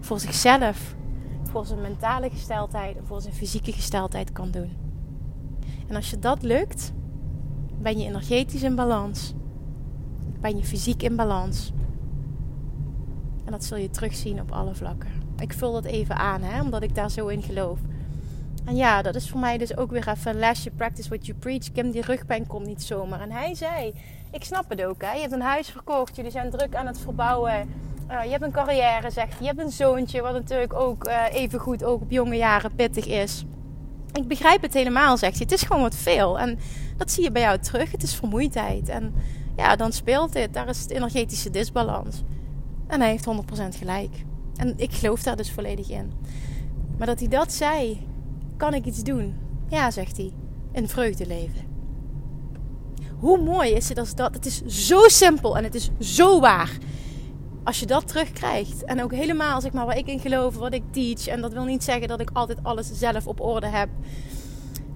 voor 0.00 0.20
zichzelf, 0.20 0.94
voor 1.42 1.66
zijn 1.66 1.80
mentale 1.80 2.30
gesteldheid 2.30 2.96
en 2.96 3.06
voor 3.06 3.20
zijn 3.20 3.34
fysieke 3.34 3.72
gesteldheid 3.72 4.32
kan 4.32 4.50
doen. 4.50 4.70
En 5.86 5.96
als 5.96 6.10
je 6.10 6.18
dat 6.18 6.42
lukt, 6.42 6.92
ben 7.80 7.98
je 7.98 8.04
energetisch 8.04 8.62
in 8.62 8.74
balans. 8.74 9.32
Ben 10.40 10.56
je 10.56 10.64
fysiek 10.64 11.02
in 11.02 11.16
balans. 11.16 11.72
En 13.44 13.52
dat 13.52 13.64
zul 13.64 13.76
je 13.76 13.90
terugzien 13.90 14.40
op 14.40 14.52
alle 14.52 14.74
vlakken. 14.74 15.15
Ik 15.38 15.52
vul 15.52 15.72
dat 15.72 15.84
even 15.84 16.16
aan, 16.16 16.42
hè, 16.42 16.60
omdat 16.60 16.82
ik 16.82 16.94
daar 16.94 17.10
zo 17.10 17.26
in 17.26 17.42
geloof. 17.42 17.78
En 18.64 18.76
ja, 18.76 19.02
dat 19.02 19.14
is 19.14 19.30
voor 19.30 19.40
mij 19.40 19.58
dus 19.58 19.76
ook 19.76 19.90
weer 19.90 20.08
even 20.08 20.30
een 20.30 20.38
lesje. 20.38 20.70
Practice 20.70 21.08
what 21.08 21.26
you 21.26 21.38
preach. 21.38 21.72
Kim, 21.72 21.90
die 21.90 22.02
rugpijn 22.02 22.46
komt 22.46 22.66
niet 22.66 22.82
zomaar. 22.82 23.20
En 23.20 23.30
hij 23.30 23.54
zei, 23.54 23.94
ik 24.30 24.44
snap 24.44 24.68
het 24.68 24.82
ook. 24.82 25.02
Hè. 25.02 25.12
Je 25.12 25.20
hebt 25.20 25.32
een 25.32 25.40
huis 25.40 25.68
verkocht. 25.68 26.16
Jullie 26.16 26.30
zijn 26.30 26.50
druk 26.50 26.74
aan 26.74 26.86
het 26.86 27.00
verbouwen. 27.00 27.68
Uh, 28.10 28.24
je 28.24 28.30
hebt 28.30 28.42
een 28.42 28.52
carrière, 28.52 29.10
zegt. 29.10 29.38
Je 29.38 29.46
hebt 29.46 29.60
een 29.60 29.70
zoontje, 29.70 30.22
wat 30.22 30.32
natuurlijk 30.32 30.74
ook 30.74 31.06
uh, 31.06 31.22
even 31.30 31.58
goed 31.58 31.84
ook 31.84 32.00
op 32.00 32.10
jonge 32.10 32.36
jaren 32.36 32.74
pittig 32.74 33.06
is. 33.06 33.44
Ik 34.12 34.28
begrijp 34.28 34.62
het 34.62 34.74
helemaal, 34.74 35.16
zegt 35.16 35.34
hij. 35.34 35.42
Het 35.42 35.52
is 35.52 35.62
gewoon 35.62 35.82
wat 35.82 35.94
veel. 35.94 36.38
En 36.38 36.58
dat 36.96 37.10
zie 37.10 37.22
je 37.22 37.30
bij 37.30 37.42
jou 37.42 37.58
terug. 37.58 37.92
Het 37.92 38.02
is 38.02 38.14
vermoeidheid. 38.14 38.88
En 38.88 39.14
ja, 39.56 39.76
dan 39.76 39.92
speelt 39.92 40.32
dit. 40.32 40.54
Daar 40.54 40.68
is 40.68 40.80
het 40.80 40.90
energetische 40.90 41.50
disbalans. 41.50 42.22
En 42.86 43.00
hij 43.00 43.10
heeft 43.10 43.26
100% 43.26 43.78
gelijk. 43.78 44.24
En 44.56 44.74
ik 44.76 44.92
geloof 44.92 45.22
daar 45.22 45.36
dus 45.36 45.50
volledig 45.50 45.90
in. 45.90 46.12
Maar 46.98 47.06
dat 47.06 47.18
hij 47.18 47.28
dat 47.28 47.52
zei, 47.52 48.06
kan 48.56 48.74
ik 48.74 48.84
iets 48.84 49.02
doen? 49.02 49.34
Ja, 49.68 49.90
zegt 49.90 50.16
hij. 50.16 50.32
In 50.72 50.88
vreugde 50.88 51.26
leven. 51.26 51.74
Hoe 53.18 53.38
mooi 53.38 53.70
is 53.70 53.88
het 53.88 53.98
als 53.98 54.14
dat? 54.14 54.34
Het 54.34 54.46
is 54.46 54.62
zo 54.66 55.08
simpel 55.08 55.56
en 55.56 55.64
het 55.64 55.74
is 55.74 55.90
zo 55.98 56.40
waar. 56.40 56.78
Als 57.64 57.80
je 57.80 57.86
dat 57.86 58.08
terugkrijgt. 58.08 58.84
En 58.84 59.02
ook 59.02 59.12
helemaal, 59.12 59.60
zeg 59.60 59.72
maar, 59.72 59.86
waar 59.86 59.98
ik 59.98 60.06
in 60.06 60.20
geloof, 60.20 60.56
wat 60.56 60.74
ik 60.74 60.82
teach. 60.90 61.26
En 61.26 61.40
dat 61.40 61.52
wil 61.52 61.64
niet 61.64 61.84
zeggen 61.84 62.08
dat 62.08 62.20
ik 62.20 62.30
altijd 62.32 62.58
alles 62.62 62.90
zelf 62.92 63.26
op 63.26 63.40
orde 63.40 63.66
heb. 63.66 63.88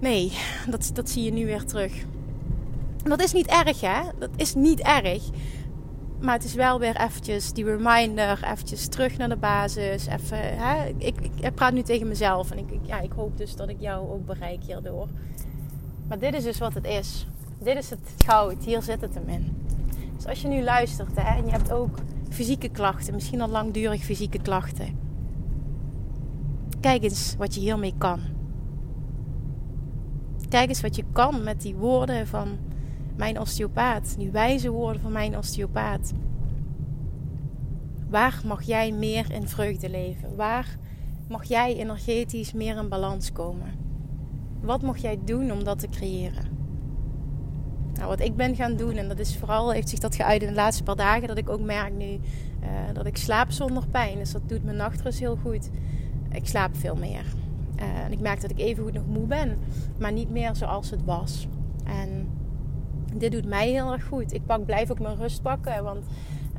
Nee, 0.00 0.32
dat, 0.70 0.90
dat 0.92 1.10
zie 1.10 1.22
je 1.24 1.32
nu 1.32 1.46
weer 1.46 1.64
terug. 1.64 1.92
Dat 3.02 3.22
is 3.22 3.32
niet 3.32 3.46
erg, 3.46 3.80
hè? 3.80 4.00
Dat 4.18 4.30
is 4.36 4.54
niet 4.54 4.80
erg. 4.80 5.22
Maar 6.20 6.34
het 6.34 6.44
is 6.44 6.54
wel 6.54 6.78
weer 6.78 6.96
eventjes 6.96 7.52
die 7.52 7.64
reminder, 7.64 8.44
eventjes 8.44 8.88
terug 8.88 9.16
naar 9.16 9.28
de 9.28 9.36
basis. 9.36 10.06
Even, 10.06 10.58
hè? 10.58 10.86
Ik, 10.96 11.14
ik, 11.40 11.54
praat 11.54 11.72
nu 11.72 11.82
tegen 11.82 12.08
mezelf 12.08 12.50
en 12.50 12.58
ik, 12.58 12.66
ja, 12.82 13.00
ik 13.00 13.12
hoop 13.12 13.36
dus 13.36 13.56
dat 13.56 13.68
ik 13.68 13.80
jou 13.80 14.10
ook 14.10 14.26
bereik 14.26 14.62
hierdoor. 14.64 15.08
Maar 16.08 16.18
dit 16.18 16.34
is 16.34 16.42
dus 16.42 16.58
wat 16.58 16.74
het 16.74 16.84
is. 16.84 17.26
Dit 17.58 17.76
is 17.76 17.90
het 17.90 18.14
goud, 18.24 18.64
hier 18.64 18.82
zit 18.82 19.00
het 19.00 19.14
hem 19.14 19.28
in. 19.28 19.66
Dus 20.16 20.26
als 20.26 20.42
je 20.42 20.48
nu 20.48 20.62
luistert 20.62 21.16
hè, 21.16 21.36
en 21.36 21.44
je 21.44 21.50
hebt 21.50 21.72
ook 21.72 21.98
fysieke 22.30 22.68
klachten, 22.68 23.14
misschien 23.14 23.40
al 23.40 23.48
langdurig 23.48 24.02
fysieke 24.02 24.38
klachten. 24.42 24.98
Kijk 26.80 27.02
eens 27.02 27.34
wat 27.38 27.54
je 27.54 27.60
hiermee 27.60 27.94
kan. 27.98 28.20
Kijk 30.48 30.68
eens 30.68 30.80
wat 30.80 30.96
je 30.96 31.04
kan 31.12 31.42
met 31.42 31.60
die 31.60 31.74
woorden 31.74 32.26
van 32.26 32.58
mijn 33.20 33.40
osteopaat, 33.40 34.14
die 34.18 34.30
wijze 34.30 34.70
woorden 34.70 35.02
van 35.02 35.12
mijn 35.12 35.36
osteopaat. 35.36 36.12
Waar 38.08 38.40
mag 38.44 38.62
jij 38.62 38.92
meer 38.92 39.32
in 39.32 39.48
vreugde 39.48 39.90
leven? 39.90 40.36
Waar 40.36 40.78
mag 41.28 41.44
jij 41.44 41.76
energetisch 41.76 42.52
meer 42.52 42.76
in 42.76 42.88
balans 42.88 43.32
komen? 43.32 43.68
Wat 44.60 44.82
mag 44.82 44.96
jij 44.96 45.18
doen 45.24 45.52
om 45.52 45.64
dat 45.64 45.78
te 45.78 45.88
creëren? 45.88 46.44
Nou, 47.94 48.08
wat 48.08 48.20
ik 48.20 48.36
ben 48.36 48.54
gaan 48.54 48.76
doen, 48.76 48.96
en 48.96 49.08
dat 49.08 49.18
is 49.18 49.36
vooral, 49.36 49.72
heeft 49.72 49.88
zich 49.88 49.98
dat 49.98 50.14
geuit 50.14 50.42
in 50.42 50.48
de 50.48 50.54
laatste 50.54 50.82
paar 50.82 50.96
dagen, 50.96 51.28
dat 51.28 51.38
ik 51.38 51.48
ook 51.48 51.60
merk 51.60 51.92
nu 51.92 52.10
uh, 52.62 52.68
dat 52.92 53.06
ik 53.06 53.16
slaap 53.16 53.50
zonder 53.50 53.86
pijn. 53.86 54.18
Dus 54.18 54.32
dat 54.32 54.48
doet 54.48 54.64
mijn 54.64 54.76
nachtrust 54.76 55.18
heel 55.18 55.36
goed. 55.36 55.70
Ik 56.30 56.46
slaap 56.46 56.76
veel 56.76 56.96
meer. 56.96 57.24
Uh, 57.76 58.04
en 58.04 58.12
ik 58.12 58.20
merk 58.20 58.40
dat 58.40 58.50
ik 58.50 58.58
even 58.58 58.82
goed 58.82 58.92
nog 58.92 59.06
moe 59.06 59.26
ben, 59.26 59.58
maar 59.98 60.12
niet 60.12 60.30
meer 60.30 60.54
zoals 60.56 60.90
het 60.90 61.04
was. 61.04 61.48
En 61.84 62.28
dit 63.14 63.32
doet 63.32 63.46
mij 63.46 63.68
heel 63.68 63.92
erg 63.92 64.04
goed. 64.04 64.32
Ik 64.32 64.46
pak, 64.46 64.64
blijf 64.64 64.90
ook 64.90 65.00
mijn 65.00 65.16
rust 65.16 65.42
pakken. 65.42 65.84
Want 65.84 66.04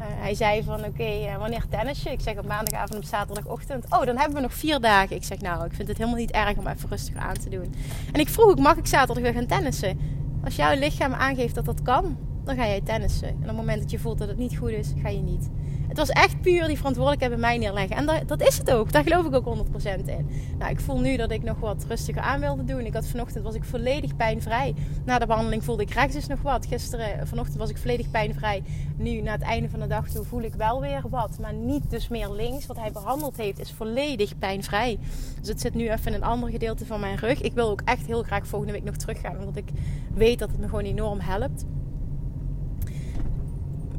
hij 0.04 0.34
zei 0.34 0.64
van 0.64 0.86
oké, 0.86 1.04
uh, 1.04 1.38
wanneer 1.38 1.66
tennis 1.70 2.04
je? 2.04 2.10
Ik 2.10 2.22
zeg 2.22 2.38
op 2.38 2.46
maandagavond 2.46 2.96
op 2.96 3.04
zaterdagochtend. 3.04 3.86
Oh, 3.90 4.06
dan 4.06 4.18
hebben 4.18 4.36
we 4.36 4.42
nog 4.42 4.54
vier 4.54 4.80
dagen. 4.80 5.16
Ik 5.16 5.24
zeg 5.24 5.42
nou, 5.42 5.66
ik 5.66 5.74
vind 5.74 5.88
het 5.88 5.98
helemaal 5.98 6.20
niet 6.20 6.32
erg 6.32 6.58
om 6.58 6.68
even 6.68 6.90
rustig 6.90 7.16
aan 7.16 7.34
te 7.34 7.50
doen. 7.50 7.74
En 8.12 8.20
ik 8.20 8.30
vroeg 8.30 8.58
mag 8.58 8.78
ik 8.78 8.88
zaterdag 8.88 9.24
weer 9.24 9.34
gaan 9.34 9.46
tennissen? 9.46 10.00
Als 10.44 10.56
jouw 10.56 10.76
lichaam 10.76 11.14
aangeeft 11.14 11.56
dat 11.56 11.66
dat 11.66 11.82
kan, 11.82 12.18
dan 12.44 12.56
ga 12.56 12.66
jij 12.66 12.82
tennissen. 12.82 13.28
En 13.28 13.36
op 13.36 13.48
het 13.48 13.56
moment 13.56 13.82
dat 13.82 13.92
je 13.92 14.00
voelt 14.00 14.18
dat 14.18 14.28
het 14.28 14.38
niet 14.38 14.58
goed 14.58 14.70
is, 14.70 14.94
ga 15.02 15.10
je 15.10 15.22
niet. 15.22 15.50
Het 15.92 16.00
was 16.00 16.10
echt 16.10 16.42
puur 16.42 16.68
die 16.68 16.78
verantwoordelijkheid 16.78 17.32
bij 17.32 17.42
mij 17.42 17.58
neerleggen. 17.58 17.96
En 17.96 18.06
dat, 18.06 18.28
dat 18.28 18.42
is 18.42 18.58
het 18.58 18.72
ook. 18.72 18.92
Daar 18.92 19.04
geloof 19.04 19.26
ik 19.26 19.36
ook 19.36 19.58
100% 19.58 20.06
in. 20.06 20.30
Nou, 20.58 20.72
ik 20.72 20.80
voel 20.80 21.00
nu 21.00 21.18
dat 21.18 21.32
ik 21.32 21.44
nog 21.44 21.60
wat 21.60 21.86
rustiger 21.88 22.22
aan 22.22 22.40
wilde 22.40 22.64
doen. 22.64 22.86
Ik 22.86 22.94
had 22.94 23.08
vanochtend 23.08 23.44
was 23.44 23.56
ik 23.56 23.64
volledig 23.64 24.16
pijnvrij. 24.16 24.76
Na 25.06 25.20
de 25.20 25.26
behandeling 25.26 25.64
voelde 25.64 25.84
ik 25.84 25.94
rechts 25.94 26.16
dus 26.16 26.28
nog 26.28 26.42
wat. 26.42 26.66
Gisteren, 26.66 27.28
vanochtend 27.28 27.58
was 27.58 27.70
ik 27.70 27.78
volledig 27.78 28.12
pijnvrij. 28.12 28.64
Nu, 28.98 29.22
na 29.22 29.32
het 29.32 29.42
einde 29.42 29.70
van 29.70 29.80
de 29.80 29.88
dag 29.88 30.06
voel 30.10 30.42
ik 30.42 30.54
wel 30.54 30.82
weer 30.82 31.04
wat. 31.10 31.40
Maar 31.40 31.54
niet 31.54 31.90
dus 31.90 32.08
meer 32.08 32.30
links. 32.30 32.66
Wat 32.66 32.78
hij 32.78 32.92
behandeld 32.92 33.38
heeft, 33.38 33.60
is 33.60 33.72
volledig 33.72 34.38
pijnvrij. 34.38 35.00
Dus 35.40 35.48
het 35.48 35.62
zit 35.62 35.74
nu 35.74 35.90
even 35.90 36.08
in 36.08 36.14
een 36.14 36.24
ander 36.24 36.50
gedeelte 36.50 36.86
van 36.86 37.00
mijn 37.00 37.18
rug. 37.18 37.42
Ik 37.42 37.54
wil 37.54 37.70
ook 37.70 37.82
echt 37.86 38.06
heel 38.06 38.24
graag 38.24 38.48
volgende 38.48 38.74
week 38.74 38.84
nog 38.84 38.96
teruggaan. 38.96 39.40
Omdat 39.40 39.56
ik 39.56 39.70
weet 40.14 40.40
dat 40.40 40.50
het 40.50 40.60
me 40.60 40.66
gewoon 40.66 40.86
enorm 40.86 41.20
helpt 41.20 41.66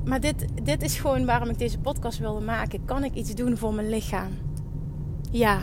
maar 0.04 0.20
dit, 0.20 0.46
dit 0.62 0.82
is 0.82 0.98
gewoon 0.98 1.24
waarom 1.24 1.48
ik 1.48 1.58
deze 1.58 1.78
podcast 1.78 2.18
wilde 2.18 2.44
maken. 2.44 2.84
Kan 2.84 3.04
ik 3.04 3.14
iets 3.14 3.34
doen 3.34 3.56
voor 3.56 3.74
mijn 3.74 3.88
lichaam? 3.88 4.30
Ja, 5.30 5.60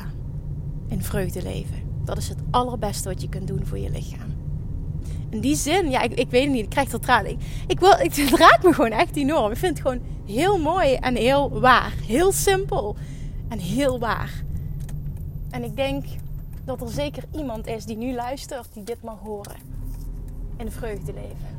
in 0.88 1.04
vreugde 1.04 1.42
leven. 1.42 1.78
Dat 2.04 2.18
is 2.18 2.30
het 2.30 2.40
allerbeste 2.52 3.10
wat 3.10 3.22
je 3.22 3.30
kunt 3.30 3.48
doen 3.48 3.66
voor 3.66 3.80
je 3.80 3.90
lichaam. 3.90 4.38
In 5.30 5.40
die 5.40 5.56
zin, 5.56 5.90
ja, 5.90 6.02
ik, 6.02 6.14
ik 6.14 6.30
weet 6.30 6.44
het 6.44 6.52
niet, 6.52 6.64
ik 6.64 6.70
krijg 6.70 6.92
er 6.92 7.00
tranen. 7.00 7.32
Ik, 7.32 7.40
ik 7.68 7.80
wil, 7.80 7.92
ik, 7.92 8.16
het 8.30 8.40
raakt 8.40 8.64
me 8.64 8.74
gewoon 8.74 8.92
echt 8.92 9.16
enorm. 9.16 9.52
Ik 9.52 9.58
vind 9.58 9.78
het 9.78 9.88
gewoon 9.88 10.02
heel 10.26 10.60
mooi 10.60 10.94
en 10.94 11.16
heel 11.16 11.60
waar. 11.60 11.94
Heel 12.06 12.32
simpel 12.32 12.96
en 13.48 13.60
heel 13.60 14.00
waar. 14.00 14.44
En 15.50 15.64
ik 15.64 15.76
denk 15.76 16.06
dat 16.66 16.82
er 16.82 16.90
zeker 16.90 17.24
iemand 17.32 17.68
is 17.68 17.86
die 17.86 17.98
nu 17.98 18.14
luistert, 18.14 18.68
die 18.74 18.84
dit 18.84 19.04
mag 19.04 19.20
horen. 19.20 19.56
In 20.58 20.72
vreugde 20.72 21.14
leven. 21.14 21.59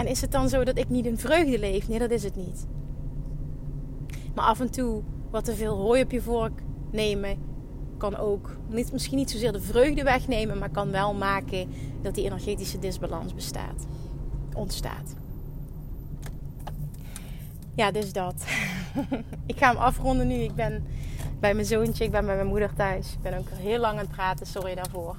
En 0.00 0.06
is 0.06 0.20
het 0.20 0.32
dan 0.32 0.48
zo 0.48 0.64
dat 0.64 0.78
ik 0.78 0.88
niet 0.88 1.06
in 1.06 1.18
vreugde 1.18 1.58
leef? 1.58 1.88
Nee, 1.88 1.98
dat 1.98 2.10
is 2.10 2.22
het 2.22 2.36
niet. 2.36 2.66
Maar 4.34 4.44
af 4.44 4.60
en 4.60 4.70
toe 4.70 5.02
wat 5.30 5.44
te 5.44 5.54
veel 5.54 5.76
hooi 5.76 6.02
op 6.02 6.10
je 6.10 6.22
vork 6.22 6.62
nemen 6.90 7.38
kan 7.96 8.16
ook 8.16 8.56
niet, 8.68 8.92
misschien 8.92 9.16
niet 9.16 9.30
zozeer 9.30 9.52
de 9.52 9.60
vreugde 9.60 10.02
wegnemen, 10.02 10.58
maar 10.58 10.70
kan 10.70 10.90
wel 10.90 11.14
maken 11.14 11.68
dat 12.02 12.14
die 12.14 12.24
energetische 12.24 12.78
disbalans 12.78 13.34
bestaat, 13.34 13.86
ontstaat. 14.54 15.14
Ja, 17.74 17.90
dus 17.90 18.12
dat. 18.12 18.44
ik 19.46 19.58
ga 19.58 19.68
hem 19.68 19.76
afronden 19.76 20.26
nu. 20.26 20.34
Ik 20.34 20.54
ben 20.54 20.86
bij 21.40 21.54
mijn 21.54 21.66
zoontje, 21.66 22.04
ik 22.04 22.10
ben 22.10 22.26
bij 22.26 22.34
mijn 22.34 22.46
moeder 22.46 22.74
thuis. 22.74 23.12
Ik 23.12 23.22
ben 23.22 23.38
ook 23.38 23.48
heel 23.54 23.78
lang 23.78 23.92
aan 23.92 24.04
het 24.04 24.10
praten, 24.10 24.46
sorry 24.46 24.74
daarvoor. 24.74 25.16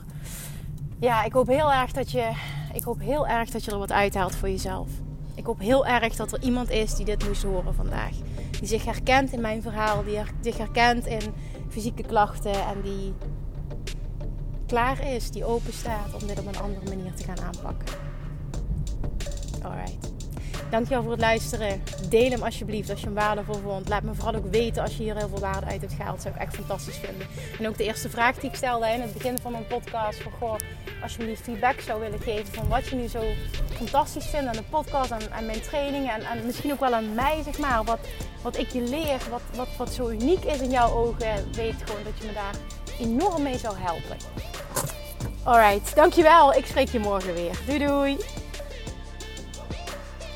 Ja, 1.00 1.24
ik 1.24 1.34
hoop 1.34 1.48
heel 1.48 1.72
erg 1.72 1.92
dat 1.92 2.12
je 2.12 2.32
ik 2.74 2.84
hoop 2.84 3.00
heel 3.00 3.28
erg 3.28 3.50
dat 3.50 3.64
je 3.64 3.72
er 3.72 3.78
wat 3.78 3.92
uithaalt 3.92 4.36
voor 4.36 4.50
jezelf. 4.50 4.90
Ik 5.36 5.46
hoop 5.46 5.60
heel 5.60 5.86
erg 5.86 6.16
dat 6.16 6.32
er 6.32 6.42
iemand 6.42 6.70
is 6.70 6.96
die 6.96 7.06
dit 7.06 7.28
moest 7.28 7.44
horen 7.44 7.76
vandaag. 7.76 8.16
Die 8.60 8.68
zich 8.68 8.86
herkent 8.86 9.34
in 9.34 9.42
mijn 9.42 9.62
verhaal, 9.62 10.04
die 10.04 10.20
zich 10.42 10.58
herkent 10.58 11.06
in 11.06 11.34
fysieke 11.70 12.04
klachten 12.04 12.54
en 12.54 12.82
die 12.84 13.14
klaar 14.68 15.08
is, 15.08 15.32
die 15.32 15.46
open 15.46 15.74
staat 15.74 16.22
om 16.22 16.28
dit 16.28 16.40
op 16.40 16.48
een 16.48 16.62
andere 16.62 16.96
manier 16.96 17.14
te 17.14 17.24
gaan 17.24 17.40
aanpakken. 17.40 17.88
Alright. 19.62 20.11
Dankjewel 20.72 21.02
voor 21.02 21.12
het 21.12 21.22
luisteren. 21.22 21.84
Deel 22.10 22.30
hem 22.30 22.44
alsjeblieft 22.44 22.90
als 22.90 23.00
je 23.00 23.06
hem 23.06 23.16
waardevol 23.16 23.60
vond. 23.64 23.90
Laat 23.90 24.04
me 24.04 24.14
vooral 24.14 24.36
ook 24.36 24.52
weten 24.52 24.82
als 24.82 24.98
je 24.98 25.04
hier 25.04 25.18
heel 25.18 25.30
veel 25.30 25.40
waarde 25.40 25.66
uit 25.66 25.82
hebt 25.82 25.94
gehaald. 25.94 26.14
Dat 26.14 26.22
zou 26.22 26.36
ik 26.36 26.42
echt 26.42 26.56
fantastisch 26.56 26.98
vinden. 26.98 27.28
En 27.60 27.68
ook 27.68 27.78
de 27.78 27.84
eerste 27.84 28.10
vraag 28.10 28.36
die 28.36 28.50
ik 28.50 28.56
stelde 28.56 28.88
in 28.88 29.02
het 29.02 29.14
begin 29.14 29.38
van 29.38 29.52
mijn 29.52 29.68
podcast. 29.68 30.22
Van 30.22 30.32
goh, 30.32 30.56
als 31.04 31.16
je 31.16 31.20
me 31.20 31.26
die 31.26 31.38
feedback 31.38 31.80
zou 31.80 32.00
willen 32.00 32.20
geven 32.20 32.54
van 32.54 32.68
wat 32.68 32.88
je 32.88 32.96
nu 32.96 33.08
zo 33.08 33.24
fantastisch 33.74 34.26
vindt 34.26 34.48
aan 34.48 34.56
de 34.56 34.64
podcast 34.70 35.12
en 35.12 35.32
aan 35.32 35.46
mijn 35.46 35.62
trainingen. 35.62 36.14
En, 36.14 36.22
en, 36.22 36.46
misschien 36.46 36.72
ook 36.72 36.80
wel 36.80 36.94
aan 36.94 37.14
mij, 37.14 37.42
zeg 37.44 37.58
maar. 37.58 37.84
Wat, 37.84 38.00
wat 38.42 38.58
ik 38.58 38.70
je 38.70 38.82
leer, 38.82 39.18
wat, 39.30 39.42
wat, 39.56 39.68
wat 39.78 39.94
zo 39.94 40.10
uniek 40.10 40.44
is 40.44 40.60
in 40.60 40.72
jouw 40.72 40.92
ogen. 40.92 41.52
Weet 41.52 41.76
gewoon 41.86 42.04
dat 42.04 42.18
je 42.18 42.26
me 42.26 42.34
daar 42.34 42.56
enorm 43.00 43.42
mee 43.44 43.58
zou 43.58 43.76
helpen. 43.78 44.18
Alright, 45.44 45.96
dankjewel. 45.96 46.54
Ik 46.54 46.66
spreek 46.66 46.90
je 46.90 47.00
morgen 47.00 47.34
weer. 47.34 47.60
Doei 47.66 47.80
doei. 47.80 48.41